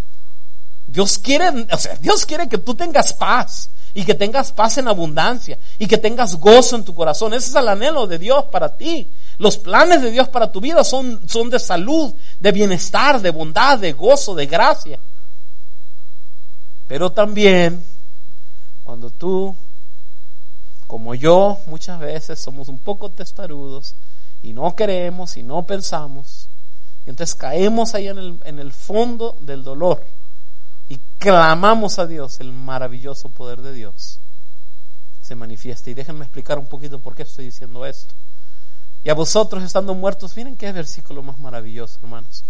Dios 0.88 1.17
quiere, 1.19 1.67
o 1.71 1.77
sea, 1.77 1.95
Dios 1.95 2.25
quiere 2.25 2.49
que 2.49 2.57
tú 2.57 2.75
tengas 2.75 3.13
paz 3.13 3.69
y 3.93 4.03
que 4.03 4.15
tengas 4.15 4.51
paz 4.51 4.77
en 4.77 4.88
abundancia 4.88 5.57
y 5.77 5.88
que 5.88 5.97
tengas 5.97 6.36
gozo 6.36 6.75
en 6.75 6.84
tu 6.84 6.93
corazón. 6.95 7.34
Ese 7.34 7.49
es 7.49 7.55
el 7.55 7.67
anhelo 7.67 8.07
de 8.07 8.17
Dios 8.17 8.45
para 8.45 8.75
ti. 8.75 9.11
Los 9.38 9.57
planes 9.57 10.01
de 10.01 10.11
Dios 10.11 10.27
para 10.27 10.51
tu 10.51 10.59
vida 10.59 10.84
son, 10.84 11.21
son 11.27 11.49
de 11.49 11.59
salud, 11.59 12.13
de 12.39 12.51
bienestar, 12.51 13.21
de 13.21 13.30
bondad, 13.30 13.77
de 13.77 13.93
gozo, 13.93 14.36
de 14.36 14.47
gracia. 14.47 14.99
Pero 16.88 17.11
también 17.11 17.86
cuando 18.84 19.11
tú, 19.11 19.55
como 20.88 21.13
yo, 21.13 21.59
muchas 21.67 21.99
veces 21.99 22.39
somos 22.39 22.67
un 22.67 22.80
poco 22.80 23.11
testarudos, 23.11 23.95
y 24.41 24.53
no 24.53 24.75
queremos 24.75 25.37
y 25.37 25.43
no 25.43 25.65
pensamos. 25.65 26.49
Y 27.05 27.09
entonces 27.09 27.35
caemos 27.35 27.95
ahí 27.95 28.07
en 28.07 28.17
el, 28.17 28.39
en 28.45 28.59
el 28.59 28.71
fondo 28.71 29.37
del 29.41 29.63
dolor 29.63 30.05
y 30.89 30.99
clamamos 31.19 31.99
a 31.99 32.07
Dios 32.07 32.39
el 32.39 32.51
maravilloso 32.51 33.29
poder 33.29 33.61
de 33.61 33.73
Dios. 33.73 34.19
se 35.21 35.35
manifieste. 35.35 35.91
Y 35.91 35.93
déjenme 35.93 36.25
explicar 36.25 36.57
un 36.57 36.65
poquito 36.65 36.99
por 36.99 37.13
qué 37.13 37.21
estoy 37.21 37.45
diciendo 37.45 37.85
esto. 37.85 38.15
Y 39.03 39.09
a 39.09 39.13
vosotros 39.13 39.63
estando 39.63 39.93
muertos, 39.93 40.35
miren 40.35 40.57
qué 40.57 40.71
versículo 40.71 41.21
más 41.21 41.37
maravilloso, 41.37 41.99
hermanos. 42.01 42.43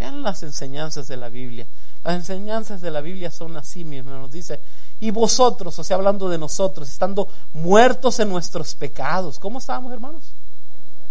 Vean 0.00 0.22
las 0.22 0.42
enseñanzas 0.42 1.06
de 1.06 1.16
la 1.16 1.28
Biblia. 1.28 1.68
Las 2.02 2.16
enseñanzas 2.16 2.80
de 2.80 2.90
la 2.90 3.00
Biblia 3.00 3.30
son 3.30 3.56
así 3.56 3.84
mismo. 3.84 4.10
Nos 4.10 4.32
dice, 4.32 4.60
y 4.98 5.12
vosotros, 5.12 5.78
o 5.78 5.84
sea, 5.84 5.96
hablando 5.96 6.28
de 6.28 6.36
nosotros, 6.36 6.88
estando 6.88 7.28
muertos 7.52 8.18
en 8.18 8.28
nuestros 8.28 8.74
pecados. 8.74 9.38
¿Cómo 9.38 9.60
estábamos, 9.60 9.92
hermanos? 9.92 10.34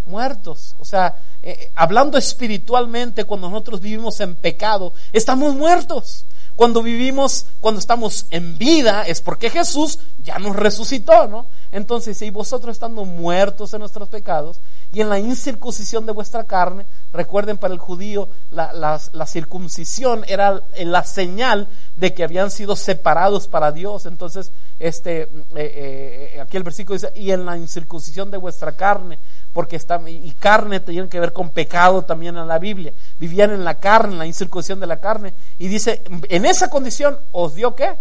Muertos. 0.05 0.75
O 0.79 0.85
sea, 0.85 1.15
eh, 1.41 1.71
hablando 1.75 2.17
espiritualmente, 2.17 3.25
cuando 3.25 3.49
nosotros 3.49 3.81
vivimos 3.81 4.19
en 4.19 4.35
pecado, 4.35 4.93
estamos 5.11 5.55
muertos. 5.55 6.25
Cuando 6.55 6.83
vivimos, 6.83 7.47
cuando 7.59 7.79
estamos 7.79 8.27
en 8.29 8.57
vida, 8.57 9.03
es 9.03 9.21
porque 9.21 9.49
Jesús 9.49 9.99
ya 10.19 10.37
nos 10.37 10.55
resucitó, 10.55 11.27
¿no? 11.27 11.47
Entonces, 11.73 12.19
si 12.19 12.29
vosotros 12.29 12.73
estando 12.73 13.03
muertos 13.03 13.73
en 13.73 13.79
nuestros 13.79 14.07
pecados 14.07 14.61
y 14.91 15.01
en 15.01 15.09
la 15.09 15.17
incircuncisión 15.17 16.05
de 16.05 16.11
vuestra 16.11 16.43
carne, 16.43 16.85
recuerden 17.11 17.57
para 17.57 17.73
el 17.73 17.79
judío, 17.79 18.29
la, 18.51 18.99
circuncisión 19.25 20.23
era 20.27 20.61
la 20.77 21.03
señal 21.03 21.67
de 21.95 22.13
que 22.13 22.23
habían 22.23 22.51
sido 22.51 22.75
separados 22.75 23.47
para 23.47 23.71
Dios. 23.71 24.05
Entonces, 24.05 24.51
este, 24.77 25.23
eh, 25.23 25.29
eh, 25.55 26.39
aquí 26.39 26.57
el 26.57 26.63
versículo 26.63 26.93
dice, 26.93 27.11
y 27.15 27.31
en 27.31 27.43
la 27.43 27.57
incircuncisión 27.57 28.29
de 28.29 28.37
vuestra 28.37 28.73
carne, 28.73 29.17
porque 29.51 29.75
está, 29.75 29.99
y 30.07 30.31
carne 30.33 30.79
tenían 30.79 31.09
que 31.09 31.19
ver 31.19 31.33
con 31.33 31.49
pecado 31.49 32.03
también 32.03 32.37
en 32.37 32.47
la 32.47 32.59
Biblia. 32.59 32.93
Vivían 33.17 33.49
en 33.49 33.63
la 33.63 33.79
carne, 33.79 34.13
en 34.13 34.19
la 34.19 34.27
incircuncisión 34.27 34.79
de 34.79 34.85
la 34.85 34.99
carne. 34.99 35.33
Y 35.57 35.69
dice, 35.69 36.03
en 36.29 36.45
esa 36.45 36.69
condición 36.69 37.17
os 37.31 37.55
dio 37.55 37.73
qué? 37.73 37.95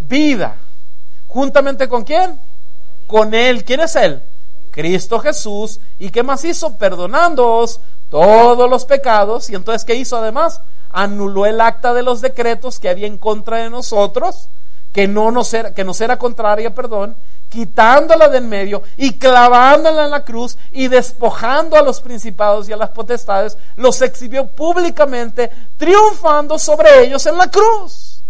Vida. 0.00 0.56
¿Juntamente 1.28 1.86
con 1.86 2.02
quién? 2.02 2.40
Con 3.06 3.34
Él. 3.34 3.64
¿Quién 3.64 3.80
es 3.80 3.96
Él? 3.96 4.22
Cristo 4.70 5.20
Jesús. 5.20 5.80
¿Y 5.98 6.10
qué 6.10 6.22
más 6.22 6.44
hizo? 6.44 6.76
Perdonándoos 6.76 7.80
todos 8.10 8.68
los 8.68 8.84
pecados. 8.84 9.50
Y 9.50 9.54
entonces, 9.54 9.84
¿qué 9.84 9.94
hizo 9.94 10.16
además? 10.16 10.60
Anuló 10.90 11.46
el 11.46 11.60
acta 11.60 11.94
de 11.94 12.02
los 12.02 12.20
decretos 12.20 12.78
que 12.78 12.88
había 12.88 13.06
en 13.06 13.18
contra 13.18 13.58
de 13.58 13.70
nosotros, 13.70 14.48
que, 14.92 15.08
no 15.08 15.30
nos 15.30 15.52
era, 15.54 15.74
que 15.74 15.84
nos 15.84 16.00
era 16.00 16.18
contraria, 16.18 16.74
perdón, 16.74 17.16
quitándola 17.48 18.28
de 18.28 18.38
en 18.38 18.48
medio 18.48 18.82
y 18.96 19.18
clavándola 19.18 20.04
en 20.04 20.10
la 20.10 20.24
cruz 20.24 20.56
y 20.72 20.88
despojando 20.88 21.76
a 21.76 21.82
los 21.82 22.00
principados 22.00 22.68
y 22.68 22.72
a 22.72 22.76
las 22.76 22.90
potestades, 22.90 23.56
los 23.76 24.00
exhibió 24.02 24.46
públicamente, 24.46 25.50
triunfando 25.76 26.58
sobre 26.58 27.04
ellos 27.04 27.24
en 27.26 27.36
la 27.36 27.48
cruz. 27.48 28.22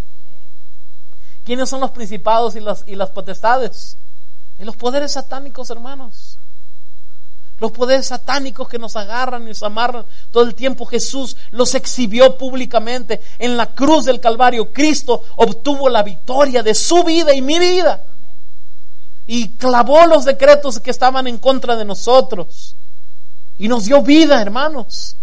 ¿Quiénes 1.43 1.69
son 1.69 1.81
los 1.81 1.91
principados 1.91 2.55
y 2.55 2.59
las, 2.59 2.83
y 2.87 2.95
las 2.95 3.11
potestades? 3.11 3.97
En 4.57 4.65
los 4.65 4.75
poderes 4.75 5.13
satánicos, 5.13 5.69
hermanos. 5.69 6.39
Los 7.59 7.71
poderes 7.71 8.07
satánicos 8.07 8.67
que 8.67 8.77
nos 8.77 8.95
agarran 8.95 9.43
y 9.43 9.49
nos 9.49 9.63
amarran 9.63 10.05
todo 10.31 10.43
el 10.43 10.55
tiempo, 10.55 10.85
Jesús 10.85 11.37
los 11.51 11.73
exhibió 11.73 12.37
públicamente. 12.37 13.21
En 13.39 13.55
la 13.55 13.67
cruz 13.67 14.05
del 14.05 14.19
Calvario, 14.19 14.73
Cristo 14.73 15.23
obtuvo 15.37 15.89
la 15.89 16.03
victoria 16.03 16.61
de 16.63 16.75
su 16.75 17.03
vida 17.03 17.33
y 17.33 17.41
mi 17.41 17.57
vida 17.59 18.03
y 19.27 19.49
clavó 19.57 20.05
los 20.05 20.25
decretos 20.25 20.79
que 20.79 20.91
estaban 20.91 21.27
en 21.27 21.37
contra 21.37 21.75
de 21.75 21.85
nosotros. 21.85 22.75
Y 23.57 23.67
nos 23.67 23.85
dio 23.85 24.01
vida, 24.01 24.41
hermanos. 24.41 25.15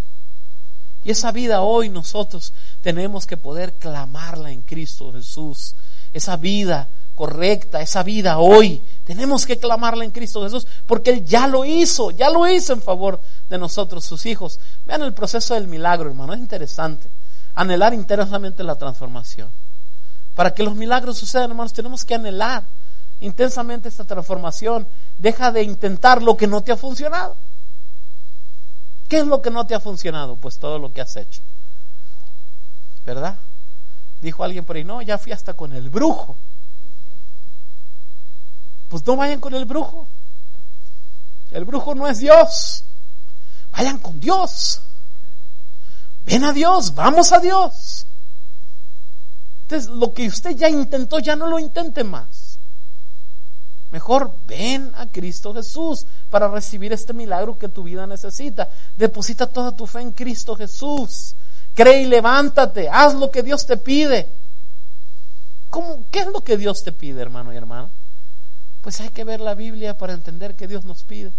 Y 1.04 1.10
esa 1.10 1.32
vida 1.32 1.62
hoy 1.62 1.88
nosotros 1.88 2.52
tenemos 2.80 3.26
que 3.26 3.36
poder 3.36 3.74
clamarla 3.74 4.50
en 4.50 4.62
Cristo 4.62 5.12
Jesús. 5.12 5.74
Esa 6.12 6.36
vida 6.36 6.88
correcta, 7.14 7.80
esa 7.80 8.02
vida 8.02 8.38
hoy, 8.38 8.82
tenemos 9.04 9.46
que 9.46 9.58
clamarla 9.58 10.04
en 10.04 10.10
Cristo 10.10 10.42
Jesús, 10.42 10.66
porque 10.86 11.10
Él 11.10 11.24
ya 11.24 11.46
lo 11.46 11.64
hizo, 11.64 12.10
ya 12.10 12.30
lo 12.30 12.48
hizo 12.48 12.72
en 12.72 12.82
favor 12.82 13.20
de 13.48 13.58
nosotros, 13.58 14.04
sus 14.04 14.26
hijos. 14.26 14.58
Vean 14.86 15.02
el 15.02 15.12
proceso 15.12 15.54
del 15.54 15.68
milagro, 15.68 16.08
hermano, 16.08 16.34
es 16.34 16.40
interesante. 16.40 17.10
Anhelar 17.54 17.92
intensamente 17.94 18.64
la 18.64 18.76
transformación. 18.76 19.50
Para 20.34 20.54
que 20.54 20.62
los 20.62 20.74
milagros 20.74 21.18
sucedan, 21.18 21.50
hermanos, 21.50 21.72
tenemos 21.72 22.04
que 22.04 22.14
anhelar 22.14 22.64
intensamente 23.20 23.88
esta 23.88 24.04
transformación, 24.04 24.88
deja 25.18 25.52
de 25.52 25.62
intentar 25.62 26.22
lo 26.22 26.36
que 26.36 26.46
no 26.46 26.62
te 26.62 26.72
ha 26.72 26.76
funcionado. 26.76 27.36
¿Qué 29.08 29.18
es 29.18 29.26
lo 29.26 29.42
que 29.42 29.50
no 29.50 29.66
te 29.66 29.74
ha 29.74 29.80
funcionado? 29.80 30.36
Pues 30.36 30.58
todo 30.58 30.78
lo 30.78 30.92
que 30.92 31.02
has 31.02 31.14
hecho. 31.16 31.42
¿Verdad? 33.04 33.36
Dijo 34.20 34.42
alguien 34.42 34.64
por 34.64 34.76
ahí, 34.76 34.84
no, 34.84 35.02
ya 35.02 35.18
fui 35.18 35.32
hasta 35.32 35.54
con 35.54 35.72
el 35.72 35.90
brujo. 35.90 36.36
Pues 38.92 39.06
no 39.06 39.16
vayan 39.16 39.40
con 39.40 39.54
el 39.54 39.64
brujo. 39.64 40.06
El 41.50 41.64
brujo 41.64 41.94
no 41.94 42.06
es 42.06 42.18
Dios. 42.18 42.84
Vayan 43.70 43.96
con 43.98 44.20
Dios. 44.20 44.82
Ven 46.26 46.44
a 46.44 46.52
Dios, 46.52 46.94
vamos 46.94 47.32
a 47.32 47.38
Dios. 47.38 48.04
Entonces, 49.62 49.88
lo 49.88 50.12
que 50.12 50.26
usted 50.26 50.54
ya 50.54 50.68
intentó, 50.68 51.20
ya 51.20 51.34
no 51.36 51.46
lo 51.46 51.58
intente 51.58 52.04
más. 52.04 52.58
Mejor 53.92 54.36
ven 54.46 54.92
a 54.94 55.06
Cristo 55.06 55.54
Jesús 55.54 56.04
para 56.28 56.48
recibir 56.48 56.92
este 56.92 57.14
milagro 57.14 57.56
que 57.56 57.70
tu 57.70 57.84
vida 57.84 58.06
necesita. 58.06 58.68
Deposita 58.98 59.46
toda 59.46 59.74
tu 59.74 59.86
fe 59.86 60.02
en 60.02 60.12
Cristo 60.12 60.54
Jesús. 60.54 61.34
Cree 61.72 62.02
y 62.02 62.06
levántate. 62.08 62.90
Haz 62.90 63.14
lo 63.14 63.30
que 63.30 63.42
Dios 63.42 63.64
te 63.64 63.78
pide. 63.78 64.30
¿Cómo, 65.70 66.04
¿Qué 66.10 66.18
es 66.18 66.26
lo 66.26 66.42
que 66.42 66.58
Dios 66.58 66.84
te 66.84 66.92
pide, 66.92 67.22
hermano 67.22 67.54
y 67.54 67.56
hermana? 67.56 67.88
Pues 68.82 69.00
hay 69.00 69.08
que 69.08 69.24
ver 69.24 69.40
la 69.40 69.54
Biblia 69.54 69.96
para 69.96 70.12
entender 70.12 70.56
que 70.56 70.68
Dios 70.68 70.84
nos 70.84 71.04
pide. 71.04 71.32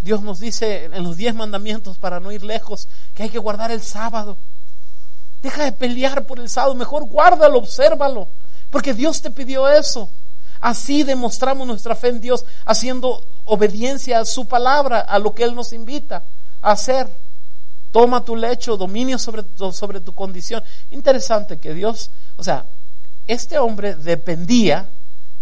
Dios 0.00 0.22
nos 0.22 0.40
dice 0.40 0.86
en 0.86 1.02
los 1.02 1.16
diez 1.16 1.34
mandamientos 1.34 1.98
para 1.98 2.20
no 2.20 2.32
ir 2.32 2.42
lejos 2.42 2.88
que 3.14 3.22
hay 3.22 3.30
que 3.30 3.38
guardar 3.38 3.70
el 3.70 3.82
sábado. 3.82 4.36
Deja 5.42 5.64
de 5.64 5.72
pelear 5.72 6.26
por 6.26 6.40
el 6.40 6.48
sábado, 6.48 6.74
mejor 6.74 7.04
guárdalo, 7.04 7.58
obsérvalo, 7.58 8.28
porque 8.70 8.94
Dios 8.94 9.20
te 9.20 9.30
pidió 9.30 9.68
eso. 9.68 10.10
Así 10.60 11.02
demostramos 11.02 11.66
nuestra 11.66 11.94
fe 11.94 12.08
en 12.08 12.20
Dios, 12.22 12.46
haciendo 12.64 13.26
obediencia 13.44 14.20
a 14.20 14.24
su 14.24 14.46
palabra, 14.46 15.00
a 15.00 15.18
lo 15.18 15.34
que 15.34 15.44
Él 15.44 15.54
nos 15.54 15.74
invita 15.74 16.24
a 16.62 16.72
hacer. 16.72 17.14
Toma 17.92 18.24
tu 18.24 18.34
lecho, 18.34 18.78
dominio 18.78 19.18
sobre, 19.18 19.44
sobre 19.72 20.00
tu 20.00 20.14
condición. 20.14 20.62
Interesante 20.90 21.58
que 21.58 21.74
Dios, 21.74 22.10
o 22.36 22.42
sea, 22.42 22.64
este 23.26 23.58
hombre 23.58 23.94
dependía 23.94 24.88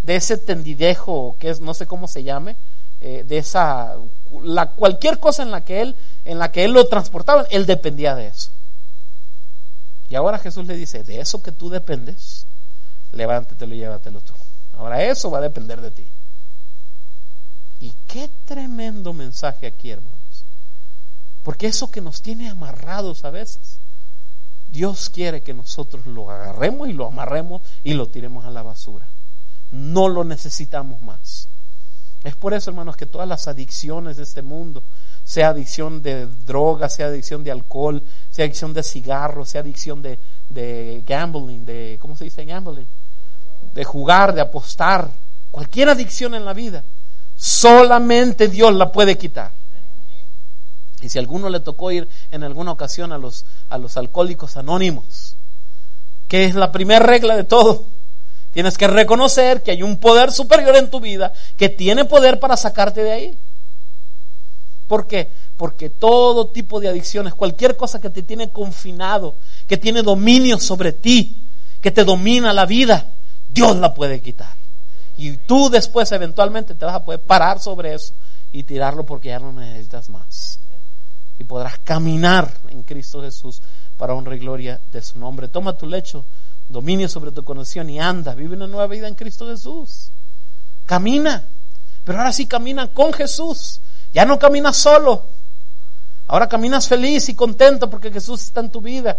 de 0.03 0.16
ese 0.16 0.36
tendidejo, 0.36 1.36
que 1.38 1.50
es, 1.50 1.61
no 1.61 1.74
sé 1.74 1.86
cómo 1.86 2.09
se 2.09 2.22
llame, 2.22 2.57
eh, 3.00 3.24
de 3.26 3.38
esa, 3.38 3.96
la, 4.42 4.70
cualquier 4.70 5.18
cosa 5.18 5.42
en 5.42 5.50
la 5.50 5.64
que 5.64 5.80
él, 5.80 5.96
en 6.24 6.38
la 6.38 6.53
que 6.53 6.64
él 6.64 6.72
lo 6.72 6.86
transportaba, 6.88 7.46
él 7.50 7.66
dependía 7.66 8.14
de 8.14 8.28
eso. 8.28 8.50
Y 10.09 10.14
ahora 10.14 10.38
Jesús 10.38 10.66
le 10.66 10.76
dice, 10.76 11.05
de 11.05 11.20
eso 11.20 11.42
que 11.42 11.53
tú 11.53 11.70
dependes, 11.70 12.46
levántatelo 13.12 13.74
y 13.74 13.78
llévatelo 13.78 14.20
tú. 14.20 14.34
Ahora 14.74 15.03
eso 15.03 15.30
va 15.30 15.38
a 15.38 15.42
depender 15.42 15.80
de 15.80 15.90
ti. 15.90 16.07
Y 17.80 17.94
qué 18.07 18.30
tremendo 18.44 19.12
mensaje 19.12 19.66
aquí, 19.66 19.90
hermanos. 19.90 20.44
Porque 21.42 21.66
eso 21.66 21.90
que 21.90 22.00
nos 22.00 22.22
tiene 22.22 22.48
amarrados 22.48 23.24
a 23.24 23.30
veces, 23.30 23.78
Dios 24.70 25.11
quiere 25.11 25.42
que 25.42 25.55
nosotros 25.55 26.07
lo 26.07 26.30
agarremos 26.30 26.88
y 26.88 26.92
lo 26.92 27.07
amarremos 27.07 27.62
y 27.82 27.94
lo 27.94 28.07
tiremos 28.07 28.44
a 28.44 28.50
la 28.50 28.62
basura. 28.62 29.09
No 29.72 30.08
lo 30.08 30.22
necesitamos 30.22 31.02
más. 31.02 31.48
Es 32.22 32.36
por 32.36 32.54
eso, 32.54 32.70
hermanos, 32.70 32.96
que 32.96 33.06
todas 33.06 33.26
las 33.26 33.48
adicciones 33.48 34.16
de 34.16 34.22
este 34.22 34.42
mundo, 34.42 34.84
sea 35.24 35.48
adicción 35.48 36.02
de 36.02 36.26
droga, 36.26 36.88
sea 36.88 37.06
adicción 37.06 37.42
de 37.42 37.50
alcohol, 37.50 38.02
sea 38.30 38.44
adicción 38.44 38.72
de 38.72 38.84
cigarros, 38.84 39.48
sea 39.48 39.62
adicción 39.62 40.02
de, 40.02 40.20
de 40.48 41.02
gambling, 41.04 41.64
de, 41.64 41.96
¿cómo 42.00 42.16
se 42.16 42.24
dice 42.24 42.44
gambling? 42.44 42.86
de 43.74 43.84
jugar, 43.84 44.34
de 44.34 44.40
apostar, 44.40 45.10
cualquier 45.50 45.88
adicción 45.88 46.34
en 46.34 46.44
la 46.44 46.52
vida, 46.52 46.84
solamente 47.36 48.48
Dios 48.48 48.74
la 48.74 48.92
puede 48.92 49.16
quitar. 49.16 49.52
Y 51.00 51.08
si 51.08 51.18
a 51.18 51.20
alguno 51.20 51.48
le 51.48 51.60
tocó 51.60 51.90
ir 51.90 52.08
en 52.30 52.44
alguna 52.44 52.72
ocasión 52.72 53.12
a 53.12 53.18
los, 53.18 53.44
a 53.68 53.78
los 53.78 53.96
alcohólicos 53.96 54.56
anónimos, 54.56 55.36
que 56.28 56.44
es 56.44 56.54
la 56.54 56.70
primera 56.70 57.04
regla 57.04 57.36
de 57.36 57.44
todo, 57.44 57.86
tienes 58.53 58.78
que 58.78 58.86
reconocer 58.86 59.62
que 59.62 59.72
hay 59.72 59.82
un 59.82 59.98
poder 59.98 60.30
superior 60.30 60.76
en 60.76 60.90
tu 60.90 61.00
vida 61.00 61.32
que 61.57 61.68
tiene 61.68 62.05
poder 62.05 62.38
para 62.38 62.57
sacarte 62.57 63.03
de 63.03 63.12
ahí. 63.12 63.38
¿Por 64.86 65.07
qué? 65.07 65.30
Porque 65.57 65.90
todo 65.90 66.48
tipo 66.48 66.80
de 66.80 66.88
adicciones, 66.88 67.34
cualquier 67.34 67.76
cosa 67.76 68.00
que 68.00 68.11
te 68.11 68.22
tiene 68.22 68.50
confinado, 68.50 69.36
que 69.66 69.78
tiene 69.78 70.03
dominio 70.03 70.59
sobre 70.59 70.92
ti, 70.92 71.48
que 71.80 71.90
te 71.90 72.05
domina 72.05 72.53
la 72.53 72.66
vida, 72.66 73.09
Dios 73.48 73.76
la 73.76 73.94
puede 73.94 74.20
quitar. 74.20 74.55
Y 75.16 75.36
tú 75.36 75.68
después 75.70 76.11
eventualmente 76.12 76.74
te 76.74 76.84
vas 76.84 76.94
a 76.94 77.05
poder 77.05 77.20
parar 77.20 77.61
sobre 77.61 77.94
eso 77.94 78.12
y 78.50 78.64
tirarlo 78.64 79.05
porque 79.05 79.28
ya 79.28 79.38
no 79.38 79.53
necesitas 79.53 80.09
más. 80.09 80.61
Y 81.38 81.44
podrás 81.44 81.78
caminar 81.78 82.53
en 82.68 82.82
Cristo 82.82 83.22
Jesús 83.22 83.62
para 83.96 84.14
honra 84.14 84.36
y 84.36 84.38
gloria 84.38 84.80
de 84.90 85.03
su 85.03 85.18
nombre. 85.18 85.48
Toma 85.48 85.76
tu 85.76 85.86
lecho, 85.86 86.26
dominio 86.72 87.08
sobre 87.08 87.30
tu 87.32 87.44
condición 87.44 87.88
y 87.90 88.00
anda. 88.00 88.34
Vive 88.34 88.56
una 88.56 88.66
nueva 88.66 88.86
vida 88.86 89.06
en 89.06 89.14
Cristo 89.14 89.46
Jesús. 89.46 90.10
Camina. 90.86 91.48
Pero 92.04 92.18
ahora 92.18 92.32
sí 92.32 92.46
camina 92.46 92.88
con 92.88 93.12
Jesús. 93.12 93.80
Ya 94.12 94.24
no 94.24 94.38
caminas 94.38 94.76
solo. 94.76 95.28
Ahora 96.26 96.48
caminas 96.48 96.88
feliz 96.88 97.28
y 97.28 97.34
contento 97.34 97.90
porque 97.90 98.10
Jesús 98.10 98.42
está 98.42 98.60
en 98.60 98.70
tu 98.70 98.80
vida. 98.80 99.18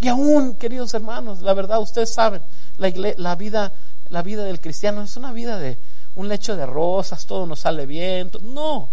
Y 0.00 0.08
aún, 0.08 0.56
queridos 0.56 0.92
hermanos, 0.92 1.40
la 1.40 1.54
verdad, 1.54 1.80
ustedes 1.80 2.12
saben, 2.12 2.42
la, 2.76 2.92
la, 3.16 3.34
vida, 3.34 3.72
la 4.08 4.22
vida 4.22 4.44
del 4.44 4.60
cristiano 4.60 5.02
es 5.02 5.16
una 5.16 5.32
vida 5.32 5.58
de 5.58 5.78
un 6.16 6.28
lecho 6.28 6.56
de 6.56 6.66
rosas, 6.66 7.26
todo 7.26 7.46
nos 7.46 7.60
sale 7.60 7.86
bien. 7.86 8.30
No, 8.42 8.90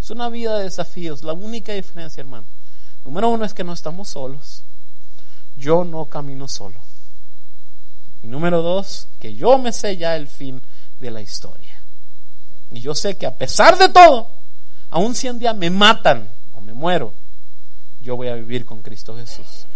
es 0.00 0.10
una 0.10 0.28
vida 0.28 0.58
de 0.58 0.64
desafíos. 0.64 1.22
La 1.22 1.32
única 1.32 1.72
diferencia, 1.72 2.20
hermano, 2.20 2.44
número 3.04 3.28
uno 3.30 3.44
es 3.44 3.54
que 3.54 3.64
no 3.64 3.72
estamos 3.72 4.08
solos. 4.08 4.62
Yo 5.62 5.84
no 5.84 6.06
camino 6.06 6.48
solo. 6.48 6.80
Y 8.20 8.26
número 8.26 8.62
dos, 8.62 9.06
que 9.20 9.36
yo 9.36 9.58
me 9.58 9.72
sé 9.72 9.96
ya 9.96 10.16
el 10.16 10.26
fin 10.26 10.60
de 10.98 11.10
la 11.12 11.20
historia. 11.20 11.80
Y 12.72 12.80
yo 12.80 12.96
sé 12.96 13.16
que 13.16 13.26
a 13.26 13.36
pesar 13.36 13.78
de 13.78 13.88
todo, 13.88 14.28
aun 14.90 15.14
si 15.14 15.28
un 15.28 15.38
día 15.38 15.54
me 15.54 15.70
matan 15.70 16.28
o 16.52 16.60
me 16.60 16.72
muero, 16.72 17.14
yo 18.00 18.16
voy 18.16 18.26
a 18.26 18.34
vivir 18.34 18.64
con 18.64 18.82
Cristo 18.82 19.16
Jesús. 19.16 19.66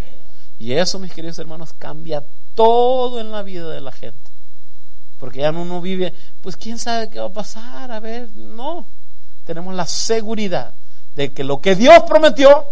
Y 0.58 0.72
eso, 0.72 0.98
mis 0.98 1.12
queridos 1.12 1.38
hermanos, 1.38 1.72
cambia 1.72 2.24
todo 2.56 3.20
en 3.20 3.30
la 3.30 3.44
vida 3.44 3.70
de 3.70 3.80
la 3.80 3.92
gente. 3.92 4.30
Porque 5.18 5.40
ya 5.40 5.52
uno 5.52 5.80
vive, 5.80 6.12
pues 6.42 6.56
quién 6.56 6.80
sabe 6.80 7.10
qué 7.10 7.20
va 7.20 7.26
a 7.26 7.32
pasar, 7.32 7.92
a 7.92 8.00
ver, 8.00 8.30
no. 8.30 8.86
Tenemos 9.44 9.72
la 9.72 9.86
seguridad 9.86 10.74
de 11.14 11.32
que 11.32 11.44
lo 11.44 11.60
que 11.60 11.76
Dios 11.76 12.02
prometió 12.08 12.66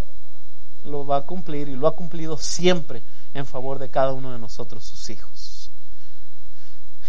lo 0.85 1.07
va 1.07 1.19
a 1.19 1.23
cumplir 1.23 1.69
y 1.69 1.77
lo 1.77 1.87
ha 1.87 1.97
cumplido 1.97 2.37
siempre 2.37 3.03
en 3.33 3.47
favor 3.47 3.79
de 3.79 3.91
cada 3.91 4.13
uno 4.13 4.33
de 4.33 4.39
nosotros, 4.39 4.85
sus 4.85 5.11
hijos. 5.11 5.71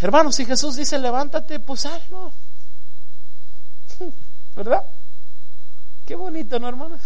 Hermanos, 0.00 0.34
si 0.34 0.44
Jesús 0.44 0.76
dice 0.76 0.98
levántate, 0.98 1.60
pues 1.60 1.86
hazlo. 1.86 2.32
¿Verdad? 4.56 4.84
Qué 6.04 6.14
bonito, 6.14 6.58
¿no, 6.58 6.68
hermanos? 6.68 7.00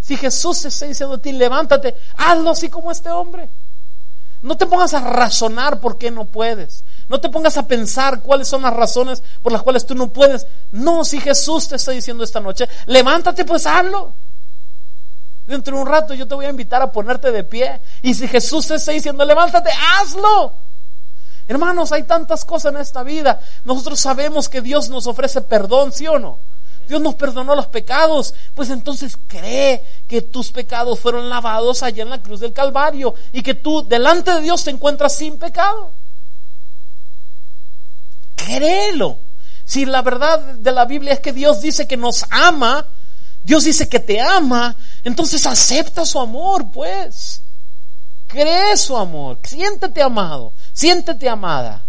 Si 0.00 0.16
Jesús 0.16 0.62
te 0.62 0.68
está 0.68 0.86
diciendo 0.86 1.16
a 1.16 1.18
ti, 1.18 1.32
levántate, 1.32 1.94
hazlo 2.16 2.50
así 2.50 2.68
como 2.68 2.90
este 2.90 3.10
hombre. 3.10 3.48
No 4.42 4.56
te 4.56 4.66
pongas 4.66 4.92
a 4.94 5.00
razonar 5.00 5.78
por 5.78 5.98
qué 5.98 6.10
no 6.10 6.24
puedes. 6.24 6.84
No 7.08 7.20
te 7.20 7.28
pongas 7.28 7.56
a 7.56 7.68
pensar 7.68 8.20
cuáles 8.22 8.48
son 8.48 8.62
las 8.62 8.74
razones 8.74 9.22
por 9.40 9.52
las 9.52 9.62
cuales 9.62 9.86
tú 9.86 9.94
no 9.94 10.08
puedes. 10.08 10.46
No, 10.72 11.04
si 11.04 11.20
Jesús 11.20 11.68
te 11.68 11.76
está 11.76 11.92
diciendo 11.92 12.24
esta 12.24 12.40
noche, 12.40 12.68
levántate, 12.86 13.44
pues 13.44 13.66
hazlo. 13.66 14.14
Dentro 15.46 15.76
de 15.76 15.82
un 15.82 15.88
rato 15.88 16.14
yo 16.14 16.26
te 16.28 16.34
voy 16.34 16.46
a 16.46 16.50
invitar 16.50 16.82
a 16.82 16.92
ponerte 16.92 17.32
de 17.32 17.44
pie. 17.44 17.80
Y 18.00 18.14
si 18.14 18.28
Jesús 18.28 18.66
te 18.68 18.76
está 18.76 18.92
diciendo, 18.92 19.24
levántate, 19.24 19.70
hazlo. 19.70 20.54
Hermanos, 21.48 21.90
hay 21.92 22.04
tantas 22.04 22.44
cosas 22.44 22.74
en 22.74 22.80
esta 22.80 23.02
vida. 23.02 23.40
Nosotros 23.64 23.98
sabemos 23.98 24.48
que 24.48 24.60
Dios 24.60 24.88
nos 24.88 25.06
ofrece 25.06 25.40
perdón, 25.42 25.92
¿sí 25.92 26.06
o 26.06 26.18
no? 26.18 26.38
Dios 26.88 27.00
nos 27.00 27.14
perdonó 27.14 27.54
los 27.54 27.66
pecados. 27.66 28.34
Pues 28.54 28.70
entonces 28.70 29.16
cree 29.26 29.84
que 30.06 30.22
tus 30.22 30.52
pecados 30.52 31.00
fueron 31.00 31.28
lavados 31.28 31.82
allá 31.82 32.02
en 32.02 32.10
la 32.10 32.22
cruz 32.22 32.40
del 32.40 32.52
Calvario 32.52 33.14
y 33.32 33.42
que 33.42 33.54
tú 33.54 33.86
delante 33.86 34.32
de 34.34 34.42
Dios 34.42 34.62
te 34.64 34.70
encuentras 34.70 35.16
sin 35.16 35.38
pecado. 35.38 35.92
Créelo. 38.36 39.18
Si 39.64 39.84
la 39.84 40.02
verdad 40.02 40.38
de 40.38 40.72
la 40.72 40.84
Biblia 40.84 41.12
es 41.14 41.20
que 41.20 41.32
Dios 41.32 41.60
dice 41.60 41.86
que 41.86 41.96
nos 41.96 42.24
ama, 42.30 42.86
Dios 43.44 43.64
dice 43.64 43.88
que 43.88 43.98
te 43.98 44.20
ama, 44.20 44.76
entonces 45.02 45.46
acepta 45.46 46.04
su 46.04 46.18
amor, 46.18 46.70
pues. 46.70 47.40
Cree 48.26 48.76
su 48.76 48.96
amor, 48.96 49.38
siéntete 49.42 50.00
amado, 50.00 50.52
siéntete 50.72 51.28
amada. 51.28 51.84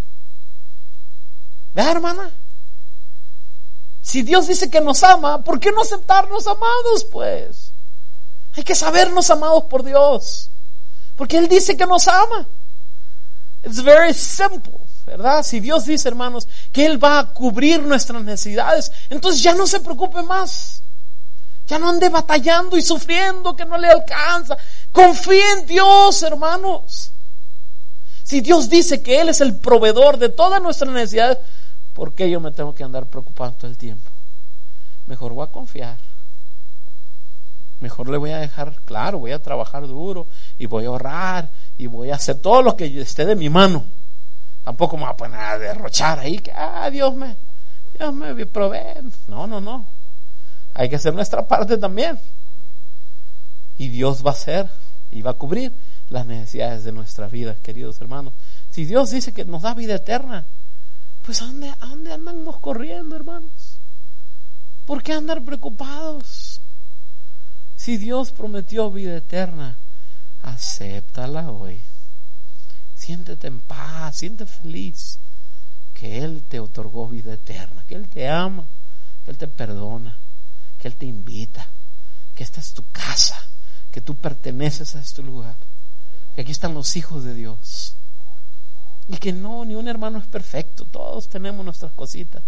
¿Verdad, 1.72 1.92
hermana? 1.92 2.30
Si 4.02 4.22
Dios 4.22 4.46
dice 4.46 4.68
que 4.68 4.80
nos 4.80 5.02
ama, 5.02 5.42
¿por 5.42 5.58
qué 5.58 5.72
no 5.72 5.80
aceptarnos 5.80 6.46
amados, 6.46 7.06
pues? 7.10 7.72
Hay 8.54 8.62
que 8.62 8.74
sabernos 8.74 9.30
amados 9.30 9.64
por 9.64 9.82
Dios. 9.82 10.50
Porque 11.16 11.38
Él 11.38 11.48
dice 11.48 11.76
que 11.76 11.86
nos 11.86 12.06
ama. 12.06 12.46
It's 13.62 13.82
very 13.82 14.12
simple, 14.12 14.78
¿verdad? 15.06 15.42
Si 15.42 15.58
Dios 15.58 15.86
dice, 15.86 16.08
hermanos, 16.08 16.46
que 16.70 16.84
Él 16.84 17.02
va 17.02 17.18
a 17.18 17.32
cubrir 17.32 17.82
nuestras 17.82 18.22
necesidades, 18.22 18.92
entonces 19.08 19.42
ya 19.42 19.54
no 19.54 19.66
se 19.66 19.80
preocupe 19.80 20.22
más. 20.22 20.82
Ya 21.66 21.78
no 21.78 21.88
ande 21.88 22.08
batallando 22.08 22.76
y 22.76 22.82
sufriendo 22.82 23.56
que 23.56 23.64
no 23.64 23.78
le 23.78 23.88
alcanza. 23.88 24.56
Confíe 24.92 25.52
en 25.58 25.66
Dios, 25.66 26.22
hermanos. 26.22 27.10
Si 28.22 28.40
Dios 28.40 28.68
dice 28.68 29.02
que 29.02 29.20
Él 29.20 29.28
es 29.28 29.40
el 29.40 29.56
proveedor 29.56 30.18
de 30.18 30.28
todas 30.28 30.62
nuestras 30.62 30.90
necesidades, 30.90 31.38
¿Por 31.94 32.12
qué 32.12 32.28
yo 32.28 32.40
me 32.40 32.50
tengo 32.50 32.74
que 32.74 32.82
andar 32.82 33.06
preocupando 33.06 33.56
todo 33.56 33.70
el 33.70 33.78
tiempo? 33.78 34.10
Mejor 35.06 35.32
voy 35.32 35.44
a 35.44 35.50
confiar. 35.52 35.96
Mejor 37.78 38.08
le 38.08 38.18
voy 38.18 38.30
a 38.30 38.38
dejar, 38.38 38.80
claro, 38.84 39.20
voy 39.20 39.30
a 39.30 39.40
trabajar 39.40 39.86
duro 39.86 40.26
y 40.58 40.66
voy 40.66 40.84
a 40.84 40.88
ahorrar 40.88 41.48
y 41.78 41.86
voy 41.86 42.10
a 42.10 42.16
hacer 42.16 42.40
todo 42.40 42.62
lo 42.62 42.76
que 42.76 43.00
esté 43.00 43.24
de 43.24 43.36
mi 43.36 43.48
mano. 43.48 43.84
Tampoco 44.64 44.96
me 44.96 45.04
voy 45.04 45.12
a 45.12 45.16
poner 45.16 45.38
a 45.38 45.58
derrochar 45.58 46.18
ahí 46.18 46.38
que, 46.38 46.50
ah, 46.50 46.90
Dios 46.90 47.14
me, 47.14 47.36
Dios 47.96 48.12
me 48.12 48.44
provee. 48.46 49.08
No, 49.28 49.46
no, 49.46 49.60
no. 49.60 49.86
Hay 50.74 50.88
que 50.88 50.96
hacer 50.96 51.14
nuestra 51.14 51.46
parte 51.46 51.78
también. 51.78 52.18
Y 53.78 53.88
Dios 53.88 54.24
va 54.24 54.30
a 54.30 54.34
hacer 54.34 54.68
y 55.10 55.22
va 55.22 55.32
a 55.32 55.34
cubrir 55.34 55.72
las 56.10 56.26
necesidades 56.26 56.84
de 56.84 56.92
nuestra 56.92 57.28
vida, 57.28 57.56
queridos 57.62 58.00
hermanos. 58.00 58.34
Si 58.70 58.84
Dios 58.84 59.10
dice 59.10 59.32
que 59.32 59.44
nos 59.44 59.62
da 59.62 59.74
vida 59.74 59.94
eterna, 59.94 60.46
pues 61.24 61.40
¿a 61.42 61.46
dónde, 61.46 61.70
¿a 61.70 61.86
dónde 61.86 62.12
andamos 62.12 62.58
corriendo, 62.58 63.16
hermanos? 63.16 63.78
¿Por 64.84 65.02
qué 65.02 65.12
andar 65.12 65.42
preocupados? 65.42 66.60
Si 67.76 67.96
Dios 67.96 68.32
prometió 68.32 68.90
vida 68.90 69.16
eterna, 69.16 69.78
acéptala 70.42 71.50
hoy. 71.50 71.80
Siéntete 72.94 73.46
en 73.46 73.60
paz, 73.60 74.16
siéntete 74.16 74.50
feliz 74.50 75.18
que 75.94 76.18
Él 76.18 76.44
te 76.48 76.60
otorgó 76.60 77.08
vida 77.08 77.34
eterna, 77.34 77.84
que 77.86 77.94
Él 77.94 78.08
te 78.08 78.28
ama, 78.28 78.66
que 79.24 79.30
Él 79.30 79.38
te 79.38 79.48
perdona, 79.48 80.18
que 80.84 80.88
Él 80.88 80.96
te 80.96 81.06
invita, 81.06 81.70
que 82.34 82.44
esta 82.44 82.60
es 82.60 82.74
tu 82.74 82.84
casa, 82.92 83.38
que 83.90 84.02
tú 84.02 84.16
perteneces 84.16 84.94
a 84.94 85.00
este 85.00 85.22
lugar, 85.22 85.56
que 86.34 86.42
aquí 86.42 86.52
están 86.52 86.74
los 86.74 86.94
hijos 86.96 87.24
de 87.24 87.32
Dios 87.32 87.96
y 89.08 89.16
que 89.16 89.32
no, 89.32 89.64
ni 89.64 89.76
un 89.76 89.88
hermano 89.88 90.18
es 90.18 90.26
perfecto, 90.26 90.84
todos 90.84 91.30
tenemos 91.30 91.64
nuestras 91.64 91.92
cositas, 91.92 92.42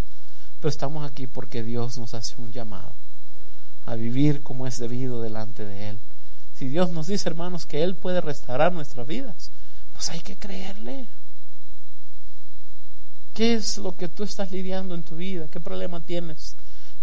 pero 0.61 0.69
estamos 0.69 1.11
aquí 1.11 1.27
porque 1.27 1.63
Dios 1.63 1.97
nos 1.97 2.13
hace 2.13 2.35
un 2.37 2.53
llamado 2.53 2.93
a 3.87 3.95
vivir 3.95 4.43
como 4.43 4.67
es 4.67 4.79
debido 4.79 5.23
delante 5.23 5.65
de 5.65 5.89
Él. 5.89 5.99
Si 6.59 6.69
Dios 6.69 6.91
nos 6.91 7.07
dice, 7.07 7.31
hermanos, 7.31 7.65
que 7.65 7.85
Él 7.85 7.97
puede 7.97 8.21
restaurar 8.21 8.71
nuestras 8.71 9.07
vidas, 9.07 9.51
pues 9.95 10.11
hay 10.11 10.21
que 10.21 10.37
creerle. 10.37 11.09
¿Qué 13.33 13.55
es 13.55 13.79
lo 13.79 13.97
que 13.97 14.11
tú 14.11 14.25
estás 14.25 14.51
lidiando 14.51 14.95
en 14.95 15.05
tu 15.05 15.17
vida? 15.17 15.49
¿Qué 15.51 15.59
problema 15.59 16.01
tienes? 16.01 16.55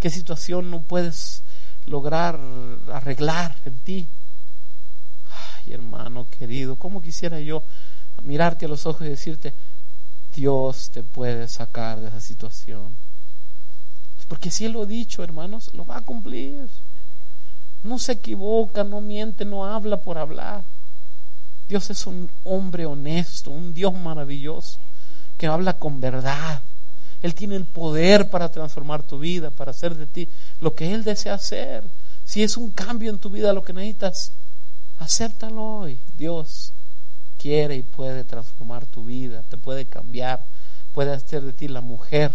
¿Qué 0.04 0.10
situación 0.10 0.70
no 0.70 0.82
puedes 0.82 1.44
lograr 1.86 2.38
arreglar 2.92 3.56
en 3.64 3.80
ti? 3.80 4.10
Ay, 5.32 5.72
hermano 5.72 6.28
querido, 6.30 6.76
¿cómo 6.76 7.02
quisiera 7.02 7.40
yo 7.40 7.64
mirarte 8.22 8.66
a 8.66 8.68
los 8.68 8.86
ojos 8.86 9.08
y 9.08 9.12
decirte, 9.12 9.54
Dios 10.36 10.90
te 10.92 11.04
puede 11.04 11.48
sacar 11.48 12.02
de 12.02 12.10
esa 12.10 12.20
situación. 12.20 12.98
Porque 14.28 14.52
si 14.52 14.66
Él 14.66 14.74
lo 14.74 14.82
ha 14.82 14.86
dicho, 14.86 15.24
hermanos, 15.24 15.74
lo 15.74 15.86
va 15.86 16.00
a 16.00 16.02
cumplir. 16.02 16.68
No 17.82 17.98
se 17.98 18.12
equivoca, 18.12 18.84
no 18.84 19.00
miente, 19.00 19.46
no 19.46 19.64
habla 19.64 20.02
por 20.02 20.18
hablar. 20.18 20.66
Dios 21.70 21.90
es 21.90 22.06
un 22.08 22.30
hombre 22.44 22.86
honesto, 22.86 23.52
un 23.52 23.74
Dios 23.74 23.94
maravilloso, 23.94 24.80
que 25.38 25.48
habla 25.48 25.80
con 25.80 26.02
verdad. 26.02 26.62
Él 27.24 27.34
tiene 27.34 27.56
el 27.56 27.66
poder 27.66 28.30
para 28.30 28.52
transformar 28.52 29.02
tu 29.02 29.18
vida, 29.18 29.50
para 29.50 29.72
hacer 29.72 29.96
de 29.96 30.06
ti 30.06 30.28
lo 30.60 30.76
que 30.76 30.94
Él 30.94 31.06
desea 31.06 31.36
hacer. 31.36 31.90
Si 32.26 32.44
es 32.44 32.58
un 32.58 32.72
cambio 32.72 33.10
en 33.10 33.18
tu 33.18 33.30
vida 33.30 33.54
lo 33.54 33.64
que 33.64 33.72
necesitas, 33.72 34.34
acéptalo 35.00 35.80
hoy. 35.80 36.00
Dios 36.18 36.74
quiere 37.38 37.78
y 37.78 37.82
puede 37.82 38.26
transformar 38.26 38.86
tu 38.86 39.06
vida, 39.06 39.42
te 39.50 39.56
puede 39.56 39.86
cambiar, 39.86 40.46
puede 40.92 41.14
hacer 41.14 41.44
de 41.44 41.54
ti 41.54 41.70
la 41.70 41.80
mujer, 41.80 42.34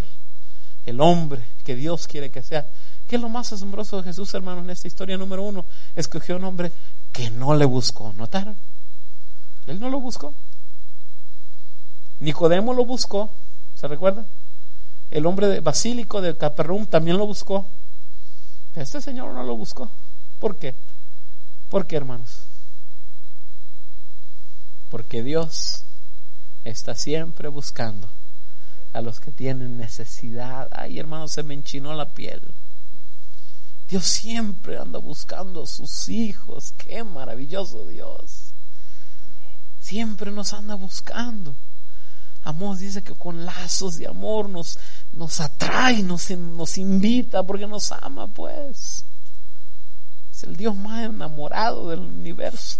el 0.86 1.02
hombre 1.02 1.44
que 1.64 1.76
Dios 1.76 2.06
quiere 2.06 2.30
que 2.30 2.42
sea. 2.42 2.66
¿Qué 3.06 3.16
es 3.16 3.22
lo 3.22 3.28
más 3.28 3.52
asombroso 3.52 3.98
de 3.98 4.04
Jesús, 4.04 4.32
hermanos, 4.32 4.64
en 4.64 4.70
esta 4.70 4.88
historia 4.88 5.18
número 5.18 5.42
uno? 5.42 5.66
Escogió 5.96 6.36
un 6.36 6.44
hombre 6.44 6.72
que 7.12 7.30
no 7.30 7.54
le 7.54 7.66
buscó. 7.66 8.14
¿Notaron? 8.14 8.56
Él 9.66 9.80
no 9.80 9.90
lo 9.90 10.00
buscó. 10.00 10.34
Nicodemo 12.20 12.72
lo 12.72 12.86
buscó. 12.86 13.34
¿Se 13.74 13.86
recuerdan? 13.86 14.26
El 15.10 15.26
hombre 15.26 15.48
de 15.48 15.60
basílico 15.60 16.20
de 16.20 16.36
Capernaum 16.36 16.86
también 16.86 17.16
lo 17.16 17.26
buscó. 17.26 17.68
Este 18.74 19.00
señor 19.00 19.32
no 19.32 19.42
lo 19.42 19.56
buscó. 19.56 19.90
¿Por 20.38 20.56
qué? 20.56 20.74
¿Por 21.68 21.86
qué, 21.86 21.96
hermanos? 21.96 22.42
Porque 24.90 25.22
Dios 25.22 25.84
está 26.64 26.94
siempre 26.94 27.48
buscando 27.48 28.08
a 28.92 29.00
los 29.00 29.20
que 29.20 29.32
tienen 29.32 29.76
necesidad. 29.76 30.68
Ay, 30.72 30.98
hermano, 30.98 31.28
se 31.28 31.42
me 31.42 31.54
enchinó 31.54 31.94
la 31.94 32.14
piel. 32.14 32.40
Dios 33.88 34.04
siempre 34.04 34.78
anda 34.78 34.98
buscando 34.98 35.62
a 35.62 35.66
sus 35.66 36.08
hijos. 36.08 36.72
Qué 36.76 37.02
maravilloso 37.04 37.86
Dios. 37.86 38.52
Siempre 39.80 40.30
nos 40.30 40.52
anda 40.52 40.74
buscando. 40.74 41.54
Amor 42.48 42.78
dice 42.78 43.02
que 43.02 43.12
con 43.12 43.44
lazos 43.44 43.98
de 43.98 44.06
amor 44.06 44.48
nos, 44.48 44.78
nos 45.12 45.38
atrae, 45.38 46.02
nos, 46.02 46.30
nos 46.30 46.78
invita 46.78 47.42
porque 47.42 47.66
nos 47.66 47.92
ama, 47.92 48.26
pues. 48.26 49.04
Es 50.32 50.44
el 50.44 50.56
Dios 50.56 50.74
más 50.74 51.04
enamorado 51.04 51.90
del 51.90 52.00
universo. 52.00 52.78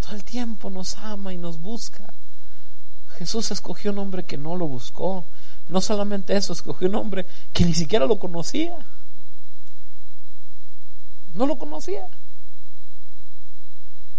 Todo 0.00 0.16
el 0.16 0.22
tiempo 0.22 0.68
nos 0.68 0.98
ama 0.98 1.32
y 1.32 1.38
nos 1.38 1.58
busca. 1.58 2.12
Jesús 3.16 3.50
escogió 3.52 3.90
un 3.90 4.00
hombre 4.00 4.26
que 4.26 4.36
no 4.36 4.54
lo 4.54 4.68
buscó. 4.68 5.24
No 5.70 5.80
solamente 5.80 6.36
eso, 6.36 6.52
escogió 6.52 6.88
un 6.88 6.96
hombre 6.96 7.24
que 7.54 7.64
ni 7.64 7.72
siquiera 7.72 8.04
lo 8.04 8.18
conocía. 8.18 8.76
No 11.32 11.46
lo 11.46 11.56
conocía. 11.56 12.06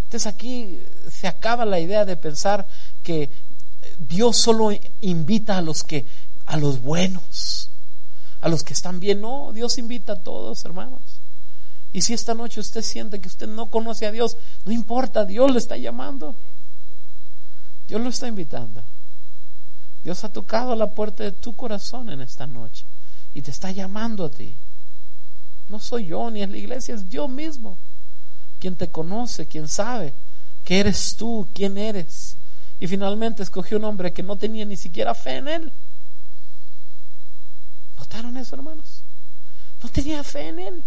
Entonces 0.06 0.26
aquí 0.26 0.82
se 1.08 1.28
acaba 1.28 1.64
la 1.64 1.78
idea 1.78 2.04
de 2.04 2.16
pensar 2.16 2.66
que 3.04 3.30
Dios 3.98 4.36
solo 4.36 4.70
invita 5.00 5.58
a 5.58 5.62
los 5.62 5.84
que, 5.84 6.06
a 6.46 6.56
los 6.56 6.80
buenos, 6.80 7.70
a 8.40 8.48
los 8.48 8.62
que 8.62 8.72
están 8.72 9.00
bien. 9.00 9.20
No, 9.20 9.52
Dios 9.52 9.78
invita 9.78 10.14
a 10.14 10.22
todos, 10.22 10.64
hermanos. 10.64 11.02
Y 11.92 12.02
si 12.02 12.14
esta 12.14 12.34
noche 12.34 12.60
usted 12.60 12.82
siente 12.82 13.20
que 13.20 13.28
usted 13.28 13.48
no 13.48 13.66
conoce 13.66 14.06
a 14.06 14.12
Dios, 14.12 14.36
no 14.64 14.72
importa, 14.72 15.24
Dios 15.24 15.50
le 15.50 15.58
está 15.58 15.76
llamando. 15.76 16.36
Dios 17.88 18.00
lo 18.00 18.10
está 18.10 18.28
invitando. 18.28 18.82
Dios 20.04 20.22
ha 20.24 20.28
tocado 20.28 20.76
la 20.76 20.90
puerta 20.90 21.24
de 21.24 21.32
tu 21.32 21.56
corazón 21.56 22.08
en 22.10 22.20
esta 22.20 22.46
noche 22.46 22.84
y 23.34 23.42
te 23.42 23.50
está 23.50 23.70
llamando 23.72 24.26
a 24.26 24.30
ti. 24.30 24.54
No 25.68 25.78
soy 25.78 26.06
yo 26.06 26.30
ni 26.30 26.42
es 26.42 26.48
la 26.48 26.56
iglesia, 26.56 26.94
es 26.94 27.10
Dios 27.10 27.28
mismo 27.28 27.76
quien 28.58 28.76
te 28.76 28.88
conoce, 28.88 29.46
quien 29.46 29.68
sabe 29.68 30.14
que 30.64 30.80
eres 30.80 31.16
tú, 31.16 31.48
quién 31.54 31.78
eres. 31.78 32.36
Y 32.80 32.86
finalmente 32.86 33.42
escogió 33.42 33.78
un 33.78 33.84
hombre 33.84 34.12
que 34.12 34.22
no 34.22 34.36
tenía 34.36 34.64
ni 34.64 34.76
siquiera 34.76 35.14
fe 35.14 35.36
en 35.36 35.48
él. 35.48 35.72
¿Notaron 37.96 38.36
eso, 38.36 38.54
hermanos? 38.54 39.02
No 39.82 39.88
tenía 39.88 40.22
fe 40.22 40.48
en 40.48 40.58
él. 40.58 40.84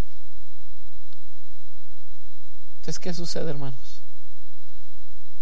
Entonces, 2.76 3.00
¿qué 3.00 3.14
sucede, 3.14 3.50
hermanos? 3.50 4.02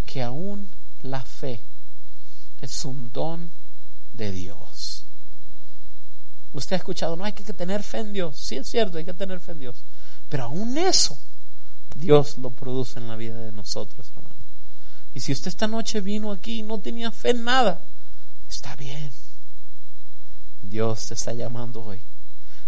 Que 0.06 0.24
aún 0.24 0.70
la 1.04 1.22
fe 1.22 1.64
es 2.62 2.84
un 2.84 3.12
don 3.12 3.52
de 4.14 4.32
Dios. 4.32 5.06
Usted 6.52 6.74
ha 6.74 6.78
escuchado, 6.78 7.16
no 7.16 7.24
hay 7.24 7.34
que 7.34 7.44
tener 7.54 7.84
fe 7.84 8.00
en 8.00 8.12
Dios. 8.12 8.38
Sí 8.38 8.58
es 8.58 8.68
cierto, 8.68 8.98
hay 8.98 9.06
que 9.06 9.14
tener 9.14 9.40
fe 9.40 9.52
en 9.52 9.60
Dios. 9.60 9.84
Pero 10.28 10.46
aún 10.46 10.78
eso, 10.78 11.18
Dios 11.96 12.38
lo 12.38 12.50
produce 12.50 13.00
en 13.00 13.08
la 13.08 13.16
vida 13.16 13.40
de 13.40 13.52
nosotros, 13.52 14.10
hermano. 14.10 14.36
Y 15.14 15.20
si 15.22 15.32
usted 15.32 15.48
esta 15.48 15.68
noche 15.68 16.02
vino 16.02 16.32
aquí 16.32 16.60
y 16.60 16.64
no 16.64 16.80
tenía 16.80 17.12
fe 17.12 17.32
en 17.32 17.44
nada, 17.44 17.82
está 18.50 18.76
bien. 18.76 19.12
Dios 20.62 21.08
te 21.08 21.14
está 21.14 21.34
llamando 21.34 21.84
hoy 21.84 22.02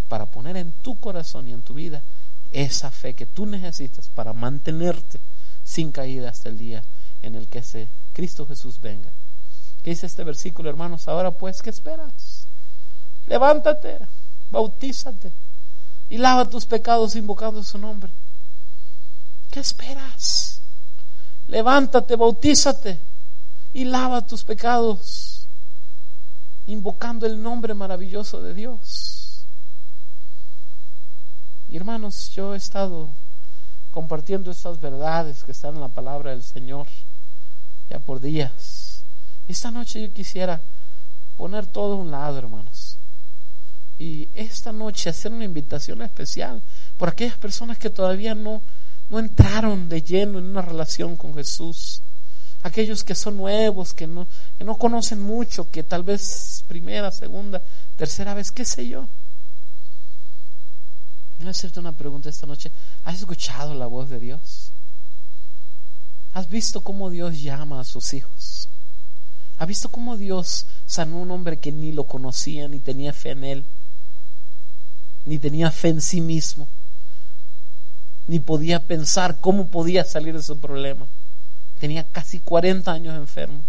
para 0.08 0.26
poner 0.26 0.58
en 0.58 0.72
tu 0.72 1.00
corazón 1.00 1.48
y 1.48 1.54
en 1.54 1.62
tu 1.62 1.74
vida 1.74 2.04
esa 2.52 2.92
fe 2.92 3.14
que 3.14 3.26
tú 3.26 3.46
necesitas 3.46 4.10
para 4.10 4.34
mantenerte 4.34 5.20
sin 5.64 5.92
caída 5.92 6.30
hasta 6.30 6.50
el 6.50 6.58
día 6.58 6.84
en 7.22 7.36
el 7.36 7.48
que 7.48 7.60
ese 7.60 7.88
Cristo 8.14 8.46
Jesús 8.46 8.80
venga. 8.82 9.12
¿Qué 9.84 9.92
dice 9.92 10.06
este 10.06 10.24
versículo, 10.24 10.70
hermanos? 10.70 11.08
Ahora 11.08 11.32
pues, 11.32 11.62
¿qué 11.62 11.70
esperas? 11.70 12.46
Levántate, 13.28 14.00
bautízate 14.50 15.32
y 16.10 16.18
lava 16.18 16.50
tus 16.50 16.66
pecados 16.66 17.16
invocando 17.16 17.64
su 17.64 17.78
nombre. 17.78 18.12
¿Qué 19.50 19.60
esperas? 19.60 20.61
Levántate, 21.48 22.16
bautízate 22.16 23.00
y 23.74 23.86
lava 23.86 24.26
tus 24.26 24.44
pecados 24.44 25.48
invocando 26.68 27.26
el 27.26 27.42
nombre 27.42 27.74
maravilloso 27.74 28.42
de 28.42 28.54
Dios. 28.54 29.46
Y 31.68 31.78
hermanos, 31.78 32.32
yo 32.32 32.54
he 32.54 32.58
estado 32.58 33.10
compartiendo 33.92 34.52
estas 34.52 34.80
verdades 34.80 35.44
que 35.44 35.52
están 35.52 35.76
en 35.76 35.82
la 35.82 35.88
palabra 35.90 36.32
del 36.32 36.44
Señor 36.44 36.88
ya 37.90 38.00
por 38.00 38.20
días. 38.20 39.04
Esta 39.48 39.72
noche 39.72 40.02
yo 40.02 40.14
quisiera 40.14 40.62
poner 41.38 41.66
todo 41.68 41.94
a 41.94 41.98
un 41.98 42.12
lado, 42.12 42.38
hermanos. 42.38 42.98
Y 44.00 44.30
esta 44.34 44.72
noche 44.72 45.10
hacer 45.10 45.32
una 45.32 45.46
invitación 45.46 46.02
especial 46.02 46.62
por 46.98 47.10
aquellas 47.10 47.38
personas 47.38 47.78
que 47.78 47.90
todavía 47.90 48.34
no, 48.34 48.62
no 49.12 49.20
entraron 49.20 49.90
de 49.90 50.02
lleno 50.02 50.40
en 50.40 50.46
una 50.46 50.62
relación 50.62 51.18
con 51.18 51.36
Jesús. 51.36 52.02
Aquellos 52.64 53.04
que 53.04 53.14
son 53.14 53.36
nuevos, 53.36 53.94
que 53.94 54.08
no, 54.08 54.26
que 54.58 54.64
no 54.64 54.78
conocen 54.78 55.22
mucho, 55.22 55.70
que 55.70 55.84
tal 55.84 56.04
vez 56.04 56.64
primera, 56.68 57.12
segunda, 57.12 57.62
tercera 57.98 58.34
vez, 58.34 58.52
qué 58.52 58.64
sé 58.64 58.88
yo. 58.88 59.10
Voy 61.38 61.48
a 61.48 61.52
hacerte 61.52 61.82
una 61.82 61.92
pregunta 61.92 62.30
esta 62.30 62.48
noche. 62.48 62.72
¿Has 63.04 63.18
escuchado 63.18 63.76
la 63.76 63.86
voz 63.86 64.10
de 64.10 64.20
Dios? 64.20 64.72
¿Has 66.34 66.48
visto 66.48 66.80
cómo 66.80 67.10
Dios 67.10 67.42
llama 67.42 67.82
a 67.82 67.84
sus 67.84 68.14
hijos? 68.14 68.70
¿Ha 69.58 69.66
visto 69.66 69.90
cómo 69.90 70.16
Dios 70.16 70.68
sanó 70.86 71.18
a 71.18 71.22
un 71.22 71.32
hombre 71.32 71.60
que 71.60 71.74
ni 71.74 71.92
lo 71.92 72.06
conocía, 72.06 72.70
ni 72.70 72.80
tenía 72.80 73.12
fe 73.12 73.32
en 73.32 73.44
él, 73.44 73.66
ni 75.26 75.38
tenía 75.38 75.70
fe 75.70 75.90
en 75.90 76.02
sí 76.02 76.22
mismo, 76.22 76.70
ni 78.28 78.40
podía 78.40 78.80
pensar 78.80 79.40
cómo 79.40 79.68
podía 79.68 80.04
salir 80.04 80.36
de 80.36 80.44
su 80.44 80.60
problema? 80.60 81.08
Tenía 81.80 82.04
casi 82.04 82.40
40 82.40 82.92
años 82.92 83.18
enfermo. 83.18 83.64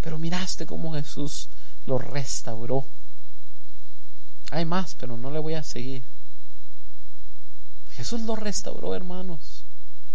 Pero 0.00 0.18
miraste 0.18 0.66
cómo 0.66 0.94
Jesús 0.94 1.48
lo 1.86 1.98
restauró. 1.98 2.84
Hay 4.50 4.64
más, 4.64 4.94
pero 4.94 5.16
no 5.16 5.30
le 5.30 5.38
voy 5.38 5.54
a 5.54 5.62
seguir. 5.62 6.02
Jesús 7.92 8.22
lo 8.22 8.36
restauró, 8.36 8.94
hermanos. 8.94 9.64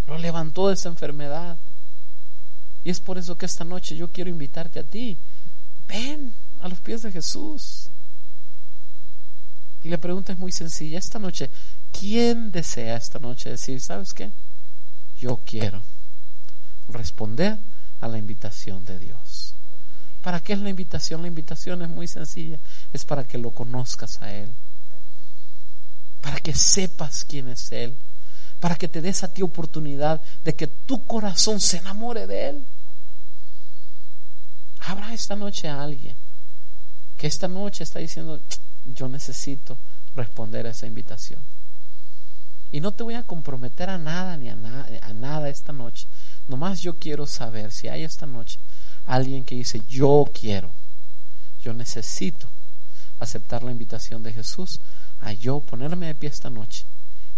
Lo 0.07 0.17
levantó 0.17 0.67
de 0.67 0.75
esa 0.75 0.89
enfermedad. 0.89 1.57
Y 2.83 2.89
es 2.89 2.99
por 2.99 3.17
eso 3.17 3.37
que 3.37 3.45
esta 3.45 3.63
noche 3.63 3.95
yo 3.95 4.11
quiero 4.11 4.29
invitarte 4.29 4.79
a 4.79 4.83
ti. 4.83 5.17
Ven 5.87 6.33
a 6.59 6.67
los 6.67 6.79
pies 6.79 7.01
de 7.01 7.11
Jesús. 7.11 7.89
Y 9.85 9.89
la 9.89 9.99
pregunta 9.99 10.33
es 10.33 10.39
muy 10.39 10.51
sencilla. 10.51 10.97
Esta 10.97 11.19
noche, 11.19 11.51
¿quién 11.91 12.51
desea 12.51 12.97
esta 12.97 13.19
noche 13.19 13.51
decir, 13.51 13.79
¿sabes 13.79 14.15
qué? 14.15 14.31
Yo 15.19 15.41
quiero 15.45 15.83
responder 16.87 17.59
a 18.01 18.07
la 18.07 18.17
invitación 18.17 18.83
de 18.83 18.97
Dios. 18.97 19.53
¿Para 20.23 20.39
qué 20.39 20.53
es 20.53 20.59
la 20.59 20.71
invitación? 20.71 21.21
La 21.21 21.27
invitación 21.27 21.83
es 21.83 21.89
muy 21.89 22.07
sencilla. 22.07 22.57
Es 22.93 23.05
para 23.05 23.25
que 23.25 23.37
lo 23.37 23.51
conozcas 23.51 24.23
a 24.23 24.33
Él. 24.33 24.51
Para 26.19 26.39
que 26.39 26.55
sepas 26.55 27.23
quién 27.23 27.47
es 27.49 27.71
Él. 27.71 27.95
Para 28.59 28.77
que 28.77 28.87
te 28.87 29.03
des 29.03 29.23
a 29.23 29.31
ti 29.31 29.43
oportunidad 29.43 30.19
de 30.43 30.55
que 30.55 30.65
tu 30.65 31.05
corazón 31.05 31.59
se 31.59 31.77
enamore 31.77 32.25
de 32.25 32.49
Él. 32.49 32.65
Habrá 34.79 35.13
esta 35.13 35.35
noche 35.35 35.67
a 35.67 35.83
alguien 35.83 36.17
que 37.17 37.27
esta 37.27 37.47
noche 37.47 37.83
está 37.83 37.99
diciendo, 37.99 38.41
yo 38.85 39.07
necesito 39.07 39.77
responder 40.15 40.67
a 40.67 40.71
esa 40.71 40.87
invitación. 40.87 41.41
Y 42.71 42.79
no 42.79 42.91
te 42.91 43.03
voy 43.03 43.13
a 43.13 43.23
comprometer 43.23 43.89
a 43.89 43.97
nada 43.97 44.37
ni 44.37 44.49
a, 44.49 44.57
a 45.01 45.13
nada 45.13 45.49
esta 45.49 45.71
noche. 45.71 46.07
Nomás 46.47 46.81
yo 46.81 46.95
quiero 46.95 47.25
saber 47.25 47.71
si 47.71 47.87
hay 47.87 48.03
esta 48.03 48.25
noche 48.25 48.59
alguien 49.05 49.43
que 49.43 49.55
dice, 49.55 49.81
yo 49.87 50.25
quiero, 50.33 50.71
yo 51.61 51.73
necesito 51.73 52.49
aceptar 53.19 53.63
la 53.63 53.71
invitación 53.71 54.23
de 54.23 54.33
Jesús 54.33 54.79
a 55.19 55.33
yo 55.33 55.59
ponerme 55.59 56.07
de 56.07 56.15
pie 56.15 56.29
esta 56.29 56.49
noche. 56.49 56.85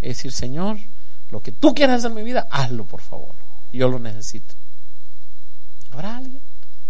Es 0.02 0.18
decir, 0.18 0.32
Señor, 0.32 0.80
lo 1.30 1.42
que 1.42 1.52
tú 1.52 1.74
quieras 1.76 2.04
en 2.06 2.14
mi 2.14 2.24
vida, 2.24 2.48
hazlo 2.50 2.86
por 2.86 3.02
favor. 3.02 3.36
Yo 3.72 3.90
lo 3.90 4.00
necesito. 4.00 4.56
¿Habrá 5.92 6.18
alguien? 6.18 6.42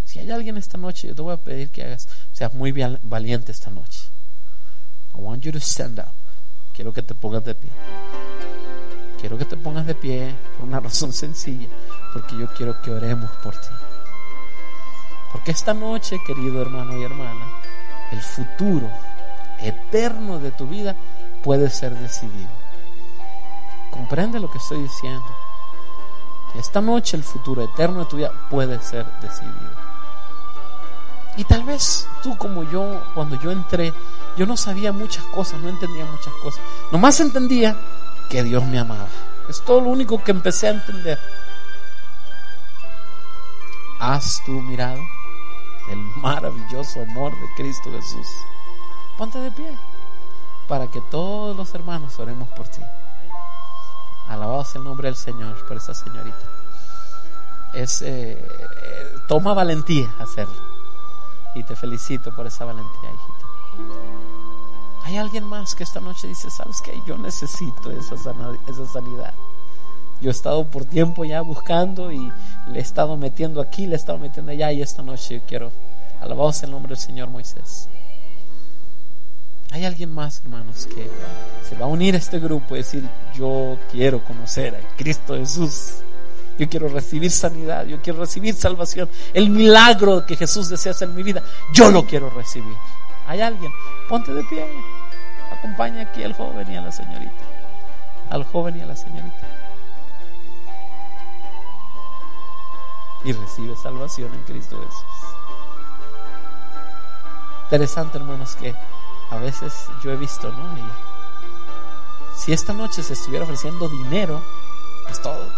Si 0.06 0.20
hay 0.20 0.32
alguien 0.32 0.58
esta 0.58 0.78
noche, 0.78 1.08
yo 1.08 1.16
te 1.16 1.22
voy 1.22 1.34
a 1.34 1.38
pedir 1.38 1.70
que 1.70 1.84
hagas, 1.84 2.08
seas 2.34 2.54
muy 2.54 2.72
valiente 2.72 3.52
esta 3.52 3.70
noche. 3.70 4.10
I 5.18 5.20
want 5.20 5.44
you 5.44 5.52
to 5.52 5.60
stand 5.60 6.00
up. 6.00 6.14
Quiero 6.74 6.94
que 6.94 7.02
te 7.02 7.16
pongas 7.16 7.44
de 7.44 7.56
pie. 7.56 7.72
Quiero 9.20 9.38
que 9.38 9.46
te 9.46 9.58
pongas 9.58 9.88
de 9.88 9.96
pie 9.96 10.36
por 10.58 10.68
una 10.68 10.80
razón 10.88 11.12
sencilla, 11.12 11.68
porque 12.14 12.38
yo 12.38 12.48
quiero 12.54 12.80
que 12.82 12.92
oremos 12.92 13.32
por 13.44 13.54
ti. 13.56 13.68
Porque 15.32 15.52
esta 15.52 15.74
noche, 15.74 16.20
querido 16.26 16.62
hermano 16.62 16.98
y 16.98 17.04
hermana, 17.04 17.48
el 18.12 18.22
futuro 18.22 18.90
eterno 19.60 20.38
de 20.40 20.52
tu 20.52 20.68
vida 20.68 20.96
puede 21.44 21.70
ser 21.72 21.98
decidido. 21.98 22.50
Comprende 23.90 24.40
lo 24.40 24.52
que 24.52 24.60
estoy 24.60 24.84
diciendo. 24.84 25.26
Esta 26.56 26.80
noche 26.80 27.18
el 27.18 27.24
futuro 27.24 27.64
eterno 27.64 28.00
de 28.00 28.06
tu 28.06 28.18
vida 28.18 28.32
puede 28.50 28.80
ser 28.82 29.06
decidido. 29.20 29.88
Y 31.38 31.44
tal 31.44 31.64
vez 31.64 32.08
tú 32.24 32.38
como 32.38 32.64
yo, 32.64 33.04
cuando 33.14 33.40
yo 33.40 33.52
entré, 33.52 33.94
yo 34.38 34.46
no 34.46 34.56
sabía 34.56 34.92
muchas 34.92 35.24
cosas, 35.26 35.60
no 35.62 35.70
entendía 35.70 36.06
muchas 36.06 36.34
cosas. 36.36 36.62
Nomás 36.92 37.20
entendía 37.20 37.76
que 38.30 38.44
Dios 38.44 38.64
me 38.64 38.78
amaba. 38.78 39.08
Es 39.50 39.62
todo 39.62 39.82
lo 39.82 39.90
único 39.90 40.24
que 40.24 40.32
empecé 40.32 40.68
a 40.68 40.72
entender. 40.72 41.20
¿Has 44.00 44.42
tú 44.46 44.52
mirado 44.52 45.02
el 45.90 45.98
maravilloso 45.98 47.02
amor 47.02 47.32
de 47.32 47.48
Cristo 47.56 47.90
Jesús? 47.92 48.28
Ponte 49.18 49.40
de 49.40 49.52
pie 49.52 49.76
para 50.68 50.88
que 50.88 51.02
todos 51.02 51.56
los 51.56 51.74
hermanos 51.74 52.20
oremos 52.20 52.48
por 52.50 52.68
ti. 52.68 52.82
Alabado 54.28 54.64
sea 54.66 54.80
el 54.80 54.86
nombre 54.86 55.08
del 55.08 55.16
Señor 55.16 55.66
por 55.66 55.78
esa 55.78 55.94
señorita. 55.94 56.38
Es, 57.74 58.02
eh, 58.02 58.38
eh, 58.38 59.16
toma 59.28 59.54
valentía 59.54 60.14
hacerlo. 60.20 60.56
Y 61.56 61.64
te 61.64 61.76
felicito 61.76 62.36
por 62.36 62.46
esa 62.46 62.66
valentía, 62.66 63.12
hijita. 63.12 64.27
Hay 65.08 65.16
alguien 65.16 65.46
más 65.46 65.74
que 65.74 65.86
esta 65.86 66.02
noche 66.02 66.28
dice, 66.28 66.50
¿sabes 66.50 66.82
qué? 66.82 67.02
Yo 67.08 67.18
necesito 67.18 67.92
esa, 67.92 68.18
sanidad. 68.18 69.34
Yo 70.20 70.30
he 70.30 70.32
estado 70.32 70.68
por 70.68 70.84
tiempo 70.84 71.24
ya 71.24 71.40
buscando 71.40 72.12
y 72.12 72.30
le 72.68 72.80
he 72.80 72.82
estado 72.82 73.16
metiendo 73.16 73.62
aquí, 73.62 73.86
le 73.88 73.94
he 73.94 73.96
estado 73.96 74.18
metiendo 74.18 74.52
allá 74.52 74.70
y 74.74 74.82
esta 74.82 75.04
noche 75.04 75.40
yo 75.40 75.46
quiero, 75.48 75.72
alabado 76.20 76.52
sea 76.52 76.66
el 76.66 76.74
nombre 76.74 76.90
del 76.90 76.98
Señor 76.98 77.30
Moisés. 77.30 77.88
Hay 79.72 79.86
alguien 79.86 80.12
más, 80.12 80.42
hermanos, 80.44 80.88
que 80.88 81.10
se 81.70 81.76
va 81.78 81.86
a 81.86 81.88
unir 81.88 82.16
a 82.16 82.18
este 82.18 82.40
grupo 82.40 82.76
y 82.76 82.80
decir, 82.80 83.08
yo 83.34 83.78
quiero 83.90 84.22
conocer 84.26 84.76
a 84.76 84.98
Cristo 84.98 85.36
Jesús. 85.36 86.00
Yo 86.60 86.68
quiero 86.68 86.90
recibir 86.90 87.32
sanidad, 87.32 87.86
yo 87.86 88.02
quiero 88.02 88.20
recibir 88.20 88.56
salvación. 88.56 89.08
El 89.34 89.52
milagro 89.52 90.26
que 90.26 90.36
Jesús 90.36 90.68
desea 90.68 90.92
hacer 90.92 91.08
en 91.08 91.16
mi 91.16 91.24
vida, 91.24 91.42
yo 91.74 91.92
lo 91.92 92.06
quiero 92.06 92.30
recibir. 92.30 92.76
¿Hay 93.26 93.40
alguien? 93.40 93.72
Ponte 94.10 94.34
de 94.34 94.44
pie. 94.44 94.66
Acompaña 95.60 96.04
aquí 96.04 96.24
al 96.24 96.34
joven 96.34 96.72
y 96.72 96.78
a 96.78 96.82
la 96.82 96.92
señorita. 96.92 97.44
Al 98.30 98.44
joven 98.44 98.78
y 98.78 98.82
a 98.82 98.86
la 98.86 98.96
señorita. 98.96 99.48
Y 103.24 103.34
recibe 103.34 103.76
salvación 103.76 104.34
en 104.34 104.44
Cristo 104.44 104.78
Jesús. 104.78 105.28
Interesante, 107.64 108.18
hermanos, 108.18 108.56
que 108.56 108.74
a 109.32 109.38
veces 109.38 109.90
yo 110.04 110.12
he 110.12 110.16
visto, 110.16 110.52
¿no? 110.52 110.78
Y 110.78 110.92
si 112.38 112.54
esta 112.54 112.72
noche 112.72 113.04
se 113.04 113.14
estuviera 113.14 113.44
ofreciendo 113.44 113.90
dinero, 113.90 114.42
pues 115.04 115.22
todo. 115.22 115.52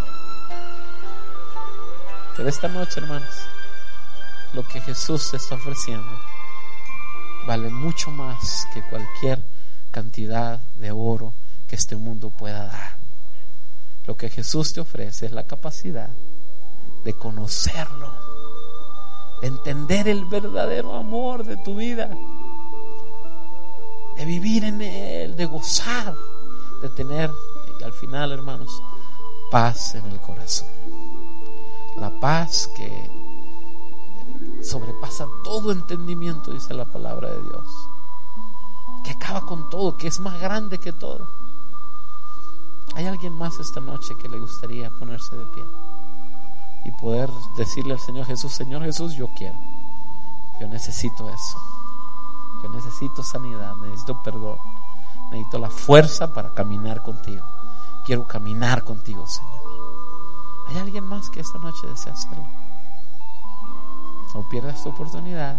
Pero 2.36 2.50
esta 2.50 2.68
noche, 2.68 3.02
hermanos, 3.02 3.36
lo 4.54 4.66
que 4.68 4.82
Jesús 4.82 5.34
está 5.34 5.56
ofreciendo 5.56 6.10
vale 7.46 7.70
mucho 7.70 8.12
más 8.12 8.68
que 8.74 8.82
cualquier 8.84 9.46
cantidad 9.92 10.60
de 10.76 10.92
oro 10.92 11.34
que 11.68 11.76
este 11.76 11.96
mundo 11.96 12.30
pueda 12.30 12.66
dar. 12.66 12.98
Lo 14.06 14.16
que 14.16 14.30
Jesús 14.30 14.74
te 14.74 14.82
ofrece 14.82 15.28
es 15.28 15.32
la 15.32 15.46
capacidad 15.46 16.10
de 17.04 17.14
conocerlo, 17.14 18.12
de 19.42 19.48
entender 19.48 20.08
el 20.08 20.26
verdadero 20.26 20.96
amor 20.96 21.46
de 21.46 21.58
tu 21.58 21.76
vida 21.76 22.10
de 24.20 24.26
vivir 24.26 24.66
en 24.66 24.82
Él, 24.82 25.38
de 25.38 25.46
gozar, 25.46 26.14
de 26.82 26.90
tener, 26.90 27.32
y 27.80 27.84
al 27.84 27.94
final, 27.94 28.34
hermanos, 28.34 28.70
paz 29.50 29.96
en 29.96 30.06
el 30.08 30.20
corazón. 30.20 30.68
La 31.96 32.12
paz 32.20 32.70
que 32.76 33.10
sobrepasa 34.62 35.26
todo 35.42 35.72
entendimiento, 35.72 36.52
dice 36.52 36.74
la 36.74 36.84
palabra 36.84 37.30
de 37.30 37.42
Dios. 37.42 37.89
Que 39.04 39.12
acaba 39.12 39.42
con 39.42 39.70
todo, 39.70 39.98
que 39.98 40.08
es 40.08 40.20
más 40.20 40.40
grande 40.40 40.80
que 40.80 40.94
todo. 40.94 41.28
¿Hay 42.96 43.06
alguien 43.06 43.34
más 43.34 43.60
esta 43.60 43.80
noche 43.80 44.16
que 44.16 44.30
le 44.30 44.40
gustaría 44.40 44.90
ponerse 44.90 45.36
de 45.36 45.46
pie? 45.48 45.66
Y 46.86 46.92
poder 46.92 47.30
decirle 47.58 47.94
al 47.94 48.00
Señor 48.00 48.26
Jesús, 48.26 48.52
Señor 48.54 48.84
Jesús, 48.84 49.14
yo 49.14 49.28
quiero. 49.38 49.58
Yo 50.60 50.68
necesito 50.68 51.30
eso. 51.30 51.60
Yo 52.64 52.70
necesito 52.70 53.24
sanidad, 53.24 53.76
necesito 53.78 54.22
perdón, 54.22 54.58
necesito 55.32 55.60
la 55.60 55.70
fuerza 55.70 56.34
para 56.34 56.54
caminar 56.54 57.02
contigo. 57.02 57.46
Quiero 58.06 58.26
caminar 58.26 58.84
contigo, 58.84 59.26
Señor. 59.28 59.60
¿Hay 60.68 60.78
alguien 60.78 61.06
más 61.06 61.30
que 61.30 61.40
esta 61.40 61.58
noche 61.58 61.88
desea 61.88 62.14
hacerlo? 62.14 62.46
No 64.34 64.48
pierdas 64.50 64.84
tu 64.84 64.90
oportunidad. 64.90 65.58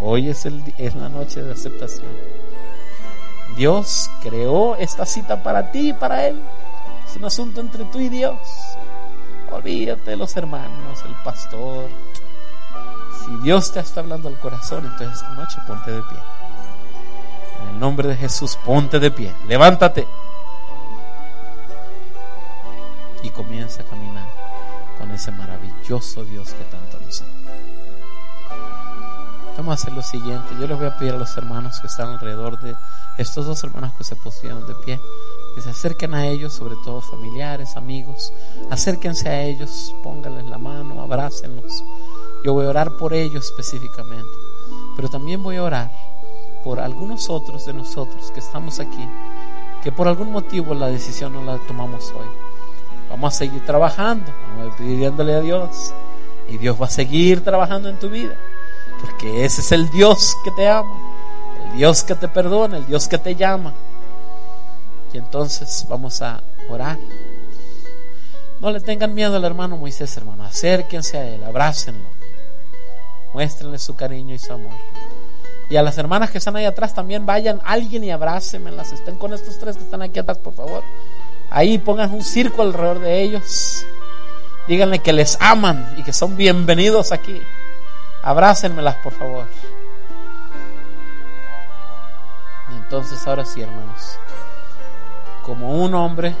Hoy 0.00 0.28
es, 0.28 0.46
el, 0.46 0.62
es 0.78 0.94
la 0.94 1.08
noche 1.08 1.42
de 1.42 1.52
aceptación. 1.52 2.10
Dios 3.56 4.10
creó 4.22 4.76
esta 4.76 5.06
cita 5.06 5.42
para 5.42 5.70
ti 5.70 5.90
y 5.90 5.92
para 5.92 6.26
Él. 6.26 6.40
Es 7.08 7.16
un 7.16 7.24
asunto 7.24 7.60
entre 7.60 7.84
tú 7.84 8.00
y 8.00 8.08
Dios. 8.08 8.38
Olvídate 9.50 10.12
de 10.12 10.16
los 10.16 10.36
hermanos, 10.36 11.02
el 11.04 11.14
pastor, 11.22 11.88
si 13.24 13.36
Dios 13.36 13.70
te 13.70 13.80
está 13.80 14.00
hablando 14.00 14.28
al 14.28 14.38
corazón, 14.38 14.84
entonces 14.84 15.14
esta 15.14 15.30
noche 15.34 15.56
ponte 15.66 15.90
de 15.92 16.02
pie. 16.02 16.18
En 17.62 17.68
el 17.68 17.78
nombre 17.78 18.08
de 18.08 18.16
Jesús, 18.16 18.58
ponte 18.64 18.98
de 18.98 19.10
pie. 19.10 19.32
Levántate. 19.46 20.08
Y 23.22 23.30
comienza 23.30 23.82
a 23.82 23.84
caminar 23.84 24.26
con 24.98 25.10
ese 25.12 25.30
maravilloso 25.30 26.24
Dios 26.24 26.50
que 26.52 26.64
tanto 26.64 26.98
nos 26.98 27.22
ama. 27.22 27.41
Vamos 29.56 29.72
a 29.72 29.74
hacer 29.74 29.92
lo 29.92 30.02
siguiente. 30.02 30.54
Yo 30.58 30.66
les 30.66 30.76
voy 30.76 30.86
a 30.86 30.96
pedir 30.96 31.14
a 31.14 31.18
los 31.18 31.36
hermanos 31.36 31.80
que 31.80 31.86
están 31.86 32.08
alrededor 32.10 32.58
de 32.60 32.74
estos 33.18 33.46
dos 33.46 33.62
hermanos 33.64 33.92
que 33.96 34.04
se 34.04 34.16
pusieron 34.16 34.66
de 34.66 34.74
pie, 34.76 35.00
que 35.54 35.60
se 35.60 35.70
acerquen 35.70 36.14
a 36.14 36.26
ellos, 36.26 36.52
sobre 36.54 36.74
todo 36.84 37.00
familiares, 37.00 37.76
amigos. 37.76 38.32
Acérquense 38.70 39.28
a 39.28 39.42
ellos, 39.42 39.94
pónganles 40.02 40.46
la 40.46 40.58
mano, 40.58 41.02
abrácenlos 41.02 41.84
yo 42.44 42.54
voy 42.54 42.66
a 42.66 42.70
orar 42.70 42.96
por 42.96 43.14
ellos 43.14 43.44
específicamente, 43.44 44.30
pero 44.96 45.08
también 45.08 45.42
voy 45.42 45.56
a 45.56 45.62
orar 45.62 45.90
por 46.64 46.80
algunos 46.80 47.30
otros 47.30 47.64
de 47.66 47.72
nosotros 47.72 48.32
que 48.32 48.40
estamos 48.40 48.80
aquí, 48.80 49.08
que 49.82 49.92
por 49.92 50.08
algún 50.08 50.32
motivo 50.32 50.74
la 50.74 50.88
decisión 50.88 51.34
no 51.34 51.42
la 51.44 51.58
tomamos 51.68 52.10
hoy. 52.10 52.26
Vamos 53.08 53.34
a 53.34 53.38
seguir 53.38 53.64
trabajando, 53.64 54.32
vamos 54.48 54.74
a 54.74 54.76
pidiéndole 54.76 55.34
a 55.34 55.40
Dios 55.40 55.94
y 56.48 56.58
Dios 56.58 56.80
va 56.80 56.86
a 56.86 56.90
seguir 56.90 57.44
trabajando 57.44 57.88
en 57.88 57.98
tu 58.00 58.08
vida, 58.08 58.36
porque 59.02 59.44
ese 59.44 59.60
es 59.60 59.72
el 59.72 59.90
Dios 59.90 60.36
que 60.44 60.50
te 60.52 60.68
ama, 60.68 60.96
el 61.66 61.76
Dios 61.76 62.04
que 62.04 62.14
te 62.14 62.28
perdona, 62.28 62.78
el 62.78 62.86
Dios 62.86 63.08
que 63.08 63.18
te 63.18 63.34
llama. 63.34 63.74
Y 65.12 65.18
entonces 65.18 65.84
vamos 65.88 66.22
a 66.22 66.40
orar. 66.70 66.98
No 68.60 68.70
le 68.70 68.80
tengan 68.80 69.12
miedo 69.12 69.36
al 69.36 69.44
hermano 69.44 69.76
Moisés, 69.76 70.16
hermano. 70.16 70.44
Acérquense 70.44 71.18
a 71.18 71.26
él, 71.26 71.42
abrácenlo. 71.44 72.08
Muéstrenle 73.34 73.78
su 73.78 73.96
cariño 73.96 74.34
y 74.34 74.38
su 74.38 74.52
amor. 74.52 74.72
Y 75.68 75.76
a 75.76 75.82
las 75.82 75.98
hermanas 75.98 76.30
que 76.30 76.38
están 76.38 76.56
ahí 76.56 76.64
atrás 76.64 76.94
también 76.94 77.26
vayan 77.26 77.60
alguien 77.64 78.04
y 78.04 78.10
abrácenmelas. 78.10 78.92
Estén 78.92 79.16
con 79.16 79.34
estos 79.34 79.58
tres 79.58 79.76
que 79.76 79.82
están 79.82 80.02
aquí 80.02 80.20
atrás, 80.20 80.38
por 80.38 80.54
favor. 80.54 80.84
Ahí 81.50 81.78
pongan 81.78 82.14
un 82.14 82.22
circo 82.22 82.62
alrededor 82.62 83.00
de 83.00 83.22
ellos. 83.22 83.84
Díganle 84.68 85.00
que 85.00 85.12
les 85.12 85.36
aman 85.40 85.94
y 85.98 86.04
que 86.04 86.12
son 86.12 86.36
bienvenidos 86.36 87.10
aquí. 87.10 87.42
Abrácenmelas, 88.22 88.96
por 88.96 89.12
favor. 89.12 89.46
Y 92.70 92.76
entonces, 92.76 93.26
ahora 93.26 93.44
sí, 93.44 93.62
hermanos. 93.62 94.18
Como 95.42 95.82
un 95.82 95.94
hombre, 95.94 96.34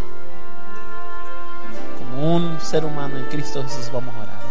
como 1.98 2.36
un 2.36 2.60
ser 2.60 2.84
humano 2.84 3.18
en 3.18 3.24
Cristo 3.26 3.62
Jesús, 3.62 3.90
vamos 3.92 4.14
a 4.14 4.20
orar. 4.20 4.42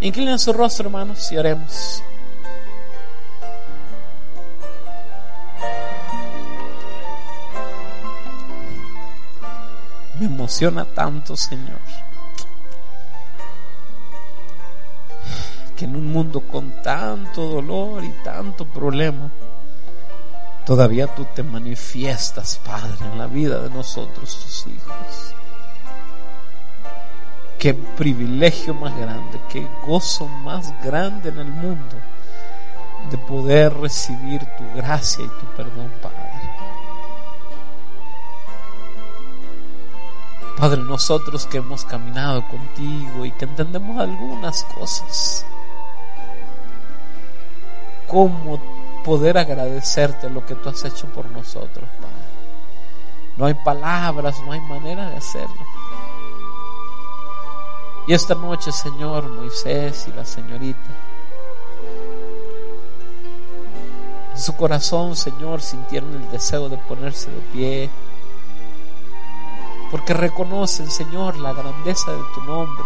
Inclinen 0.00 0.38
su 0.38 0.52
rostro, 0.52 0.86
hermanos, 0.86 1.32
y 1.32 1.38
oremos. 1.38 2.02
Me 10.20 10.26
emociona 10.26 10.84
tanto, 10.84 11.36
Señor, 11.36 11.78
que 15.76 15.84
en 15.84 15.94
un 15.94 16.10
mundo 16.12 16.40
con 16.40 16.82
tanto 16.82 17.46
dolor 17.48 18.02
y 18.02 18.10
tanto 18.24 18.64
problema, 18.64 19.30
todavía 20.64 21.06
tú 21.06 21.26
te 21.34 21.42
manifiestas, 21.42 22.58
Padre, 22.64 22.96
en 23.12 23.18
la 23.18 23.26
vida 23.26 23.60
de 23.60 23.70
nosotros, 23.70 24.40
tus 24.42 24.66
hijos. 24.66 25.34
Qué 27.58 27.74
privilegio 27.74 28.74
más 28.74 28.96
grande, 28.96 29.40
qué 29.50 29.66
gozo 29.86 30.26
más 30.26 30.72
grande 30.82 31.28
en 31.28 31.38
el 31.38 31.50
mundo 31.50 31.96
de 33.10 33.18
poder 33.18 33.72
recibir 33.74 34.40
tu 34.56 34.64
gracia 34.74 35.24
y 35.24 35.28
tu 35.28 35.46
perdón, 35.56 35.90
Padre. 36.02 36.16
Padre, 40.56 40.80
nosotros 40.82 41.46
que 41.46 41.58
hemos 41.58 41.84
caminado 41.84 42.42
contigo 42.48 43.26
y 43.26 43.30
que 43.32 43.44
entendemos 43.44 44.00
algunas 44.00 44.64
cosas, 44.64 45.44
cómo 48.08 48.60
poder 49.04 49.38
agradecerte 49.38 50.28
lo 50.28 50.44
que 50.44 50.54
tú 50.54 50.68
has 50.68 50.84
hecho 50.84 51.06
por 51.08 51.30
nosotros, 51.30 51.88
Padre. 52.00 52.16
No 53.36 53.46
hay 53.46 53.54
palabras, 53.54 54.40
no 54.44 54.52
hay 54.52 54.60
manera 54.60 55.10
de 55.10 55.16
hacerlo. 55.16 55.62
Y 58.08 58.14
esta 58.14 58.34
noche, 58.34 58.72
Señor, 58.72 59.28
Moisés 59.28 60.06
y 60.08 60.12
la 60.12 60.24
señorita, 60.24 60.78
en 64.32 64.40
su 64.40 64.56
corazón, 64.56 65.16
Señor, 65.16 65.60
sintieron 65.60 66.14
el 66.14 66.30
deseo 66.30 66.68
de 66.68 66.76
ponerse 66.76 67.30
de 67.30 67.40
pie, 67.52 67.90
porque 69.90 70.14
reconocen, 70.14 70.90
Señor, 70.90 71.36
la 71.36 71.52
grandeza 71.52 72.12
de 72.12 72.22
tu 72.34 72.42
nombre, 72.42 72.84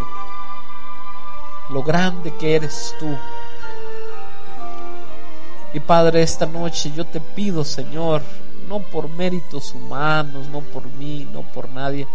lo 1.70 1.82
grande 1.82 2.34
que 2.36 2.56
eres 2.56 2.94
tú. 2.98 3.16
Y 5.72 5.80
Padre, 5.80 6.22
esta 6.22 6.46
noche 6.46 6.92
yo 6.94 7.04
te 7.06 7.20
pido, 7.20 7.64
Señor, 7.64 8.22
no 8.68 8.80
por 8.80 9.08
méritos 9.08 9.74
humanos, 9.74 10.48
no 10.48 10.60
por 10.60 10.86
mí, 10.90 11.28
no 11.32 11.42
por 11.42 11.68
nadie, 11.68 12.06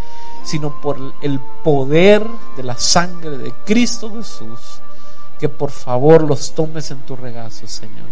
sino 0.43 0.81
por 0.81 1.13
el 1.21 1.39
poder 1.63 2.25
de 2.55 2.63
la 2.63 2.77
sangre 2.77 3.37
de 3.37 3.53
Cristo 3.65 4.11
Jesús, 4.15 4.81
que 5.39 5.49
por 5.49 5.71
favor 5.71 6.23
los 6.23 6.53
tomes 6.53 6.91
en 6.91 6.99
tu 6.99 7.15
regazo, 7.15 7.67
Señor, 7.67 8.07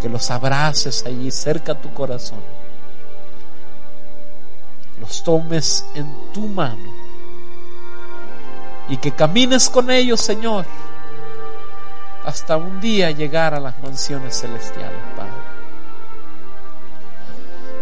que 0.00 0.08
los 0.08 0.30
abraces 0.30 1.04
allí 1.06 1.30
cerca 1.30 1.72
a 1.72 1.80
tu 1.80 1.92
corazón, 1.92 2.40
los 5.00 5.22
tomes 5.22 5.84
en 5.94 6.06
tu 6.32 6.42
mano 6.48 6.92
y 8.88 8.96
que 8.98 9.12
camines 9.12 9.70
con 9.70 9.90
ellos, 9.90 10.20
Señor, 10.20 10.66
hasta 12.24 12.56
un 12.56 12.80
día 12.80 13.10
llegar 13.10 13.54
a 13.54 13.60
las 13.60 13.78
mansiones 13.82 14.40
celestiales, 14.40 15.00
Padre. 15.16 15.32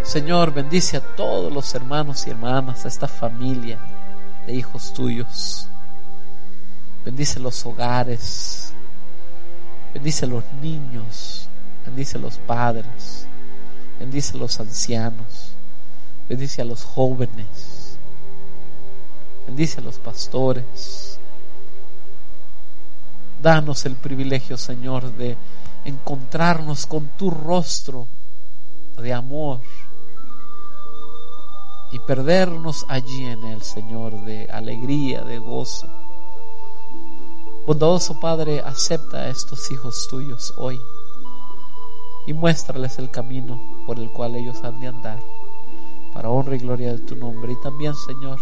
Señor, 0.02 0.52
bendice 0.52 0.96
a 0.96 1.00
todos 1.00 1.52
los 1.52 1.74
hermanos 1.74 2.26
y 2.26 2.30
hermanas, 2.30 2.84
a 2.84 2.88
esta 2.88 3.06
familia 3.06 3.78
de 4.46 4.54
hijos 4.54 4.92
tuyos. 4.92 5.68
Bendice 7.04 7.38
los 7.38 7.64
hogares, 7.64 8.72
bendice 9.94 10.26
los 10.26 10.42
niños, 10.60 11.48
bendice 11.84 12.18
los 12.18 12.38
padres, 12.38 13.26
bendice 13.98 14.36
los 14.36 14.58
ancianos, 14.58 15.52
bendice 16.28 16.62
a 16.62 16.64
los 16.64 16.82
jóvenes, 16.82 17.98
bendice 19.46 19.80
a 19.80 19.84
los 19.84 19.98
pastores. 19.98 21.19
Danos 23.42 23.86
el 23.86 23.96
privilegio, 23.96 24.58
Señor, 24.58 25.12
de 25.16 25.36
encontrarnos 25.86 26.86
con 26.86 27.08
tu 27.16 27.30
rostro 27.30 28.06
de 28.98 29.14
amor 29.14 29.60
y 31.90 31.98
perdernos 32.00 32.84
allí 32.88 33.24
en 33.24 33.44
el 33.44 33.62
Señor, 33.62 34.24
de 34.24 34.46
alegría, 34.52 35.22
de 35.22 35.38
gozo. 35.38 35.88
Bondadoso 37.66 38.20
Padre, 38.20 38.60
acepta 38.60 39.18
a 39.18 39.28
estos 39.28 39.70
hijos 39.70 40.06
tuyos 40.10 40.52
hoy 40.58 40.78
y 42.26 42.34
muéstrales 42.34 42.98
el 42.98 43.10
camino 43.10 43.58
por 43.86 43.98
el 43.98 44.10
cual 44.12 44.36
ellos 44.36 44.62
han 44.64 44.80
de 44.80 44.88
andar, 44.88 45.20
para 46.12 46.28
honra 46.28 46.56
y 46.56 46.58
gloria 46.58 46.92
de 46.92 46.98
tu 46.98 47.16
nombre. 47.16 47.52
Y 47.52 47.60
también, 47.62 47.94
Señor, 47.94 48.38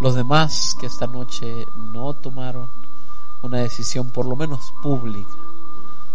los 0.00 0.14
demás 0.14 0.74
que 0.80 0.86
esta 0.86 1.06
noche 1.06 1.66
no 1.76 2.14
tomaron 2.14 2.70
una 3.42 3.58
decisión 3.58 4.10
por 4.10 4.26
lo 4.26 4.34
menos 4.34 4.72
pública, 4.82 5.30